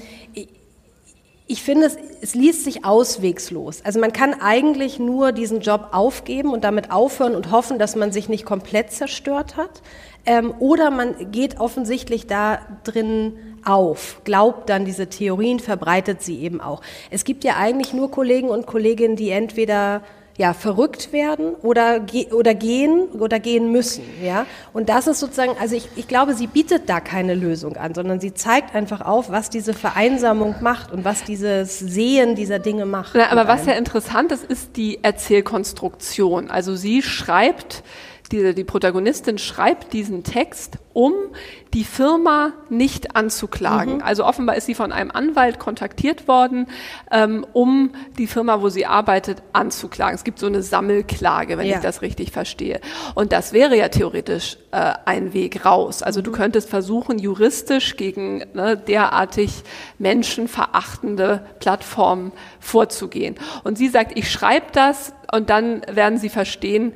ich, 1.48 1.64
finde, 1.64 1.88
es, 1.88 1.98
es 2.22 2.36
liest 2.36 2.64
sich 2.64 2.86
auswegslos. 2.86 3.82
Also 3.84 4.00
man 4.00 4.14
kann 4.14 4.36
eigentlich 4.40 5.00
nur 5.00 5.32
diesen 5.32 5.62
Job 5.62 5.90
aufgeben 5.92 6.52
und 6.52 6.64
damit 6.64 6.92
aufhören 6.92 7.36
und 7.36 7.52
hoffen, 7.52 7.80
dass 7.80 7.96
man 7.96 8.12
sich 8.12 8.30
nicht 8.30 8.46
komplett 8.46 8.92
zerstört 8.92 9.58
hat. 9.58 9.82
Ähm, 10.26 10.54
oder 10.60 10.92
man 10.92 11.32
geht 11.32 11.60
offensichtlich 11.60 12.28
da 12.28 12.60
drin 12.84 13.34
auf, 13.64 14.22
glaubt 14.24 14.70
dann 14.70 14.86
diese 14.86 15.08
Theorien, 15.08 15.60
verbreitet 15.60 16.22
sie 16.22 16.40
eben 16.40 16.62
auch. 16.62 16.82
Es 17.12 17.24
gibt 17.24 17.44
ja 17.44 17.56
eigentlich 17.58 17.94
nur 17.94 18.12
Kollegen 18.12 18.50
und 18.50 18.66
Kolleginnen, 18.66 19.16
die 19.16 19.30
entweder 19.30 20.02
ja, 20.38 20.54
verrückt 20.54 21.12
werden 21.12 21.56
oder, 21.63 22.00
ge 22.00 22.32
oder 22.32 22.54
gehen 22.54 23.08
oder 23.19 23.39
gehen 23.39 23.71
müssen. 23.71 24.04
Ja? 24.23 24.45
Und 24.71 24.88
das 24.89 25.08
ist 25.08 25.19
sozusagen, 25.19 25.54
also 25.60 25.76
ich, 25.76 25.89
ich 25.95 26.08
glaube, 26.08 26.36
sie 26.36 26.45
bietet 26.45 26.88
da 26.88 27.00
keine 27.00 27.34
Lösung 27.34 27.76
an, 27.76 27.95
sondern 27.95 28.19
sie 28.19 28.34
zeigt 28.36 28.76
einfach 28.76 29.02
auf, 29.02 29.32
was 29.32 29.50
diese 29.50 29.73
Vereinsamung 29.73 30.56
macht 30.62 30.91
und 30.91 31.04
was 31.04 31.23
dieses 31.23 31.80
Sehen 31.80 32.36
dieser 32.36 32.60
Dinge 32.60 32.86
macht. 32.86 33.15
Ja, 33.15 33.32
aber 33.32 33.47
was 33.47 33.65
ja 33.65 33.73
interessant 33.73 34.32
ist, 34.32 34.43
ist 34.43 34.78
die 34.78 35.04
Erzählkonstruktion. 35.04 36.52
Also 36.52 36.76
sie 36.76 37.02
schreibt 37.02 37.84
die, 38.32 38.54
die 38.54 38.63
Protagonistin 38.63 39.38
schreibt 39.38 39.94
diesen 39.94 40.24
Text, 40.24 40.78
um 40.94 41.13
die 41.74 41.84
Firma 41.84 42.54
nicht 42.70 43.16
anzuklagen. 43.16 43.96
Mhm. 43.98 44.02
Also 44.02 44.26
offenbar 44.26 44.56
ist 44.56 44.66
sie 44.66 44.74
von 44.74 44.92
einem 44.92 45.12
Anwalt 45.12 45.60
kontaktiert 45.60 46.28
worden, 46.28 46.68
ähm, 47.12 47.46
um 47.54 47.92
die 48.18 48.28
Firma, 48.28 48.62
wo 48.62 48.70
sie 48.70 48.86
arbeitet, 48.86 49.44
anzuklagen. 49.54 50.16
Es 50.16 50.24
gibt 50.24 50.40
so 50.40 50.48
eine 50.48 50.63
Sammelklage, 50.63 51.58
wenn 51.58 51.68
ja. 51.68 51.76
ich 51.76 51.82
das 51.82 52.02
richtig 52.02 52.32
verstehe. 52.32 52.82
Und 53.16 53.32
das 53.32 53.54
wäre 53.54 53.78
ja 53.78 53.90
theoretisch 53.90 54.58
äh, 54.72 54.94
ein 55.06 55.34
Weg 55.34 55.66
raus. 55.66 56.02
Also 56.02 56.22
mhm. 56.22 56.26
du 56.26 56.32
könntest 56.32 56.70
versuchen, 56.70 57.20
juristisch 57.20 57.96
gegen 57.96 58.44
ne, 58.54 58.76
derartig 58.76 59.63
menschenverachtende 60.00 61.46
Plattformen 61.60 62.32
vorzugehen. 62.60 63.36
Und 63.63 63.78
sie 63.78 63.90
sagt, 63.90 64.18
ich 64.18 64.32
schreibe 64.32 64.68
das 64.74 65.13
und 65.32 65.50
dann 65.50 65.82
werden 65.92 66.18
sie 66.18 66.30
verstehen, 66.30 66.94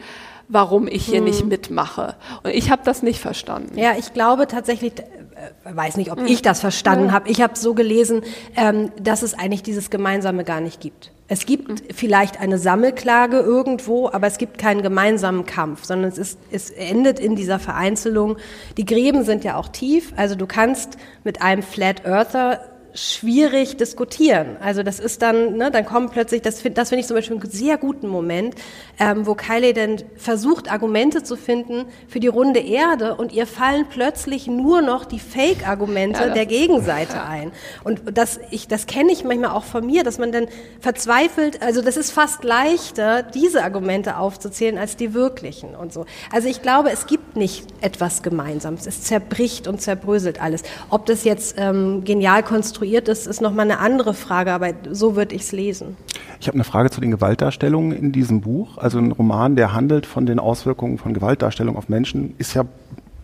warum 0.52 0.88
ich 0.88 1.06
hier 1.06 1.20
hm. 1.20 1.26
nicht 1.26 1.46
mitmache. 1.46 2.16
Und 2.44 2.52
ich 2.52 2.70
habe 2.70 2.82
das 2.86 3.02
nicht 3.02 3.20
verstanden. 3.20 3.78
Ja, 3.78 3.94
ich 3.98 4.14
glaube 4.14 4.48
tatsächlich, 4.48 4.94
äh, 5.00 5.76
weiß 5.76 5.98
nicht, 5.98 6.12
ob 6.12 6.20
hm. 6.20 6.28
ich 6.28 6.42
das 6.42 6.60
verstanden 6.60 7.06
hm. 7.06 7.12
habe. 7.14 7.30
Ich 7.30 7.42
habe 7.42 7.58
so 7.58 7.74
gelesen, 7.74 8.22
ähm, 8.56 8.92
dass 9.02 9.24
es 9.24 9.34
eigentlich 9.34 9.64
dieses 9.64 9.90
Gemeinsame 9.90 10.44
gar 10.44 10.60
nicht 10.60 10.82
gibt. 10.82 11.12
Es 11.30 11.46
gibt 11.46 11.70
hm. 11.70 11.78
vielleicht 11.96 12.42
eine 12.42 12.58
Sammelklage 12.58 13.38
irgendwo, 13.40 14.10
aber 14.10 14.28
es 14.28 14.38
gibt 14.38 14.58
keinen 14.58 14.82
gemeinsamen 14.82 15.46
Kampf, 15.46 15.86
sondern 15.86 16.12
es, 16.12 16.18
ist, 16.18 16.40
es 16.52 16.70
endet 16.70 17.20
in 17.20 17.38
dieser 17.38 17.58
Vereinzelung. 17.58 18.38
Die 18.76 18.86
Gräben 18.86 19.24
sind 19.24 19.46
ja 19.46 19.56
auch 19.56 19.70
tief, 19.70 20.12
also 20.18 20.36
du 20.36 20.46
kannst 20.46 20.98
mit 21.24 21.42
einem 21.42 21.64
Flat 21.64 22.06
Earther 22.06 22.60
schwierig 22.94 23.78
diskutieren. 23.78 24.58
Also 24.60 24.84
das 24.84 25.00
ist 25.00 25.22
dann, 25.22 25.56
ne, 25.56 25.72
dann 25.72 25.86
kommen 25.86 26.10
plötzlich, 26.10 26.42
das, 26.42 26.62
das 26.74 26.90
finde 26.90 27.02
ich 27.02 27.08
zum 27.08 27.16
Beispiel 27.16 27.38
einen 27.38 27.50
sehr 27.50 27.78
guten 27.78 28.08
Moment, 28.08 28.56
ähm, 29.00 29.26
wo 29.26 29.36
Kylie 29.36 29.74
dann 29.74 29.98
versucht, 30.18 30.72
Argumente 30.72 31.24
zu 31.24 31.38
finden 31.38 31.86
für 32.08 32.20
die 32.20 32.28
runde 32.28 32.60
Erde 32.60 33.16
und 33.16 33.32
ihr 33.32 33.48
fallen 33.48 33.86
plötzlich 33.90 34.48
nur 34.48 34.82
noch 34.82 35.06
die 35.06 35.20
Fake-Argumente 35.20 36.22
ja, 36.28 36.34
der 36.34 36.46
Gegenseite 36.46 37.16
ja. 37.16 37.28
ein. 37.28 37.52
Und 37.84 38.02
das, 38.14 38.40
ich, 38.52 38.68
das 38.68 38.88
kenne 38.88 39.12
ich 39.12 39.24
manchmal 39.24 39.52
auch 39.52 39.64
von 39.64 39.86
mir, 39.86 40.04
dass 40.04 40.18
man 40.18 40.32
dann 40.32 40.48
verzweifelt, 40.80 41.62
also 41.62 41.82
das 41.82 41.96
ist 41.96 42.12
fast 42.12 42.44
leichter, 42.44 43.24
diese 43.24 43.64
Argumente 43.64 44.18
aufzuzählen, 44.18 44.78
als 44.78 44.98
die 44.98 45.14
wirklichen 45.14 45.76
und 45.76 45.94
so. 45.94 46.06
Also 46.32 46.50
ich 46.50 46.62
glaube, 46.62 46.92
es 46.92 47.08
gibt 47.08 47.38
nicht 47.38 47.68
etwas 47.80 48.22
Gemeinsames. 48.22 48.86
Es 48.86 49.04
zerbricht 49.04 49.68
und 49.68 49.82
zerbröselt 49.82 50.42
alles. 50.42 50.64
Ob 50.90 51.06
das 51.06 51.24
jetzt 51.24 51.56
ähm, 51.58 52.04
genial 52.04 52.44
konstruiert 52.44 52.81
konstruiert 52.82 53.08
ist, 53.10 53.28
ist 53.28 53.42
nochmal 53.42 53.70
eine 53.70 53.80
andere 53.80 54.16
Frage, 54.16 54.52
aber 54.52 54.72
so 54.90 55.16
würde 55.16 55.36
ich 55.36 55.44
es 55.44 55.52
lesen. 55.52 55.96
Ich 56.40 56.48
habe 56.48 56.56
eine 56.56 56.64
Frage 56.64 56.90
zu 56.90 57.00
den 57.00 57.12
Gewaltdarstellungen 57.12 57.92
in 57.92 58.12
diesem 58.12 58.42
Buch. 58.42 58.80
Also 58.80 58.98
ein 58.98 59.12
Roman, 59.12 59.56
der 59.56 59.74
handelt 59.74 60.08
von 60.08 60.26
den 60.26 60.40
Auswirkungen 60.40 60.98
von 60.98 61.14
Gewaltdarstellung 61.14 61.78
auf 61.78 61.90
Menschen, 61.90 62.34
ist 62.40 62.56
ja 62.56 62.66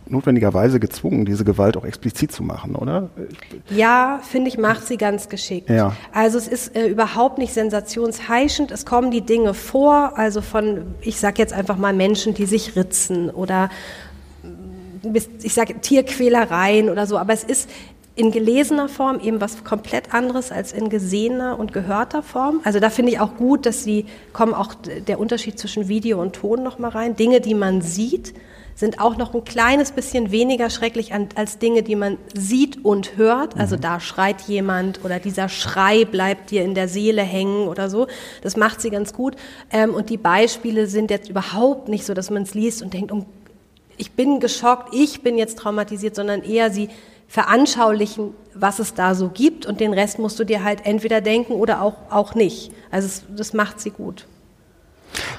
notwendigerweise 0.10 0.80
gezwungen, 0.80 1.26
diese 1.26 1.43
Gewalt 1.43 1.76
auch 1.76 1.86
explizit 1.86 2.32
zu 2.32 2.43
machen, 2.43 2.76
oder? 2.76 3.10
Ja, 3.72 4.22
finde 4.22 4.50
ich, 4.50 4.60
macht 4.60 4.86
sie 4.86 4.98
ganz 4.98 5.28
geschickt. 5.28 5.72
Ja. 5.72 5.93
Also 6.13 6.38
es 6.38 6.48
ist 6.48 6.76
äh, 6.76 6.88
überhaupt 6.88 7.39
nicht 7.39 7.54
sensationsheischend. 7.54 8.72
Es 8.72 8.86
kommen 8.86 9.10
die 9.10 9.22
Dinge 9.22 9.56
vor, 9.56 10.17
also 10.17 10.41
von, 10.41 10.84
ich 11.02 11.17
sage 11.17 11.39
jetzt 11.39 11.52
einfach 11.52 11.78
mal 11.78 11.93
Menschen, 11.93 12.36
die 12.36 12.46
sich 12.46 12.76
ritzen 12.76 13.32
oder 13.32 13.70
ich 15.41 15.54
sage 15.54 15.80
Tierquälereien 15.80 16.89
oder 16.89 17.08
so, 17.08 17.17
aber 17.17 17.34
es 17.34 17.43
ist 17.43 17.70
in 18.17 18.32
gelesener 18.32 18.89
Form 18.89 19.19
eben 19.19 19.39
was 19.39 19.63
komplett 19.63 20.13
anderes 20.13 20.51
als 20.51 20.73
in 20.73 20.89
gesehener 20.89 21.60
und 21.60 21.71
gehörter 21.71 22.23
Form. 22.23 22.62
Also 22.63 22.80
da 22.80 22.89
finde 22.89 23.12
ich 23.12 23.19
auch 23.19 23.36
gut, 23.38 23.67
dass 23.67 23.84
sie 23.84 24.08
kommen 24.34 24.56
auch 24.56 24.73
der 24.75 25.19
Unterschied 25.19 25.60
zwischen 25.60 25.88
Video 25.88 26.19
und 26.19 26.34
Ton 26.34 26.63
noch 26.63 26.80
mal 26.80 26.89
rein. 26.89 27.15
Dinge, 27.15 27.41
die 27.41 27.53
man 27.53 27.82
sieht, 27.82 28.34
sind 28.73 28.99
auch 28.99 29.17
noch 29.17 29.36
ein 29.36 29.43
kleines 29.43 29.91
bisschen 29.91 30.32
weniger 30.32 30.71
schrecklich 30.71 31.12
als 31.13 31.60
Dinge, 31.60 31.84
die 31.84 31.95
man 31.95 32.17
sieht 32.34 32.84
und 32.84 33.17
hört. 33.17 33.56
Also 33.56 33.75
mhm. 33.75 33.82
da 33.82 33.99
schreit 33.99 34.41
jemand 34.41 35.06
oder 35.06 35.19
dieser 35.19 35.47
Schrei 35.47 36.03
bleibt 36.03 36.49
dir 36.49 36.63
in 36.63 36.73
der 36.73 36.88
Seele 36.88 37.21
hängen 37.21 37.67
oder 37.67 37.88
so. 37.88 38.08
Das 38.41 38.58
macht 38.58 38.82
sie 38.82 38.89
ganz 38.89 39.13
gut. 39.13 39.36
Ähm, 39.71 39.93
und 39.93 40.10
die 40.10 40.17
Beispiele 40.17 40.88
sind 40.88 41.12
jetzt 41.12 41.30
überhaupt 41.30 41.88
nicht 41.88 42.03
so, 42.03 42.15
dass 42.15 42.32
man 42.32 42.43
es 42.43 42.56
liest 42.56 42.82
und 42.82 42.93
denkt, 42.93 43.12
um, 43.12 43.27
ich 43.95 44.12
bin 44.12 44.39
geschockt, 44.39 44.93
ich 44.95 45.21
bin 45.21 45.38
jetzt 45.38 45.60
traumatisiert, 45.60 46.15
sondern 46.15 46.41
eher 46.43 46.71
sie 46.71 46.89
veranschaulichen, 47.28 48.34
was 48.54 48.80
es 48.80 48.94
da 48.94 49.13
so 49.13 49.30
gibt 49.30 49.66
und 49.66 49.80
den 49.80 49.94
Rest 49.94 50.20
musst 50.20 50.40
du 50.40 50.44
dir 50.44 50.63
halt 50.63 50.86
entweder 50.86 51.22
denken 51.22 51.54
oder 51.54 51.82
auch, 51.82 51.96
auch 52.10 52.36
nicht. 52.36 52.72
Also 52.90 53.08
es, 53.08 53.24
das 53.36 53.54
macht 53.54 53.80
sie 53.80 53.92
gut. 53.92 54.26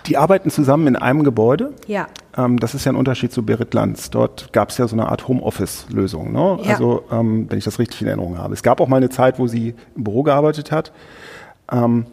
Die 0.07 0.16
arbeiten 0.16 0.51
zusammen 0.51 0.87
in 0.87 0.96
einem 0.96 1.24
Gebäude. 1.24 1.74
Ja. 1.87 2.09
Ähm, 2.37 2.59
das 2.59 2.74
ist 2.74 2.85
ja 2.85 2.92
ein 2.92 2.96
Unterschied 2.96 3.33
zu 3.33 3.44
Berit 3.44 3.74
Lanz. 3.74 4.11
Dort 4.11 4.53
gab 4.53 4.70
es 4.70 4.79
ja 4.79 4.88
so 4.88 4.96
eine 4.96 5.09
Art 5.09 5.29
Homeoffice-Lösung. 5.29 6.33
Ne? 6.33 6.59
Ja. 6.62 6.72
Also, 6.72 7.05
ähm, 7.11 7.46
wenn 7.48 7.59
ich 7.59 7.64
das 7.64 7.79
richtig 7.79 8.01
in 8.03 8.09
Erinnerung 8.09 8.38
habe. 8.38 8.55
Es 8.55 8.62
gab 8.62 8.81
auch 8.81 8.88
mal 8.88 8.96
eine 8.96 9.11
Zeit, 9.11 9.38
wo 9.38 9.46
sie 9.46 9.74
im 9.94 10.05
Büro 10.05 10.22
gearbeitet 10.22 10.72
hat. 10.72 10.92
Ähm, 11.70 12.07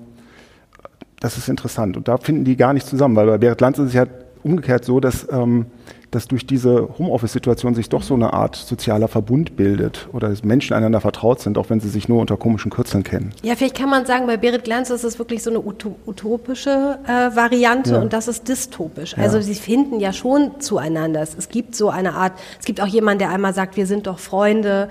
das 1.19 1.37
ist 1.37 1.47
interessant. 1.47 1.97
Und 1.97 2.07
da 2.07 2.17
finden 2.17 2.43
die 2.43 2.55
gar 2.55 2.73
nicht 2.73 2.87
zusammen, 2.87 3.15
weil 3.15 3.27
bei 3.27 3.37
Berit 3.37 3.61
Lanz 3.61 3.79
ist 3.79 3.87
es 3.87 3.93
ja 3.93 4.05
umgekehrt 4.43 4.85
so, 4.85 4.99
dass 4.99 5.27
ähm, 5.31 5.65
dass 6.15 6.27
durch 6.27 6.47
diese 6.47 6.89
Homeoffice-Situation 6.97 7.75
sich 7.75 7.89
doch 7.89 8.01
so 8.01 8.13
eine 8.13 8.33
Art 8.33 8.55
sozialer 8.55 9.07
Verbund 9.07 9.55
bildet 9.55 10.07
oder 10.13 10.29
dass 10.29 10.43
Menschen 10.43 10.73
einander 10.73 11.01
vertraut 11.01 11.41
sind, 11.41 11.57
auch 11.57 11.69
wenn 11.69 11.79
sie 11.79 11.89
sich 11.89 12.07
nur 12.07 12.21
unter 12.21 12.37
komischen 12.37 12.71
Kürzeln 12.71 13.03
kennen. 13.03 13.31
Ja, 13.43 13.55
vielleicht 13.55 13.75
kann 13.75 13.89
man 13.89 14.05
sagen, 14.05 14.25
bei 14.25 14.37
Berit 14.37 14.63
Glanz 14.63 14.89
ist 14.89 15.03
es 15.03 15.19
wirklich 15.19 15.43
so 15.43 15.49
eine 15.49 15.59
utopische 15.59 16.99
äh, 17.05 17.35
Variante 17.35 17.91
ja. 17.91 18.01
und 18.01 18.13
das 18.13 18.27
ist 18.27 18.47
dystopisch. 18.47 19.17
Also 19.17 19.41
sie 19.41 19.55
finden 19.55 19.99
ja 19.99 20.13
schon 20.13 20.59
zueinander. 20.59 21.21
Es 21.21 21.49
gibt 21.49 21.75
so 21.75 21.89
eine 21.89 22.13
Art, 22.13 22.33
es 22.59 22.65
gibt 22.65 22.81
auch 22.81 22.87
jemanden, 22.87 23.19
der 23.19 23.29
einmal 23.29 23.53
sagt, 23.53 23.77
wir 23.77 23.85
sind 23.85 24.07
doch 24.07 24.19
Freunde 24.19 24.89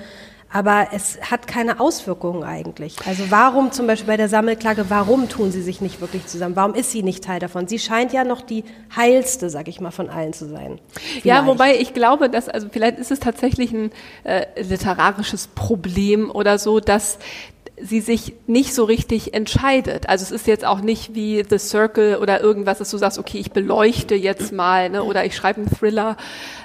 aber 0.55 0.87
es 0.93 1.19
hat 1.21 1.49
keine 1.49 1.81
Auswirkungen 1.81 2.45
eigentlich. 2.45 2.95
Also 3.05 3.25
warum 3.31 3.73
zum 3.73 3.89
Beispiel 3.89 4.07
bei 4.07 4.17
der 4.17 4.29
Sammelklage, 4.29 4.89
warum 4.89 5.29
tun 5.29 5.51
sie 5.51 5.61
sich 5.61 5.81
nicht 5.81 6.01
wirklich 6.01 6.27
zusammen? 6.27 6.55
Warum 6.55 6.75
ist 6.75 6.93
sie 6.93 7.03
nicht 7.03 7.25
Teil 7.25 7.41
davon? 7.41 7.67
Sie 7.67 7.81
scheint 7.81 8.13
ja 8.13 8.23
noch 8.23 8.41
die 8.41 8.63
heilste, 8.95 9.51
sag 9.51 9.67
ich 9.67 9.81
mal, 9.81 9.91
von 9.91 10.09
allen 10.09 10.33
zu 10.33 10.49
sein. 10.49 10.79
Vielleicht. 10.93 11.27
Ja, 11.27 11.45
wobei 11.47 11.75
ich 11.75 11.93
glaube, 11.93 12.31
dass, 12.31 12.49
also 12.49 12.69
vielleicht 12.71 13.01
ist 13.01 13.11
es 13.11 13.19
tatsächlich 13.19 13.73
ein 13.73 13.91
äh, 14.23 14.47
literarisches 14.63 15.49
Problem 15.49 16.31
oder 16.31 16.61
so, 16.61 16.79
dass 16.79 17.19
sie 17.81 18.01
sich 18.01 18.35
nicht 18.47 18.73
so 18.73 18.85
richtig 18.85 19.35
entscheidet. 19.35 20.09
Also 20.09 20.23
es 20.23 20.31
ist 20.31 20.47
jetzt 20.47 20.65
auch 20.65 20.81
nicht 20.81 21.15
wie 21.15 21.45
The 21.49 21.59
Circle 21.59 22.19
oder 22.19 22.41
irgendwas, 22.41 22.79
dass 22.79 22.91
du 22.91 22.99
sagst, 22.99 23.19
okay, 23.19 23.39
ich 23.39 23.51
beleuchte 23.51 24.15
jetzt 24.15 24.53
mal 24.53 24.91
ne, 24.91 25.03
oder 25.03 25.25
ich 25.25 25.35
schreibe 25.35 25.61
einen 25.61 25.71
Thriller 25.71 26.17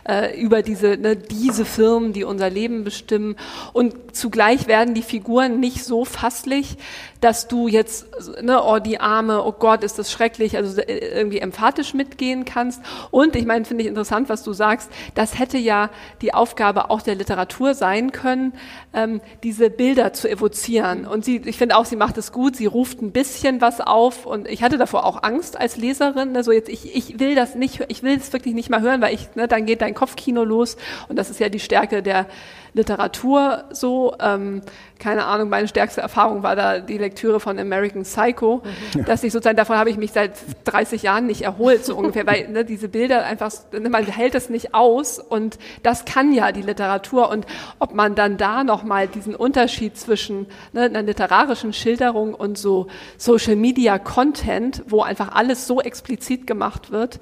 äh, 0.07 0.39
über 0.39 0.61
diese, 0.61 0.97
ne, 0.97 1.15
diese 1.15 1.65
Firmen, 1.65 2.13
die 2.13 2.23
unser 2.23 2.49
Leben 2.49 2.83
bestimmen. 2.83 3.35
Und 3.73 4.15
zugleich 4.15 4.67
werden 4.67 4.93
die 4.93 5.01
Figuren 5.01 5.59
nicht 5.59 5.83
so 5.83 6.05
fasslich, 6.05 6.77
dass 7.21 7.47
du 7.47 7.67
jetzt, 7.67 8.07
ne, 8.41 8.63
oh, 8.63 8.79
die 8.79 8.99
Arme, 8.99 9.43
oh 9.43 9.51
Gott, 9.51 9.83
ist 9.83 9.99
das 9.99 10.11
schrecklich, 10.11 10.55
also 10.57 10.79
äh, 10.79 11.17
irgendwie 11.17 11.39
emphatisch 11.39 11.93
mitgehen 11.93 12.45
kannst. 12.45 12.81
Und 13.11 13.35
ich 13.35 13.45
meine, 13.45 13.65
finde 13.65 13.83
ich 13.83 13.89
interessant, 13.89 14.29
was 14.29 14.43
du 14.43 14.53
sagst, 14.53 14.89
das 15.15 15.37
hätte 15.37 15.57
ja 15.57 15.89
die 16.21 16.33
Aufgabe 16.33 16.89
auch 16.89 17.01
der 17.01 17.15
Literatur 17.15 17.73
sein 17.73 18.11
können, 18.11 18.53
ähm, 18.93 19.21
diese 19.43 19.69
Bilder 19.69 20.13
zu 20.13 20.29
evozieren. 20.29 20.98
Und 21.05 21.25
sie, 21.25 21.41
ich 21.45 21.57
finde 21.57 21.77
auch, 21.77 21.85
sie 21.85 21.95
macht 21.95 22.17
es 22.17 22.31
gut, 22.31 22.55
sie 22.55 22.65
ruft 22.65 23.01
ein 23.01 23.11
bisschen 23.11 23.61
was 23.61 23.81
auf. 23.81 24.25
Und 24.25 24.47
ich 24.47 24.63
hatte 24.63 24.77
davor 24.77 25.05
auch 25.05 25.23
Angst 25.23 25.59
als 25.59 25.77
Leserin, 25.77 26.31
ne, 26.31 26.43
jetzt, 26.51 26.69
ich, 26.69 26.95
ich 26.95 27.19
will 27.19 27.35
das 27.35 27.55
nicht, 27.55 27.85
ich 27.87 28.03
will 28.03 28.17
es 28.17 28.31
wirklich 28.33 28.53
nicht 28.53 28.69
mal 28.69 28.81
hören, 28.81 29.01
weil 29.01 29.13
ich, 29.13 29.35
ne, 29.35 29.47
dann 29.47 29.65
geht 29.65 29.81
dein 29.81 29.93
Kopfkino 29.93 30.43
los. 30.43 30.77
Und 31.07 31.17
das 31.17 31.29
ist 31.29 31.39
ja 31.39 31.49
die 31.49 31.59
Stärke 31.59 32.03
der 32.03 32.27
Literatur 32.73 33.65
so. 33.71 34.15
Ähm, 34.19 34.61
keine 34.99 35.25
Ahnung, 35.25 35.49
meine 35.49 35.67
stärkste 35.67 36.01
Erfahrung 36.01 36.43
war 36.43 36.55
da 36.55 36.79
die 36.79 36.97
Lektüre 36.97 37.39
von 37.39 37.57
American 37.57 38.03
Psycho, 38.03 38.61
mhm. 38.93 39.05
dass 39.05 39.23
ich 39.23 39.31
sozusagen, 39.31 39.55
davon 39.55 39.77
habe 39.77 39.89
ich 39.89 39.97
mich 39.97 40.11
seit 40.11 40.33
30 40.65 41.03
Jahren 41.03 41.25
nicht 41.25 41.41
erholt, 41.41 41.85
so 41.85 41.95
ungefähr, 41.97 42.27
weil 42.27 42.49
ne, 42.49 42.65
diese 42.65 42.89
Bilder 42.89 43.25
einfach, 43.25 43.51
man 43.71 44.05
hält 44.05 44.35
es 44.35 44.49
nicht 44.49 44.75
aus 44.75 45.19
und 45.19 45.57
das 45.83 46.05
kann 46.05 46.33
ja 46.33 46.51
die 46.51 46.61
Literatur 46.61 47.29
und 47.29 47.47
ob 47.79 47.93
man 47.93 48.13
dann 48.15 48.37
da 48.37 48.63
nochmal 48.63 49.07
diesen 49.07 49.35
Unterschied 49.35 49.97
zwischen 49.97 50.47
ne, 50.73 50.83
einer 50.83 51.01
literarischen 51.01 51.71
Schilderung 51.73 52.33
und 52.33 52.57
so 52.57 52.87
Social 53.17 53.55
Media 53.55 53.97
Content, 53.99 54.83
wo 54.87 55.01
einfach 55.01 55.33
alles 55.33 55.65
so 55.65 55.79
explizit 55.79 56.45
gemacht 56.45 56.91
wird, 56.91 57.19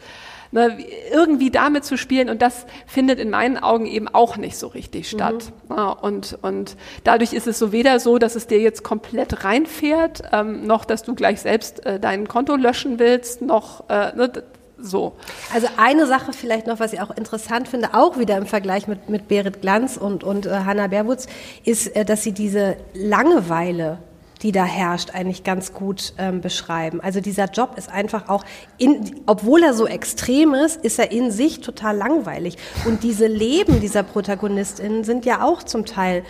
ne, 0.52 0.78
irgendwie 1.12 1.52
damit 1.52 1.86
zu 1.86 1.98
spielen 1.98 2.30
und 2.30 2.42
das 2.42 2.66
findet 2.86 3.20
in 3.20 3.30
meinen 3.30 3.58
Augen 3.58 3.86
eben 3.86 4.08
auch 4.08 4.38
nicht 4.38 4.58
so 4.58 4.68
richtig 4.68 5.12
mhm. 5.12 5.18
statt. 5.18 5.52
Mhm. 5.70 5.76
Ja, 5.76 5.90
und, 5.90 6.38
und 6.42 6.76
dadurch 7.04 7.34
ist 7.34 7.48
es 7.48 7.60
so 7.60 7.72
weder 7.72 8.00
so, 8.00 8.18
dass 8.18 8.36
es 8.36 8.48
dir 8.48 8.60
jetzt 8.60 8.84
komplett 8.84 9.44
reinfährt, 9.44 10.24
ähm, 10.32 10.66
noch 10.66 10.86
dass 10.86 11.04
du 11.04 11.16
gleich 11.16 11.42
selbst 11.42 11.86
äh, 11.86 12.00
dein 12.00 12.28
Konto 12.28 12.56
löschen 12.56 13.00
willst, 13.00 13.42
noch 13.42 13.90
äh, 13.90 14.16
ne, 14.16 14.32
so. 14.80 15.14
Also 15.54 15.68
eine 15.78 16.06
Sache 16.06 16.34
vielleicht 16.34 16.68
noch, 16.68 16.80
was 16.80 16.94
ich 16.94 17.02
auch 17.02 17.12
interessant 17.12 17.68
finde, 17.68 17.94
auch 17.94 18.18
wieder 18.18 18.38
im 18.38 18.46
Vergleich 18.46 18.88
mit, 18.88 19.10
mit 19.10 19.28
Berit 19.28 19.62
Glanz 19.62 19.98
und, 19.98 20.24
und 20.24 20.46
äh, 20.46 20.52
Hannah 20.66 20.88
Berwutz, 20.88 21.28
ist, 21.64 21.96
äh, 21.96 22.06
dass 22.06 22.24
sie 22.24 22.32
diese 22.32 22.78
Langeweile 22.94 24.00
die 24.44 24.52
da 24.52 24.64
herrscht, 24.64 25.12
eigentlich 25.14 25.44
ganz 25.44 25.74
gut 25.74 26.14
ähm, 26.18 26.42
beschreiben. 26.42 27.02
Also 27.02 27.22
dieser 27.22 27.46
Job 27.46 27.78
ist 27.78 27.90
einfach 27.90 28.30
auch, 28.30 28.44
in, 28.78 29.22
obwohl 29.26 29.64
er 29.64 29.74
so 29.74 29.88
extrem 29.88 30.54
ist, 30.54 30.84
ist 30.84 31.00
er 31.00 31.12
in 31.12 31.32
sich 31.32 31.62
total 31.62 31.98
langweilig. 31.98 32.58
Und 32.86 33.04
diese 33.04 33.28
Leben 33.28 33.80
dieser 33.80 34.04
Protagonistinnen 34.04 35.04
sind 35.04 35.26
ja 35.26 35.44
auch 35.44 35.64
zum 35.64 35.86
Teil 35.86 36.24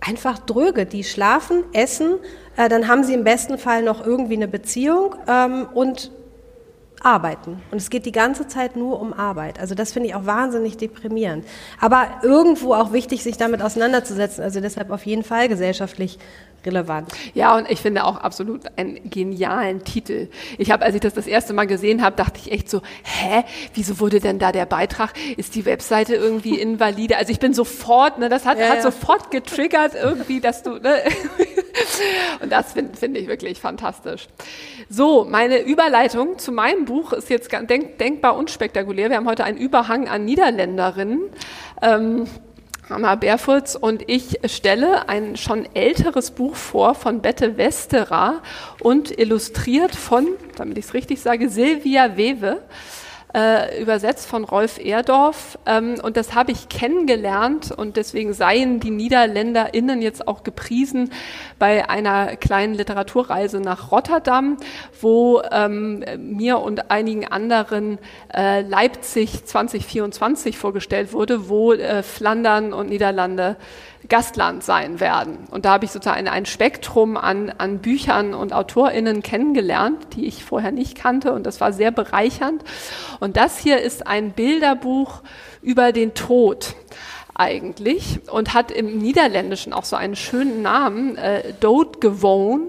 einfach 0.00 0.38
dröge. 0.38 0.86
Die 0.86 1.04
schlafen, 1.04 1.64
essen, 1.72 2.16
äh, 2.56 2.68
dann 2.68 2.88
haben 2.88 3.04
sie 3.04 3.14
im 3.14 3.24
besten 3.24 3.58
Fall 3.58 3.82
noch 3.82 4.04
irgendwie 4.04 4.36
eine 4.36 4.48
Beziehung 4.48 5.14
ähm, 5.26 5.66
und 5.72 6.10
arbeiten. 7.04 7.62
Und 7.70 7.78
es 7.78 7.90
geht 7.90 8.06
die 8.06 8.12
ganze 8.12 8.48
Zeit 8.48 8.76
nur 8.76 9.00
um 9.00 9.12
Arbeit. 9.12 9.60
Also 9.60 9.74
das 9.74 9.92
finde 9.92 10.08
ich 10.08 10.14
auch 10.14 10.26
wahnsinnig 10.26 10.76
deprimierend. 10.76 11.44
Aber 11.80 12.06
irgendwo 12.22 12.74
auch 12.74 12.92
wichtig, 12.92 13.22
sich 13.22 13.36
damit 13.36 13.62
auseinanderzusetzen. 13.62 14.42
Also 14.42 14.60
deshalb 14.60 14.90
auf 14.90 15.04
jeden 15.04 15.22
Fall 15.22 15.48
gesellschaftlich 15.48 16.18
relevant. 16.66 17.10
Ja, 17.34 17.56
und 17.56 17.70
ich 17.70 17.80
finde 17.80 18.04
auch 18.04 18.16
absolut 18.16 18.62
einen 18.76 19.10
genialen 19.10 19.84
Titel. 19.84 20.28
Ich 20.58 20.70
habe, 20.70 20.84
als 20.84 20.94
ich 20.94 21.00
das 21.00 21.14
das 21.14 21.26
erste 21.26 21.52
Mal 21.52 21.66
gesehen 21.66 22.02
habe, 22.02 22.16
dachte 22.16 22.40
ich 22.42 22.52
echt 22.52 22.70
so, 22.70 22.82
hä, 23.02 23.44
wieso 23.74 24.00
wurde 24.00 24.20
denn 24.20 24.38
da 24.38 24.52
der 24.52 24.66
Beitrag? 24.66 25.12
Ist 25.36 25.54
die 25.54 25.64
Webseite 25.64 26.14
irgendwie 26.14 26.58
invalide? 26.60 27.16
Also 27.16 27.32
ich 27.32 27.40
bin 27.40 27.54
sofort, 27.54 28.18
ne, 28.18 28.28
das 28.28 28.46
hat, 28.46 28.58
ja, 28.58 28.68
hat 28.68 28.76
ja. 28.76 28.82
sofort 28.82 29.30
getriggert 29.30 29.92
irgendwie, 29.94 30.40
dass 30.40 30.62
du, 30.62 30.78
ne, 30.78 31.02
und 32.42 32.50
das 32.50 32.72
finde 32.72 32.96
find 32.96 33.16
ich 33.16 33.28
wirklich 33.28 33.60
fantastisch. 33.60 34.28
So, 34.88 35.24
meine 35.24 35.58
Überleitung 35.58 36.38
zu 36.38 36.52
meinem 36.52 36.84
Buch 36.84 37.12
ist 37.12 37.30
jetzt 37.30 37.50
denk, 37.52 37.98
denkbar 37.98 38.36
unspektakulär. 38.36 39.10
Wir 39.10 39.16
haben 39.16 39.28
heute 39.28 39.44
einen 39.44 39.58
Überhang 39.58 40.08
an 40.08 40.24
Niederländerinnen. 40.24 41.22
Ähm, 41.82 42.26
Hammer 42.90 43.16
Berfurz 43.16 43.76
und 43.76 44.10
ich 44.10 44.40
stelle 44.44 45.08
ein 45.08 45.36
schon 45.36 45.66
älteres 45.74 46.30
Buch 46.32 46.54
vor 46.54 46.94
von 46.94 47.22
Bette 47.22 47.56
Westerer 47.56 48.42
und 48.80 49.18
illustriert 49.18 49.94
von, 49.94 50.28
damit 50.56 50.76
ich 50.76 50.84
es 50.84 50.94
richtig 50.94 51.22
sage, 51.22 51.48
Silvia 51.48 52.18
Wewe 52.18 52.62
äh, 53.34 53.82
übersetzt 53.82 54.26
von 54.26 54.44
Rolf 54.44 54.78
Erdorf. 54.78 55.58
Ähm, 55.66 55.96
und 56.02 56.16
das 56.16 56.34
habe 56.34 56.52
ich 56.52 56.68
kennengelernt 56.68 57.72
und 57.72 57.96
deswegen 57.96 58.32
seien 58.32 58.80
die 58.80 58.90
NiederländerInnen 58.90 60.00
jetzt 60.00 60.28
auch 60.28 60.44
gepriesen 60.44 61.10
bei 61.58 61.88
einer 61.88 62.36
kleinen 62.36 62.74
Literaturreise 62.74 63.60
nach 63.60 63.90
Rotterdam, 63.90 64.56
wo 65.00 65.42
ähm, 65.50 66.04
mir 66.18 66.60
und 66.60 66.90
einigen 66.90 67.26
anderen 67.26 67.98
äh, 68.32 68.62
Leipzig 68.62 69.44
2024 69.44 70.56
vorgestellt 70.56 71.12
wurde, 71.12 71.48
wo 71.48 71.72
äh, 71.72 72.02
Flandern 72.02 72.72
und 72.72 72.88
Niederlande 72.88 73.56
Gastland 74.08 74.62
sein 74.62 75.00
werden. 75.00 75.38
Und 75.50 75.64
da 75.64 75.72
habe 75.72 75.84
ich 75.84 75.90
sozusagen 75.90 76.28
ein 76.28 76.46
Spektrum 76.46 77.16
an, 77.16 77.52
an 77.56 77.78
Büchern 77.78 78.34
und 78.34 78.52
AutorInnen 78.52 79.22
kennengelernt, 79.22 79.98
die 80.14 80.26
ich 80.26 80.44
vorher 80.44 80.72
nicht 80.72 80.96
kannte. 80.96 81.32
Und 81.32 81.44
das 81.44 81.60
war 81.60 81.72
sehr 81.72 81.90
bereichernd. 81.90 82.62
Und 83.20 83.36
das 83.36 83.58
hier 83.58 83.80
ist 83.80 84.06
ein 84.06 84.32
Bilderbuch 84.32 85.22
über 85.62 85.92
den 85.92 86.14
Tod 86.14 86.74
eigentlich 87.34 88.20
und 88.30 88.54
hat 88.54 88.70
im 88.70 88.98
Niederländischen 88.98 89.72
auch 89.72 89.84
so 89.84 89.96
einen 89.96 90.16
schönen 90.16 90.62
Namen, 90.62 91.16
äh, 91.16 91.52
Doodgewoon. 91.60 92.68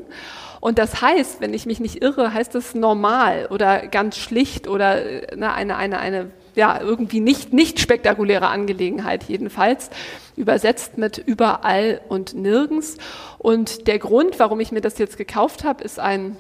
Und 0.60 0.80
das 0.80 1.02
heißt, 1.02 1.42
wenn 1.42 1.54
ich 1.54 1.68
mich 1.68 1.80
nicht 1.80 2.02
irre, 2.02 2.34
heißt 2.34 2.56
es 2.56 2.74
normal 2.74 3.48
oder 3.52 3.86
ganz 3.88 4.18
schlicht 4.18 4.68
oder 4.68 5.06
äh, 5.06 5.36
ne, 5.36 5.54
eine, 5.54 5.76
eine, 5.76 6.00
eine 6.00 6.32
ja, 6.56 6.80
irgendwie 6.82 7.20
nicht, 7.20 7.54
nicht 7.54 7.80
spektakuläre 7.80 8.48
Angelegenheit 8.48 9.26
jedenfalls, 9.26 9.90
übersetzt 10.36 10.98
mit 10.98 11.18
überall 11.18 12.02
und 12.10 12.34
nirgends. 12.34 12.98
Und 13.38 13.88
der 13.88 14.00
Grund, 14.00 14.40
warum 14.40 14.60
ich 14.60 14.72
mir 14.72 14.82
das 14.82 14.98
jetzt 14.98 15.18
gekauft 15.18 15.64
habe, 15.64 15.84
ist 15.84 16.00
ein 16.00 16.38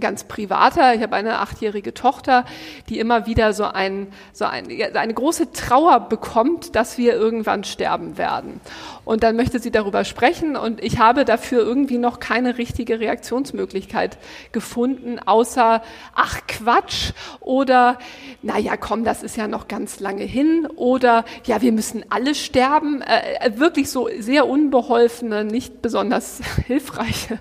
ganz 0.00 0.24
privater. 0.24 0.94
Ich 0.94 1.02
habe 1.02 1.16
eine 1.16 1.38
achtjährige 1.38 1.92
Tochter, 1.92 2.44
die 2.88 2.98
immer 2.98 3.26
wieder 3.26 3.52
so, 3.52 3.64
ein, 3.64 4.08
so 4.32 4.46
ein, 4.46 4.66
eine 4.94 5.14
große 5.14 5.52
Trauer 5.52 6.00
bekommt, 6.08 6.74
dass 6.74 6.96
wir 6.96 7.14
irgendwann 7.14 7.64
sterben 7.64 8.16
werden. 8.16 8.60
Und 9.04 9.22
dann 9.22 9.36
möchte 9.36 9.58
sie 9.58 9.70
darüber 9.70 10.04
sprechen 10.04 10.56
und 10.56 10.82
ich 10.82 10.98
habe 10.98 11.24
dafür 11.24 11.62
irgendwie 11.62 11.98
noch 11.98 12.20
keine 12.20 12.56
richtige 12.56 13.00
Reaktionsmöglichkeit 13.00 14.16
gefunden, 14.52 15.18
außer, 15.18 15.82
ach 16.14 16.40
Quatsch 16.46 17.10
oder, 17.40 17.98
naja, 18.42 18.76
komm, 18.76 19.04
das 19.04 19.22
ist 19.22 19.36
ja 19.36 19.48
noch 19.48 19.68
ganz 19.68 20.00
lange 20.00 20.24
hin 20.24 20.68
oder, 20.76 21.24
ja, 21.44 21.60
wir 21.60 21.72
müssen 21.72 22.04
alle 22.10 22.34
sterben. 22.34 23.02
Äh, 23.02 23.48
äh 23.48 23.58
wirklich 23.58 23.90
so 23.90 24.08
sehr 24.18 24.48
unbeholfene, 24.48 25.44
nicht 25.44 25.82
besonders 25.82 26.40
hilfreiche 26.66 27.38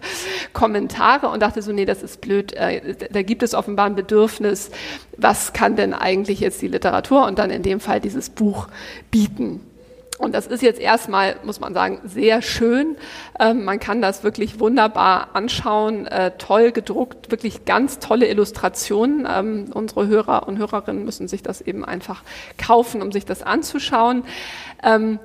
Kommentare 0.53 1.29
und 1.29 1.41
dachte 1.41 1.61
so, 1.61 1.71
nee, 1.71 1.85
das 1.85 2.03
ist 2.03 2.21
blöd 2.21 2.40
blöd, 2.41 2.53
äh, 2.53 2.95
da 3.11 3.21
gibt 3.21 3.43
es 3.43 3.53
offenbar 3.53 3.85
ein 3.85 3.95
Bedürfnis, 3.95 4.71
was 5.17 5.53
kann 5.53 5.75
denn 5.75 5.93
eigentlich 5.93 6.39
jetzt 6.39 6.61
die 6.61 6.67
Literatur 6.67 7.25
und 7.25 7.39
dann 7.39 7.49
in 7.49 7.63
dem 7.63 7.79
Fall 7.79 7.99
dieses 7.99 8.29
Buch 8.29 8.67
bieten. 9.09 9.61
Und 10.17 10.35
das 10.35 10.45
ist 10.45 10.61
jetzt 10.61 10.79
erstmal, 10.79 11.37
muss 11.43 11.59
man 11.59 11.73
sagen, 11.73 11.99
sehr 12.05 12.43
schön. 12.43 12.95
Ähm, 13.39 13.65
man 13.65 13.79
kann 13.79 14.03
das 14.03 14.23
wirklich 14.23 14.59
wunderbar 14.59 15.29
anschauen, 15.33 16.05
äh, 16.05 16.31
toll 16.37 16.71
gedruckt, 16.71 17.31
wirklich 17.31 17.65
ganz 17.65 17.97
tolle 17.97 18.27
Illustrationen. 18.27 19.27
Ähm, 19.27 19.65
unsere 19.73 20.05
Hörer 20.05 20.47
und 20.47 20.59
Hörerinnen 20.59 21.05
müssen 21.05 21.27
sich 21.27 21.41
das 21.41 21.61
eben 21.61 21.83
einfach 21.83 22.21
kaufen, 22.59 23.01
um 23.01 23.11
sich 23.11 23.25
das 23.25 23.41
anzuschauen. 23.41 24.23
Ähm, 24.83 25.17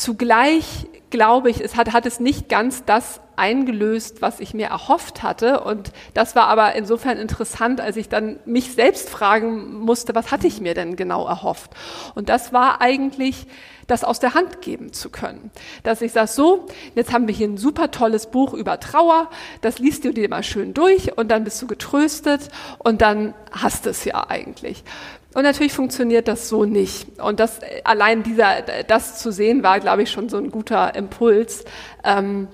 zugleich 0.00 0.86
glaube 1.10 1.50
ich, 1.50 1.60
es 1.60 1.76
hat, 1.76 1.92
hat 1.92 2.06
es 2.06 2.20
nicht 2.20 2.48
ganz 2.48 2.84
das 2.84 3.20
eingelöst, 3.36 4.22
was 4.22 4.38
ich 4.38 4.54
mir 4.54 4.68
erhofft 4.68 5.22
hatte. 5.22 5.60
Und 5.60 5.92
das 6.14 6.36
war 6.36 6.46
aber 6.46 6.74
insofern 6.74 7.18
interessant, 7.18 7.80
als 7.80 7.96
ich 7.96 8.08
dann 8.08 8.38
mich 8.44 8.72
selbst 8.74 9.10
fragen 9.10 9.74
musste, 9.80 10.14
was 10.14 10.30
hatte 10.30 10.46
ich 10.46 10.60
mir 10.60 10.74
denn 10.74 10.96
genau 10.96 11.26
erhofft? 11.26 11.72
Und 12.14 12.28
das 12.28 12.52
war 12.52 12.80
eigentlich, 12.80 13.46
das 13.86 14.04
aus 14.04 14.20
der 14.20 14.34
Hand 14.34 14.62
geben 14.62 14.92
zu 14.92 15.10
können. 15.10 15.50
Dass 15.82 16.00
ich 16.00 16.12
sage, 16.12 16.28
so, 16.28 16.66
jetzt 16.94 17.12
haben 17.12 17.26
wir 17.26 17.34
hier 17.34 17.48
ein 17.48 17.56
super 17.56 17.90
tolles 17.90 18.30
Buch 18.30 18.54
über 18.54 18.78
Trauer, 18.78 19.30
das 19.62 19.78
liest 19.80 20.04
du 20.04 20.12
dir 20.12 20.28
mal 20.28 20.44
schön 20.44 20.74
durch 20.74 21.16
und 21.18 21.28
dann 21.28 21.42
bist 21.42 21.60
du 21.60 21.66
getröstet 21.66 22.50
und 22.78 23.02
dann 23.02 23.34
hast 23.50 23.86
es 23.86 24.04
ja 24.04 24.28
eigentlich. 24.28 24.84
Und 25.32 25.44
natürlich 25.44 25.72
funktioniert 25.72 26.26
das 26.26 26.48
so 26.48 26.64
nicht. 26.64 27.20
Und 27.20 27.38
das 27.38 27.60
allein 27.84 28.22
dieser, 28.22 28.62
das 28.86 29.20
zu 29.20 29.30
sehen, 29.30 29.62
war, 29.62 29.78
glaube 29.78 30.02
ich, 30.02 30.10
schon 30.10 30.28
so 30.28 30.36
ein 30.36 30.50
guter 30.50 30.94
Impuls. 30.94 31.64
Ähm, 32.02 32.48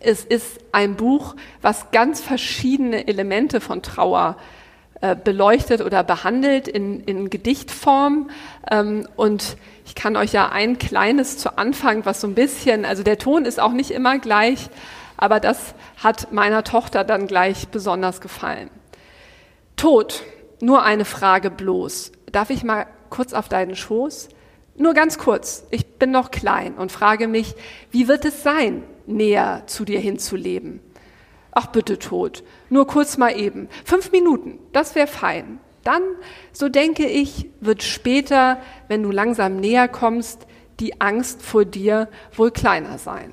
es 0.00 0.24
ist 0.24 0.60
ein 0.72 0.94
Buch, 0.96 1.34
was 1.60 1.90
ganz 1.90 2.20
verschiedene 2.20 3.08
Elemente 3.08 3.60
von 3.60 3.82
Trauer 3.82 4.36
äh, 5.00 5.16
beleuchtet 5.16 5.80
oder 5.80 6.04
behandelt 6.04 6.68
in, 6.68 7.00
in 7.00 7.30
Gedichtform. 7.30 8.30
Ähm, 8.70 9.08
und 9.16 9.56
ich 9.84 9.94
kann 9.94 10.16
euch 10.16 10.32
ja 10.32 10.50
ein 10.50 10.78
kleines 10.78 11.36
zu 11.36 11.58
Anfang, 11.58 12.04
was 12.06 12.20
so 12.20 12.28
ein 12.28 12.34
bisschen, 12.34 12.84
also 12.84 13.02
der 13.02 13.18
Ton 13.18 13.44
ist 13.44 13.60
auch 13.60 13.72
nicht 13.72 13.90
immer 13.90 14.18
gleich, 14.18 14.68
aber 15.16 15.40
das 15.40 15.74
hat 16.02 16.32
meiner 16.32 16.64
Tochter 16.64 17.02
dann 17.02 17.26
gleich 17.26 17.68
besonders 17.68 18.20
gefallen. 18.20 18.70
Tod, 19.76 20.22
nur 20.64 20.82
eine 20.82 21.04
Frage 21.04 21.50
bloß. 21.50 22.12
Darf 22.32 22.50
ich 22.50 22.64
mal 22.64 22.86
kurz 23.10 23.32
auf 23.32 23.48
deinen 23.48 23.76
Schoß? 23.76 24.28
Nur 24.76 24.94
ganz 24.94 25.18
kurz, 25.18 25.64
ich 25.70 25.86
bin 25.98 26.10
noch 26.10 26.30
klein 26.30 26.74
und 26.74 26.90
frage 26.90 27.28
mich, 27.28 27.54
wie 27.90 28.08
wird 28.08 28.24
es 28.24 28.42
sein, 28.42 28.82
näher 29.06 29.62
zu 29.66 29.84
dir 29.84 30.00
hinzuleben. 30.00 30.80
Ach 31.52 31.66
bitte 31.66 31.98
tot, 31.98 32.42
nur 32.70 32.86
kurz 32.86 33.16
mal 33.16 33.38
eben. 33.38 33.68
Fünf 33.84 34.10
Minuten, 34.10 34.58
das 34.72 34.96
wäre 34.96 35.06
fein. 35.06 35.60
Dann, 35.84 36.02
so 36.52 36.68
denke 36.68 37.06
ich, 37.06 37.50
wird 37.60 37.82
später, 37.82 38.58
wenn 38.88 39.02
du 39.02 39.10
langsam 39.10 39.56
näher 39.56 39.86
kommst, 39.86 40.46
die 40.80 41.00
Angst 41.00 41.42
vor 41.42 41.64
dir 41.64 42.08
wohl 42.34 42.50
kleiner 42.50 42.98
sein. 42.98 43.32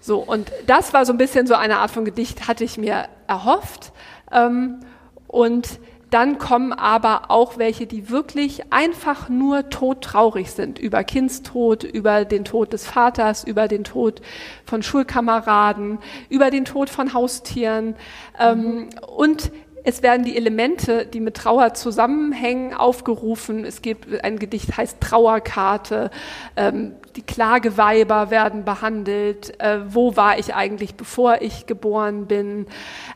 So, 0.00 0.18
und 0.18 0.50
das 0.66 0.94
war 0.94 1.04
so 1.04 1.12
ein 1.12 1.18
bisschen 1.18 1.46
so 1.46 1.54
eine 1.54 1.78
Art 1.78 1.90
von 1.90 2.04
Gedicht, 2.04 2.48
hatte 2.48 2.64
ich 2.64 2.78
mir 2.78 3.08
erhofft. 3.28 3.92
Ähm, 4.32 4.80
und 5.28 5.78
dann 6.10 6.38
kommen 6.38 6.72
aber 6.72 7.30
auch 7.30 7.58
welche, 7.58 7.86
die 7.86 8.08
wirklich 8.08 8.72
einfach 8.72 9.28
nur 9.28 9.68
todtraurig 9.68 10.50
sind 10.50 10.78
über 10.78 11.04
Kindstod, 11.04 11.84
über 11.84 12.24
den 12.24 12.44
Tod 12.44 12.72
des 12.72 12.86
Vaters, 12.86 13.44
über 13.44 13.68
den 13.68 13.84
Tod 13.84 14.22
von 14.64 14.82
Schulkameraden, 14.82 15.98
über 16.28 16.50
den 16.50 16.64
Tod 16.64 16.88
von 16.88 17.12
Haustieren. 17.12 17.94
Ähm, 18.38 18.58
mhm. 18.58 18.88
und 19.16 19.50
es 19.84 20.02
werden 20.02 20.24
die 20.24 20.36
Elemente, 20.36 21.06
die 21.06 21.20
mit 21.20 21.36
Trauer 21.36 21.74
zusammenhängen, 21.74 22.74
aufgerufen. 22.74 23.64
Es 23.64 23.82
gibt 23.82 24.22
ein 24.24 24.38
Gedicht, 24.38 24.76
heißt 24.76 25.00
Trauerkarte. 25.00 26.10
Ähm, 26.56 26.92
die 27.16 27.22
Klageweiber 27.22 28.30
werden 28.30 28.64
behandelt. 28.64 29.60
Äh, 29.60 29.80
wo 29.88 30.16
war 30.16 30.38
ich 30.38 30.54
eigentlich, 30.54 30.94
bevor 30.94 31.42
ich 31.42 31.66
geboren 31.66 32.26
bin? 32.26 32.66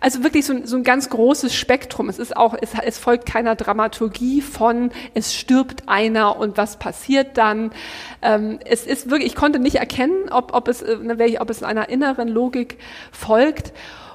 Also 0.01 0.25
wirklich 0.25 0.45
so, 0.45 0.55
so 0.65 0.77
ein 0.77 0.83
ganz 0.83 1.09
großes 1.09 1.55
Spektrum. 1.55 2.09
Es 2.09 2.19
ist 2.19 2.37
auch, 2.37 2.55
es, 2.61 2.71
es, 2.85 2.99
folgt 2.99 3.27
keiner 3.27 3.55
Dramaturgie 3.55 4.41
von, 4.41 4.91
es 5.15 5.35
stirbt 5.35 5.89
einer 5.89 6.37
und 6.37 6.57
was 6.57 6.79
passiert 6.79 7.39
dann. 7.39 7.71
Ähm, 8.23 8.59
es 8.65 8.87
ist 8.87 9.11
wirklich, 9.11 9.33
ich 9.33 9.37
konnte 9.37 9.59
nicht 9.59 9.77
erkennen, 9.77 10.31
ob, 10.31 10.55
ob 10.55 10.69
es, 10.69 10.83
äh, 10.83 11.37
ob 11.39 11.51
es 11.51 11.63
einer 11.63 11.89
inneren 11.89 12.29
Logik 12.29 12.79
folgt. 13.13 13.73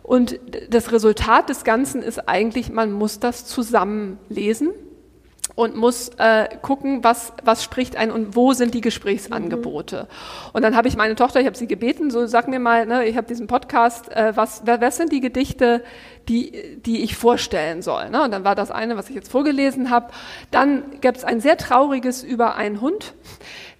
Und 0.07 0.39
das 0.69 0.93
Resultat 0.93 1.49
des 1.49 1.65
Ganzen 1.65 2.01
ist 2.01 2.29
eigentlich, 2.29 2.71
man 2.71 2.93
muss 2.93 3.19
das 3.19 3.45
zusammen 3.45 4.17
lesen 4.29 4.69
und 5.55 5.75
muss 5.75 6.11
äh, 6.17 6.47
gucken, 6.61 7.03
was, 7.03 7.33
was 7.43 7.61
spricht 7.61 7.97
ein 7.97 8.09
und 8.11 8.33
wo 8.33 8.53
sind 8.53 8.73
die 8.73 8.79
Gesprächsangebote. 8.79 10.03
Mhm. 10.03 10.49
Und 10.53 10.61
dann 10.61 10.77
habe 10.77 10.87
ich 10.87 10.95
meine 10.95 11.15
Tochter, 11.15 11.41
ich 11.41 11.45
habe 11.45 11.57
sie 11.57 11.67
gebeten, 11.67 12.09
so 12.09 12.25
sag 12.25 12.47
mir 12.47 12.59
mal, 12.59 12.85
ne, 12.85 13.05
ich 13.05 13.17
habe 13.17 13.27
diesen 13.27 13.47
Podcast, 13.47 14.09
äh, 14.15 14.31
was, 14.33 14.61
was 14.65 14.95
sind 14.95 15.11
die 15.11 15.19
Gedichte, 15.19 15.83
die, 16.29 16.77
die 16.77 17.03
ich 17.03 17.17
vorstellen 17.17 17.81
soll. 17.81 18.09
Ne? 18.09 18.23
Und 18.23 18.31
dann 18.31 18.45
war 18.45 18.55
das 18.55 18.71
eine, 18.71 18.95
was 18.95 19.09
ich 19.09 19.15
jetzt 19.15 19.29
vorgelesen 19.29 19.89
habe. 19.89 20.13
Dann 20.51 20.83
gab 21.01 21.17
es 21.17 21.25
ein 21.25 21.41
sehr 21.41 21.57
trauriges 21.57 22.23
über 22.23 22.55
einen 22.55 22.79
Hund, 22.79 23.13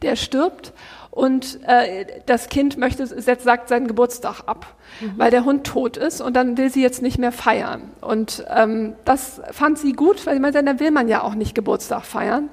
der 0.02 0.18
stirbt 0.18 0.74
und 1.18 1.60
äh, 1.64 2.06
das 2.28 2.48
Kind 2.48 2.78
möchte, 2.78 3.08
sagt 3.08 3.70
seinen 3.70 3.88
Geburtstag 3.88 4.44
ab, 4.46 4.76
mhm. 5.02 5.14
weil 5.18 5.32
der 5.32 5.46
Hund 5.46 5.66
tot 5.66 5.98
ist 5.98 6.22
und 6.22 6.36
dann 6.36 6.60
will 6.60 6.70
sie 6.70 6.84
jetzt 6.84 7.02
nicht 7.02 7.18
mehr 7.18 7.32
feiern. 7.32 7.90
Und 8.02 8.46
ähm, 8.56 8.94
das 9.04 9.42
fand 9.52 9.80
sie 9.80 9.94
gut, 9.94 10.28
weil 10.28 10.40
man 10.40 10.54
dann 10.54 10.80
will 10.80 10.92
man 10.92 11.08
ja 11.08 11.24
auch 11.24 11.34
nicht 11.34 11.56
Geburtstag 11.56 12.06
feiern. 12.06 12.50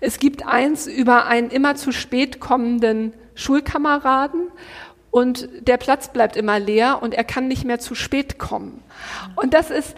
Es 0.00 0.18
gibt 0.18 0.46
eins 0.46 0.86
über 0.86 1.24
einen 1.24 1.48
immer 1.48 1.76
zu 1.76 1.92
spät 1.92 2.40
kommenden 2.40 3.14
Schulkameraden 3.36 4.48
und 5.10 5.48
der 5.66 5.78
Platz 5.78 6.12
bleibt 6.12 6.36
immer 6.36 6.58
leer 6.58 6.98
und 7.00 7.14
er 7.14 7.24
kann 7.24 7.48
nicht 7.48 7.64
mehr 7.64 7.78
zu 7.78 7.94
spät 7.94 8.38
kommen. 8.38 8.82
Und 9.34 9.54
das 9.54 9.70
ist, 9.70 9.96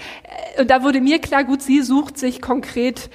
äh, 0.54 0.60
und 0.62 0.70
da 0.70 0.84
wurde 0.84 1.00
mir 1.00 1.18
klar, 1.18 1.42
gut, 1.42 1.60
sie 1.60 1.82
sucht 1.82 2.18
sich 2.18 2.40
konkret 2.40 3.10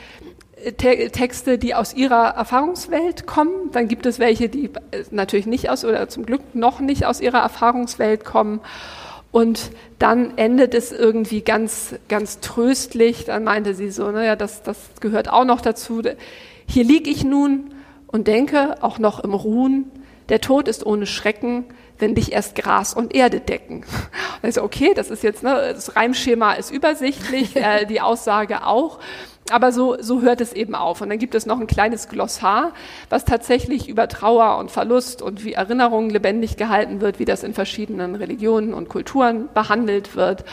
Te 0.77 1.09
Texte, 1.11 1.57
die 1.57 1.75
aus 1.75 1.93
ihrer 1.93 2.29
Erfahrungswelt 2.35 3.25
kommen. 3.25 3.71
Dann 3.71 3.87
gibt 3.87 4.05
es 4.05 4.19
welche, 4.19 4.49
die 4.49 4.65
äh, 4.91 5.03
natürlich 5.11 5.45
nicht 5.45 5.69
aus 5.69 5.85
oder 5.85 6.07
zum 6.09 6.25
Glück 6.25 6.41
noch 6.53 6.79
nicht 6.79 7.05
aus 7.05 7.21
ihrer 7.21 7.39
Erfahrungswelt 7.39 8.25
kommen. 8.25 8.61
Und 9.31 9.71
dann 9.97 10.37
endet 10.37 10.73
es 10.73 10.91
irgendwie 10.91 11.41
ganz, 11.41 11.95
ganz 12.09 12.39
tröstlich. 12.41 13.25
Dann 13.25 13.43
meinte 13.43 13.73
sie 13.73 13.89
so, 13.89 14.11
naja, 14.11 14.35
das, 14.35 14.61
das 14.61 14.77
gehört 14.99 15.29
auch 15.29 15.45
noch 15.45 15.61
dazu. 15.61 16.01
Hier 16.67 16.83
lieg 16.83 17.07
ich 17.07 17.23
nun 17.23 17.73
und 18.07 18.27
denke, 18.27 18.75
auch 18.81 18.99
noch 18.99 19.21
im 19.21 19.33
Ruhen, 19.33 19.89
der 20.29 20.41
Tod 20.41 20.67
ist 20.67 20.85
ohne 20.85 21.05
Schrecken, 21.05 21.65
wenn 21.99 22.15
dich 22.15 22.31
erst 22.31 22.55
Gras 22.55 22.93
und 22.93 23.15
Erde 23.15 23.39
decken. 23.39 23.85
Also 24.41 24.63
okay, 24.63 24.93
das 24.95 25.11
ist 25.11 25.23
jetzt, 25.23 25.43
ne, 25.43 25.71
das 25.73 25.95
Reimschema 25.95 26.53
ist 26.53 26.71
übersichtlich, 26.71 27.55
äh, 27.55 27.85
die 27.85 28.01
Aussage 28.01 28.65
auch. 28.65 28.99
Aber 29.49 29.71
so, 29.71 29.97
so 29.99 30.21
hört 30.21 30.39
es 30.39 30.53
eben 30.53 30.75
auf. 30.75 31.01
Und 31.01 31.09
dann 31.09 31.19
gibt 31.19 31.35
es 31.35 31.45
noch 31.45 31.59
ein 31.59 31.67
kleines 31.67 32.07
Glossar, 32.07 32.73
was 33.09 33.25
tatsächlich 33.25 33.89
über 33.89 34.07
Trauer 34.07 34.57
und 34.59 34.71
Verlust 34.71 35.21
und 35.21 35.43
wie 35.43 35.53
Erinnerung 35.53 36.09
lebendig 36.09 36.57
gehalten 36.57 37.01
wird, 37.01 37.19
wie 37.19 37.25
das 37.25 37.43
in 37.43 37.53
verschiedenen 37.53 38.15
Religionen 38.15 38.73
und 38.73 38.87
Kulturen 38.87 39.49
behandelt 39.53 40.15
wird. 40.15 40.45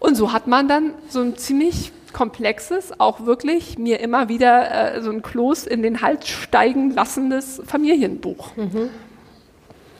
Und 0.00 0.16
so 0.16 0.32
hat 0.32 0.46
man 0.46 0.66
dann 0.68 0.94
so 1.08 1.20
ein 1.20 1.36
ziemlich 1.36 1.92
komplexes, 2.12 2.98
auch 2.98 3.26
wirklich 3.26 3.78
mir 3.78 4.00
immer 4.00 4.28
wieder 4.28 4.94
äh, 4.94 5.02
so 5.02 5.10
ein 5.10 5.22
Kloß 5.22 5.66
in 5.66 5.82
den 5.82 6.00
Hals 6.00 6.28
steigen 6.28 6.90
lassendes 6.92 7.60
Familienbuch. 7.66 8.56
Mhm. 8.56 8.90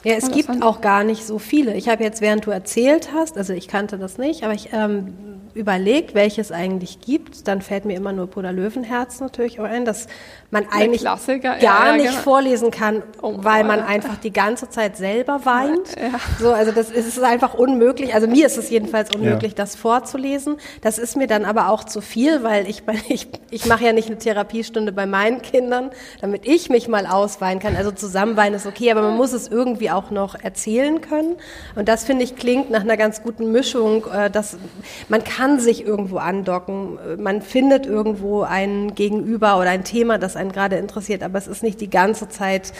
Ja, 0.03 0.15
es 0.15 0.31
gibt 0.31 0.63
auch 0.63 0.81
gar 0.81 1.03
nicht 1.03 1.27
so 1.27 1.39
viele. 1.39 1.75
Ich 1.75 1.89
habe 1.89 2.05
jetzt, 2.05 2.21
während 2.21 2.47
du 2.47 2.53
erzählt 2.53 3.11
hast, 3.13 3.37
also 3.37 3.53
ich 3.53 3.67
kannte 3.67 3.99
das 3.99 4.19
nicht, 4.19 4.45
aber 4.45 4.55
ich 4.55 4.69
ähm, 4.73 5.15
überlegt, 5.57 6.15
welches 6.15 6.53
eigentlich 6.53 7.01
gibt, 7.01 7.49
dann 7.49 7.63
fällt 7.63 7.85
mir 7.87 7.97
immer 7.97 8.13
nur 8.13 8.27
Bruder 8.27 8.53
Löwenherz 8.53 9.21
natürlich 9.21 9.59
auch 9.59 9.65
ein, 9.65 9.85
dass 9.85 10.07
man 10.51 10.67
eigentlich 10.71 11.03
gar 11.03 11.19
ja, 11.61 11.93
nicht 11.97 12.11
genau. 12.11 12.21
vorlesen 12.21 12.71
kann, 12.71 13.03
oh, 13.23 13.35
weil 13.39 13.65
man 13.65 13.81
einfach 13.81 14.17
die 14.17 14.33
ganze 14.33 14.69
Zeit 14.69 14.97
selber 14.97 15.45
weint. 15.45 15.97
Ja. 15.97 16.21
So, 16.39 16.53
also 16.53 16.73
das 16.73 16.91
ist 16.91 17.21
einfach 17.23 17.55
unmöglich. 17.55 18.15
Also 18.15 18.29
mir 18.29 18.47
ist 18.47 18.57
es 18.57 18.71
jedenfalls 18.71 19.15
unmöglich, 19.15 19.53
ja. 19.53 19.57
das 19.57 19.77
vorzulesen. 19.77 20.57
Das 20.83 20.99
ist 20.99 21.17
mir 21.17 21.27
dann 21.27 21.45
aber 21.45 21.71
auch 21.71 21.85
zu 21.85 22.01
viel, 22.01 22.43
weil 22.43 22.69
ich, 22.69 22.83
ich, 23.09 23.29
ich 23.51 23.67
mache 23.67 23.85
ja 23.85 23.93
nicht 23.93 24.09
eine 24.09 24.19
Therapiestunde 24.19 24.93
bei 24.93 25.07
meinen 25.07 25.43
Kindern, 25.43 25.91
damit 26.21 26.47
ich 26.47 26.71
mich 26.71 26.87
mal 26.87 27.07
ausweinen 27.07 27.59
kann. 27.59 27.75
Also 27.77 27.91
zusammenweinen 27.91 28.55
ist 28.55 28.67
okay, 28.67 28.91
aber 28.91 29.03
man 29.03 29.17
muss 29.17 29.33
es 29.33 29.49
irgendwie 29.49 29.91
auch 29.91 30.11
noch 30.11 30.35
erzählen 30.37 31.01
können. 31.01 31.37
Und 31.75 31.89
das 31.89 32.05
finde 32.05 32.25
ich 32.25 32.37
klingt 32.37 32.71
nach 32.71 32.83
einer 32.83 32.97
ganz 32.97 33.23
guten 33.23 33.51
Mischung, 33.53 34.07
äh, 34.13 34.31
dass 34.31 34.59
man 35.09 35.25
kann 35.25 35.46
sich 35.61 35.85
irgendwo 35.85 36.19
andocken, 36.19 36.99
man 37.19 37.43
findet 37.43 37.87
irgendwo 37.87 38.43
ein 38.43 38.95
Gegenüber 38.95 39.59
oder 39.59 39.71
ein 39.71 39.85
Thema, 39.85 40.19
das 40.19 40.37
einen 40.37 40.53
gerade 40.53 40.77
interessiert, 40.77 41.23
aber 41.23 41.39
es 41.39 41.47
ist 41.47 41.63
nicht 41.63 41.81
die 41.81 41.91
ganze 41.91 42.29
Zeit 42.29 42.73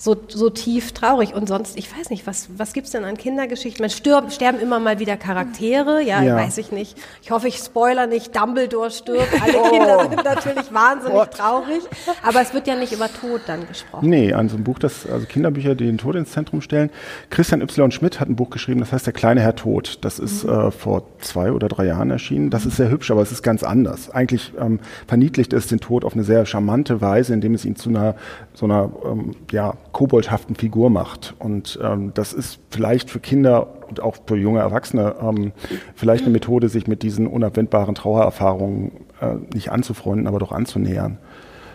so, 0.00 0.16
so 0.28 0.48
tief 0.48 0.92
traurig. 0.92 1.34
Und 1.34 1.46
sonst, 1.46 1.76
ich 1.76 1.94
weiß 1.94 2.08
nicht, 2.08 2.26
was, 2.26 2.48
was 2.56 2.72
gibt 2.72 2.86
es 2.86 2.92
denn 2.92 3.04
an 3.04 3.18
Kindergeschichten? 3.18 3.82
Man 3.82 3.90
stirbt, 3.90 4.32
sterben 4.32 4.58
immer 4.58 4.80
mal 4.80 4.98
wieder 4.98 5.18
Charaktere, 5.18 6.02
ja, 6.02 6.22
ja, 6.22 6.36
weiß 6.36 6.56
ich 6.56 6.72
nicht. 6.72 6.96
Ich 7.22 7.30
hoffe, 7.30 7.48
ich 7.48 7.58
spoiler 7.58 8.06
nicht, 8.06 8.34
Dumbledore 8.34 8.90
stirbt. 8.90 9.28
Alle 9.42 9.58
oh. 9.58 9.68
Kinder 9.68 10.08
sind 10.08 10.24
natürlich 10.24 10.72
wahnsinnig 10.72 11.18
What? 11.18 11.34
traurig. 11.34 11.82
Aber 12.22 12.40
es 12.40 12.54
wird 12.54 12.66
ja 12.66 12.76
nicht 12.76 12.92
über 12.92 13.08
Tod 13.12 13.42
dann 13.46 13.68
gesprochen. 13.68 14.08
Nee, 14.08 14.32
an 14.32 14.48
so 14.48 14.56
einem 14.56 14.64
Buch, 14.64 14.78
das, 14.78 15.06
also 15.06 15.26
Kinderbücher, 15.26 15.74
die 15.74 15.84
den 15.84 15.98
Tod 15.98 16.14
ins 16.14 16.30
Zentrum 16.30 16.62
stellen. 16.62 16.88
Christian 17.28 17.60
Y. 17.60 17.90
Schmidt 17.90 18.20
hat 18.20 18.30
ein 18.30 18.36
Buch 18.36 18.48
geschrieben, 18.48 18.80
das 18.80 18.92
heißt 18.92 19.04
Der 19.04 19.12
kleine 19.12 19.42
Herr 19.42 19.54
Tod. 19.54 19.98
Das 20.00 20.18
ist 20.18 20.44
mhm. 20.44 20.50
äh, 20.50 20.70
vor 20.70 21.02
zwei 21.18 21.52
oder 21.52 21.68
drei 21.68 21.84
Jahren 21.84 22.10
erschienen. 22.10 22.48
Das 22.48 22.64
ist 22.64 22.76
sehr 22.76 22.88
hübsch, 22.88 23.10
aber 23.10 23.20
es 23.20 23.32
ist 23.32 23.42
ganz 23.42 23.62
anders. 23.62 24.08
Eigentlich 24.08 24.52
ähm, 24.58 24.80
verniedlicht 25.06 25.52
es 25.52 25.66
den 25.66 25.80
Tod 25.80 26.06
auf 26.06 26.14
eine 26.14 26.24
sehr 26.24 26.46
charmante 26.46 27.02
Weise, 27.02 27.34
indem 27.34 27.52
es 27.52 27.66
ihn 27.66 27.76
zu 27.76 27.90
einer, 27.90 28.14
so 28.54 28.64
einer, 28.64 28.90
ähm, 29.04 29.36
ja, 29.50 29.74
koboldhaften 29.92 30.56
Figur 30.56 30.90
macht. 30.90 31.34
Und 31.38 31.78
ähm, 31.82 32.12
das 32.14 32.32
ist 32.32 32.60
vielleicht 32.70 33.10
für 33.10 33.20
Kinder 33.20 33.88
und 33.88 34.00
auch 34.00 34.16
für 34.26 34.36
junge 34.36 34.60
Erwachsene 34.60 35.16
ähm, 35.20 35.52
vielleicht 35.94 36.24
eine 36.24 36.32
Methode, 36.32 36.68
sich 36.68 36.86
mit 36.86 37.02
diesen 37.02 37.26
unabwendbaren 37.26 37.94
Trauererfahrungen 37.94 38.92
äh, 39.20 39.34
nicht 39.54 39.70
anzufreunden, 39.70 40.26
aber 40.26 40.38
doch 40.38 40.52
anzunähern. 40.52 41.18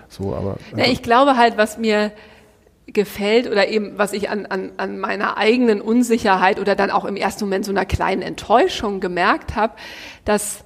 So, 0.08 0.36
aber, 0.36 0.58
also 0.71 0.78
ja, 0.78 0.86
ich 0.86 1.01
glaube 1.01 1.38
halt, 1.38 1.58
was 1.58 1.78
mir 1.78 2.12
gefällt 2.88 3.49
oder 3.49 3.67
eben 3.67 3.97
was 3.97 4.13
ich 4.13 4.30
an, 4.30 4.45
an, 4.45 4.71
an 4.78 4.99
meiner 4.99 5.38
eigenen 5.38 5.82
Unsicherheit 5.82 6.60
oder 6.60 6.75
dann 6.75 6.91
auch 6.91 7.06
im 7.06 7.15
ersten 7.15 7.45
Moment 7.45 7.65
so 7.65 7.71
einer 7.71 7.86
kleinen 7.86 8.21
Enttäuschung 8.21 8.99
gemerkt 8.99 9.56
habe, 9.56 9.73
dass 10.23 10.64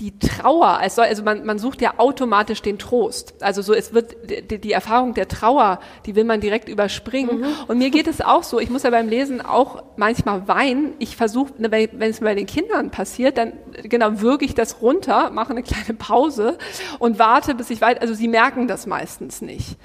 die 0.00 0.18
Trauer, 0.18 0.78
also, 0.78 1.02
also 1.02 1.22
man, 1.22 1.44
man 1.44 1.58
sucht 1.58 1.82
ja 1.82 1.94
automatisch 1.98 2.62
den 2.62 2.78
Trost. 2.78 3.34
Also 3.40 3.60
so, 3.60 3.74
es 3.74 3.92
wird 3.92 4.16
die, 4.50 4.58
die 4.58 4.72
Erfahrung 4.72 5.12
der 5.12 5.28
Trauer, 5.28 5.78
die 6.06 6.16
will 6.16 6.24
man 6.24 6.40
direkt 6.40 6.70
überspringen. 6.70 7.40
Mhm. 7.40 7.46
Und 7.68 7.78
mir 7.78 7.90
geht 7.90 8.06
es 8.06 8.22
auch 8.22 8.42
so. 8.42 8.58
Ich 8.60 8.70
muss 8.70 8.82
ja 8.82 8.90
beim 8.90 9.08
Lesen 9.08 9.42
auch 9.42 9.82
manchmal 9.96 10.48
weinen. 10.48 10.94
Ich 10.98 11.16
versuche, 11.16 11.52
ne, 11.58 11.70
wenn, 11.70 11.90
wenn 11.92 12.10
es 12.10 12.20
bei 12.20 12.34
den 12.34 12.46
Kindern 12.46 12.90
passiert, 12.90 13.36
dann 13.36 13.52
genau 13.82 14.22
würge 14.22 14.46
ich 14.46 14.54
das 14.54 14.80
runter, 14.80 15.30
mache 15.30 15.50
eine 15.50 15.62
kleine 15.62 15.92
Pause 15.98 16.56
und 16.98 17.18
warte, 17.18 17.54
bis 17.54 17.68
ich 17.68 17.82
weit. 17.82 18.00
Also 18.00 18.14
sie 18.14 18.28
merken 18.28 18.68
das 18.68 18.86
meistens 18.86 19.42
nicht. 19.42 19.76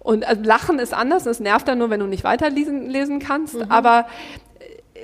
Und 0.00 0.26
also 0.26 0.42
Lachen 0.42 0.80
ist 0.80 0.92
anders, 0.92 1.26
es 1.26 1.38
nervt 1.38 1.68
dann 1.68 1.78
nur, 1.78 1.90
wenn 1.90 2.00
du 2.00 2.06
nicht 2.06 2.24
weiterlesen 2.24 2.90
lesen 2.90 3.20
kannst. 3.20 3.54
Mhm. 3.54 3.70
Aber 3.70 4.06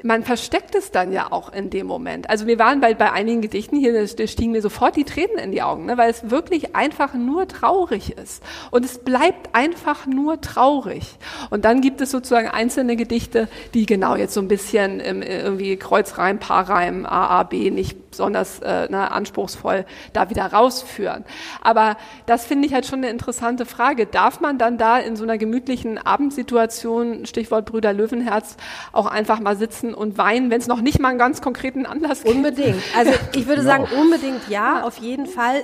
man 0.03 0.23
versteckt 0.23 0.75
es 0.75 0.93
dann 0.93 1.13
ja 1.13 1.33
auch 1.33 1.53
in 1.53 1.69
dem 1.69 1.87
Moment. 1.87 2.31
Also 2.31 2.47
wir 2.47 2.59
waren 2.59 2.81
bei, 2.81 2.95
bei 2.95 3.13
einigen 3.13 3.41
Gedichten 3.41 3.77
hier, 3.77 3.93
da 3.93 4.27
stiegen 4.27 4.53
mir 4.53 4.63
sofort 4.63 4.97
die 4.97 5.05
Tränen 5.05 5.39
in 5.39 5.53
die 5.53 5.63
Augen, 5.63 5.87
ne, 5.87 5.99
weil 5.99 6.11
es 6.11 6.31
wirklich 6.31 6.77
einfach 6.77 7.15
nur 7.15 7.49
traurig 7.49 8.17
ist. 8.17 8.43
Und 8.71 8.85
es 8.85 8.99
bleibt 8.99 9.55
einfach 9.55 10.07
nur 10.07 10.41
traurig. 10.41 11.17
Und 11.51 11.65
dann 11.65 11.81
gibt 11.81 12.01
es 12.01 12.11
sozusagen 12.11 12.49
einzelne 12.49 12.97
Gedichte, 12.97 13.49
die 13.75 13.85
genau 13.85 14.15
jetzt 14.15 14.35
so 14.35 14.41
ein 14.41 14.49
bisschen 14.49 15.01
im, 15.01 15.23
irgendwie 15.23 15.77
Kreuzreim, 15.77 16.39
Paarreim, 16.39 17.05
A, 17.05 17.41
A, 17.41 17.43
B 17.43 17.71
nicht 17.71 18.11
besonders 18.11 18.61
äh, 18.61 18.89
ne, 18.91 19.11
anspruchsvoll 19.11 19.85
da 20.13 20.31
wieder 20.31 20.47
rausführen. 20.47 21.25
Aber 21.63 21.97
das 22.27 22.45
finde 22.45 22.67
ich 22.67 22.75
halt 22.75 22.87
schon 22.87 23.01
eine 23.01 23.11
interessante 23.11 23.67
Frage. 23.67 24.07
Darf 24.07 24.41
man 24.41 24.59
dann 24.59 24.79
da 24.79 24.99
in 24.99 25.17
so 25.17 25.25
einer 25.25 25.39
gemütlichen 25.39 25.99
Abendsituation, 25.99 27.27
Stichwort 27.27 27.67
Brüder 27.67 27.93
Löwenherz, 27.93 28.57
auch 28.93 29.07
einfach 29.07 29.41
mal 29.41 29.57
sitzen 29.57 29.80
sitzen 29.81 29.95
und 29.95 30.19
weinen, 30.19 30.51
wenn 30.51 30.61
es 30.61 30.67
noch 30.67 30.81
nicht 30.81 31.01
mal 31.01 31.09
einen 31.09 31.19
ganz 31.19 31.41
konkreten 31.41 31.87
Anlass 31.87 32.23
gibt. 32.23 32.37
Unbedingt. 32.37 32.83
Also 32.97 33.13
ich 33.35 33.47
würde 33.47 33.63
genau. 33.63 33.73
sagen, 33.73 33.89
unbedingt 33.99 34.49
ja, 34.49 34.83
auf 34.83 34.99
jeden 34.99 35.27
Fall. 35.27 35.63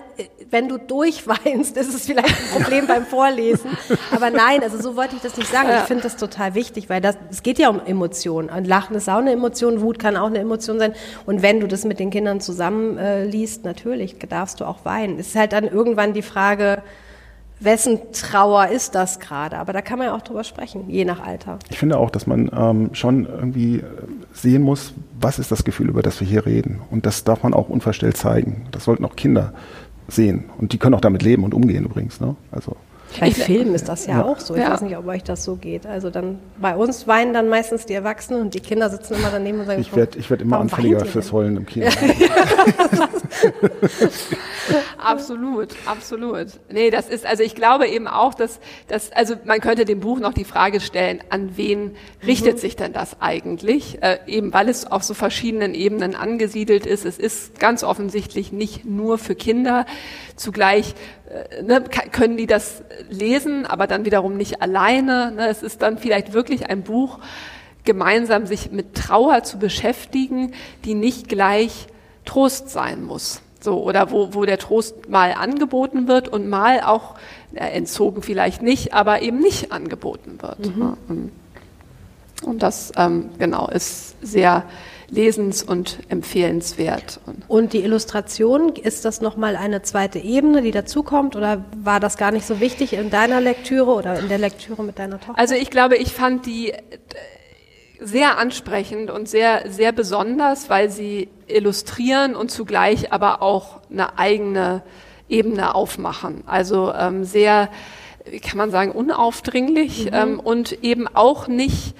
Wenn 0.51 0.69
du 0.69 0.79
durchweinst, 0.79 1.77
ist 1.77 1.95
es 1.95 2.07
vielleicht 2.07 2.29
ein 2.29 2.63
Problem 2.63 2.87
beim 2.87 3.07
Vorlesen. 3.07 3.71
Aber 4.15 4.31
nein, 4.31 4.63
also 4.63 4.81
so 4.81 4.97
wollte 4.97 5.17
ich 5.17 5.23
das 5.23 5.37
nicht 5.37 5.51
sagen. 5.51 5.69
Ich 5.79 5.85
finde 5.85 6.03
das 6.05 6.17
total 6.17 6.55
wichtig, 6.55 6.89
weil 6.89 7.01
das, 7.01 7.17
es 7.31 7.43
geht 7.43 7.59
ja 7.59 7.69
um 7.69 7.81
Emotionen. 7.85 8.49
Und 8.51 8.67
Lachen 8.67 8.97
ist 8.97 9.09
auch 9.09 9.19
eine 9.19 9.33
Emotion, 9.33 9.81
Wut 9.81 9.99
kann 9.99 10.17
auch 10.17 10.27
eine 10.27 10.39
Emotion 10.39 10.79
sein. 10.79 10.95
Und 11.27 11.43
wenn 11.43 11.61
du 11.61 11.67
das 11.67 11.85
mit 11.85 11.99
den 11.99 12.11
Kindern 12.11 12.41
zusammen 12.41 12.99
äh, 12.99 13.25
liest, 13.25 13.65
natürlich 13.65 14.17
darfst 14.29 14.61
du 14.61 14.65
auch 14.65 14.85
weinen. 14.85 15.19
Es 15.19 15.29
ist 15.29 15.37
halt 15.37 15.53
dann 15.53 15.65
irgendwann 15.65 16.13
die 16.13 16.23
Frage, 16.23 16.83
wessen 17.61 18.01
Trauer 18.13 18.69
ist 18.69 18.95
das 18.95 19.21
gerade? 19.21 19.59
Aber 19.59 19.73
da 19.73 19.83
kann 19.83 19.99
man 19.99 20.09
ja 20.09 20.15
auch 20.15 20.23
drüber 20.23 20.45
sprechen, 20.45 20.89
je 20.89 21.05
nach 21.05 21.21
Alter. 21.21 21.59
Ich 21.71 21.79
finde 21.79 21.99
auch, 21.99 22.11
dass 22.11 22.27
man 22.27 22.51
ähm, 22.55 22.91
schon 22.95 23.27
irgendwie 23.27 23.79
äh, 23.79 23.85
sehen 24.33 24.63
muss, 24.63 24.93
was 25.19 25.39
ist 25.39 25.51
das 25.51 25.65
Gefühl, 25.65 25.89
über 25.89 26.03
das 26.03 26.21
wir 26.21 26.29
hier 26.29 26.47
reden. 26.47 26.81
Und 26.91 27.07
das 27.07 27.25
darf 27.25 27.43
man 27.43 27.55
auch 27.55 27.69
unverstellt 27.69 28.17
zeigen. 28.17 28.67
Das 28.73 28.85
sollten 28.85 29.05
auch 29.05 29.17
Kinder 29.17 29.53
sehen. 30.09 30.45
Und 30.59 30.73
die 30.73 30.79
können 30.79 30.95
auch 30.95 31.01
damit 31.01 31.23
leben 31.23 31.45
und 31.45 31.55
umgehen 31.55 31.85
übrigens. 31.85 32.21
Ne? 32.21 32.37
Also 32.53 32.77
Bei 33.21 33.31
Filmen 33.31 33.75
ist 33.75 33.89
das 33.89 34.07
ja, 34.07 34.19
Ja. 34.19 34.25
auch 34.25 34.41
so. 34.41 34.55
Ich 34.55 34.61
Ja. 34.61 34.73
weiß 34.73 34.83
nicht, 34.83 34.97
ob 34.97 35.07
euch 35.07 35.23
das 35.25 35.45
so 35.45 35.57
geht. 35.57 35.87
Also 35.87 36.11
dann 36.11 36.39
bei 36.61 36.75
uns 36.77 37.07
weinen 37.07 37.33
dann 37.33 37.49
meistens 37.49 37.87
die 37.87 37.95
Erwachsenen 37.95 38.43
und 38.43 38.55
die 38.55 38.61
Kinder 38.61 38.91
sitzen 38.91 39.15
immer 39.15 39.31
daneben 39.31 39.61
und 39.61 39.67
sagen, 39.67 39.81
Ich 39.81 39.95
werde 39.97 40.19
ich 40.19 40.29
werd 40.29 40.43
immer 40.43 40.53
warum 40.53 40.65
anfälliger 40.65 41.05
fürs 41.05 41.27
denn? 41.27 41.33
Heulen 41.33 41.57
im 41.57 41.67
Kino. 41.67 41.87
Absolut, 44.99 45.69
absolut. 45.87 46.49
Nee, 46.71 46.91
das 46.91 47.09
ist, 47.09 47.25
also 47.25 47.43
ich 47.43 47.55
glaube 47.55 47.87
eben 47.87 48.09
auch, 48.09 48.35
dass, 48.35 48.59
dass, 48.89 49.13
also 49.13 49.35
man 49.45 49.61
könnte 49.61 49.85
dem 49.85 50.01
Buch 50.01 50.19
noch 50.19 50.33
die 50.35 50.45
Frage 50.45 50.81
stellen, 50.81 51.21
an 51.31 51.57
wen 51.57 51.95
richtet 52.27 52.59
sich 52.59 52.75
denn 52.77 52.93
das 52.93 53.21
eigentlich? 53.21 54.03
Äh, 54.03 54.19
eben 54.27 54.53
weil 54.53 54.69
es 54.69 54.91
auf 54.91 55.05
so 55.05 55.15
verschiedenen 55.15 55.75
Ebenen 55.75 56.17
angesiedelt 56.17 56.87
ist. 56.87 57.05
Es 57.05 57.19
ist 57.19 57.61
ganz 57.61 57.85
offensichtlich 57.85 58.53
nicht 58.53 58.85
nur 58.85 59.19
für 59.19 59.35
Kinder. 59.37 59.87
Zugleich 60.35 60.95
ne, 61.63 61.83
ka- 61.83 62.09
können 62.11 62.37
die 62.37 62.47
das 62.47 62.83
lesen, 63.11 63.67
aber 63.67 63.87
dann 63.87 64.05
wiederum 64.05 64.37
nicht 64.37 64.63
alleine. 64.63 65.33
Ne? 65.33 65.49
Es 65.49 65.63
ist 65.63 65.83
dann 65.83 65.99
vielleicht 65.99 66.33
wirklich 66.33 66.69
ein 66.71 66.83
Buch, 66.83 67.19
gemeinsam 67.85 68.47
sich 68.47 68.71
mit 68.73 68.95
Trauer 68.95 69.43
zu 69.45 69.59
beschäftigen, 69.59 70.53
die 70.85 70.95
nicht 70.95 71.29
gleich 71.29 71.87
Trost 72.25 72.71
sein 72.71 73.05
muss. 73.05 73.41
So, 73.61 73.83
oder 73.83 74.11
wo, 74.11 74.35
wo 74.35 74.45
der 74.45 74.59
Trost 74.59 75.09
mal 75.09 75.33
angeboten 75.33 76.07
wird 76.09 76.29
und 76.29 76.49
mal 76.49 76.81
auch 76.81 77.15
äh, 77.55 77.65
entzogen 77.71 78.23
vielleicht 78.23 78.63
nicht, 78.63 78.93
aber 78.95 79.23
eben 79.23 79.39
nicht 79.39 79.73
angeboten 79.73 80.39
wird. 80.41 80.77
ne? 80.77 80.97
Und, 81.09 81.33
und 82.45 82.63
das 82.63 82.93
ähm, 82.97 83.31
genau 83.39 83.69
ist 83.69 84.17
sehr 84.25 84.65
lesens- 85.11 85.63
und 85.63 85.99
empfehlenswert. 86.09 87.21
Und 87.49 87.73
die 87.73 87.83
Illustration, 87.83 88.75
ist 88.75 89.05
das 89.05 89.21
nochmal 89.21 89.57
eine 89.57 89.83
zweite 89.83 90.19
Ebene, 90.19 90.63
die 90.63 90.73
dazukommt? 90.73 91.37
Oder 91.37 91.65
war 91.77 92.01
das 92.01 92.17
gar 92.17 92.33
nicht 92.33 92.47
so 92.47 92.61
wichtig 92.61 92.93
in 92.93 93.11
deiner 93.11 93.41
Lektüre 93.41 93.93
oder 93.93 94.19
in 94.19 94.29
der 94.29 94.39
Lektüre 94.39 94.83
mit 94.83 94.99
deiner 94.99 95.21
Tochter? 95.21 95.39
Also 95.39 95.55
ich 95.55 95.71
glaube, 95.71 95.97
ich 95.97 96.13
fand 96.13 96.47
die 96.47 96.73
äh, 96.73 96.79
sehr 98.01 98.39
ansprechend 98.39 99.11
und 99.11 99.29
sehr, 99.29 99.71
sehr 99.71 99.93
besonders, 99.93 100.69
weil 100.69 100.91
sie 100.91 101.29
illustrieren 101.47 102.35
und 102.35 102.51
zugleich 102.51 103.13
aber 103.13 103.43
auch 103.43 103.81
eine 103.91 104.19
eigene 104.19 104.83
Ebene 105.29 105.75
aufmachen. 105.75 106.43
Also 106.47 106.93
ähm, 106.93 107.25
sehr, 107.25 107.69
wie 108.29 108.41
kann 108.41 108.59
man 108.59 108.71
sagen, 108.71 108.93
unaufdringlich 108.93 110.11
ähm, 110.13 110.41
und 110.41 110.85
eben 110.85 111.09
auch 111.09 111.49
nicht 111.49 111.95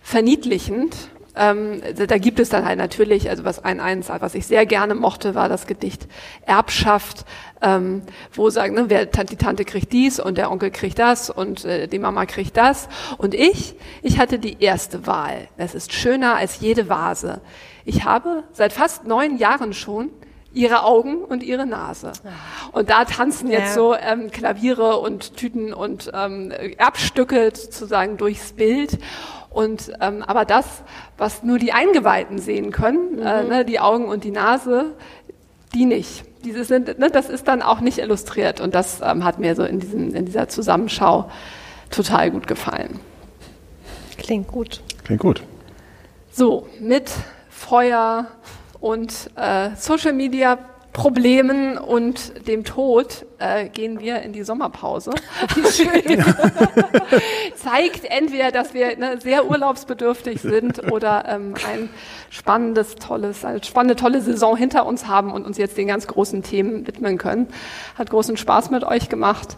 verniedlichend. 0.00 0.96
Ähm, 1.36 1.82
da 2.06 2.18
gibt 2.18 2.38
es 2.38 2.48
dann 2.48 2.64
halt 2.64 2.78
natürlich, 2.78 3.28
also 3.28 3.44
was 3.44 3.64
ein 3.64 3.80
eins, 3.80 4.08
was 4.08 4.34
ich 4.34 4.46
sehr 4.46 4.66
gerne 4.66 4.94
mochte, 4.94 5.34
war 5.34 5.48
das 5.48 5.66
Gedicht 5.66 6.06
Erbschaft, 6.46 7.24
ähm, 7.60 8.02
wo 8.32 8.50
sagen, 8.50 8.74
ne, 8.74 8.84
wer, 8.88 9.06
die 9.06 9.36
Tante 9.36 9.64
kriegt 9.64 9.92
dies 9.92 10.20
und 10.20 10.38
der 10.38 10.50
Onkel 10.50 10.70
kriegt 10.70 10.98
das 10.98 11.30
und 11.30 11.64
äh, 11.64 11.88
die 11.88 11.98
Mama 11.98 12.26
kriegt 12.26 12.56
das. 12.56 12.88
Und 13.18 13.34
ich, 13.34 13.74
ich 14.02 14.18
hatte 14.18 14.38
die 14.38 14.62
erste 14.62 15.06
Wahl. 15.06 15.48
Es 15.56 15.74
ist 15.74 15.92
schöner 15.92 16.36
als 16.36 16.60
jede 16.60 16.88
Vase. 16.88 17.40
Ich 17.84 18.04
habe 18.04 18.44
seit 18.52 18.72
fast 18.72 19.06
neun 19.06 19.36
Jahren 19.36 19.72
schon 19.72 20.10
ihre 20.52 20.84
Augen 20.84 21.24
und 21.24 21.42
ihre 21.42 21.66
Nase. 21.66 22.12
Und 22.70 22.88
da 22.90 23.04
tanzen 23.04 23.50
jetzt 23.50 23.70
Ja. 23.70 23.74
so 23.74 23.94
ähm, 23.96 24.30
Klaviere 24.30 24.98
und 24.98 25.36
Tüten 25.36 25.74
und 25.74 26.10
ähm, 26.14 26.52
Erbstücke 26.78 27.50
sozusagen 27.54 28.16
durchs 28.16 28.52
Bild. 28.52 28.98
Und 29.54 29.92
ähm, 30.00 30.22
aber 30.22 30.44
das, 30.44 30.82
was 31.16 31.44
nur 31.44 31.60
die 31.60 31.72
Eingeweihten 31.72 32.38
sehen 32.38 32.72
können, 32.72 33.20
äh, 33.20 33.44
ne, 33.44 33.64
die 33.64 33.78
Augen 33.78 34.06
und 34.06 34.24
die 34.24 34.32
Nase, 34.32 34.94
die 35.72 35.84
nicht. 35.84 36.24
Diese 36.44 36.64
sind, 36.64 36.98
ne, 36.98 37.08
das 37.08 37.30
ist 37.30 37.46
dann 37.46 37.62
auch 37.62 37.80
nicht 37.80 37.98
illustriert. 37.98 38.60
Und 38.60 38.74
das 38.74 39.00
ähm, 39.00 39.24
hat 39.24 39.38
mir 39.38 39.54
so 39.54 39.62
in, 39.62 39.78
diesem, 39.78 40.12
in 40.12 40.26
dieser 40.26 40.48
Zusammenschau 40.48 41.30
total 41.90 42.32
gut 42.32 42.48
gefallen. 42.48 42.98
Klingt 44.18 44.48
gut. 44.48 44.82
Klingt 45.04 45.20
gut. 45.20 45.42
So, 46.32 46.66
mit 46.80 47.12
Feuer 47.48 48.26
und 48.80 49.30
äh, 49.36 49.70
Social 49.76 50.12
Media 50.12 50.58
Problemen 50.94 51.76
und 51.76 52.46
dem 52.46 52.62
Tod 52.62 53.26
äh, 53.38 53.68
gehen 53.68 53.98
wir 53.98 54.22
in 54.22 54.32
die 54.32 54.44
Sommerpause. 54.44 55.10
Zeigt 57.56 58.04
entweder, 58.04 58.52
dass 58.52 58.74
wir 58.74 58.96
ne, 58.96 59.18
sehr 59.20 59.50
urlaubsbedürftig 59.50 60.40
sind 60.40 60.92
oder 60.92 61.24
ähm, 61.28 61.54
ein 61.68 61.88
spannendes, 62.30 62.94
tolles, 62.94 63.44
eine 63.44 63.62
spannende, 63.64 63.96
tolle 63.96 64.20
Saison 64.20 64.56
hinter 64.56 64.86
uns 64.86 65.08
haben 65.08 65.32
und 65.32 65.44
uns 65.44 65.58
jetzt 65.58 65.76
den 65.76 65.88
ganz 65.88 66.06
großen 66.06 66.44
Themen 66.44 66.86
widmen 66.86 67.18
können. 67.18 67.48
Hat 67.96 68.10
großen 68.10 68.36
Spaß 68.36 68.70
mit 68.70 68.84
euch 68.84 69.08
gemacht. 69.08 69.56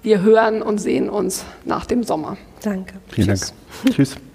Wir 0.00 0.22
hören 0.22 0.62
und 0.62 0.78
sehen 0.78 1.10
uns 1.10 1.44
nach 1.66 1.84
dem 1.84 2.04
Sommer. 2.04 2.38
Danke. 2.62 2.94
Vielen 3.10 3.28
Dank. 3.28 3.52
Tschüss. 3.94 4.16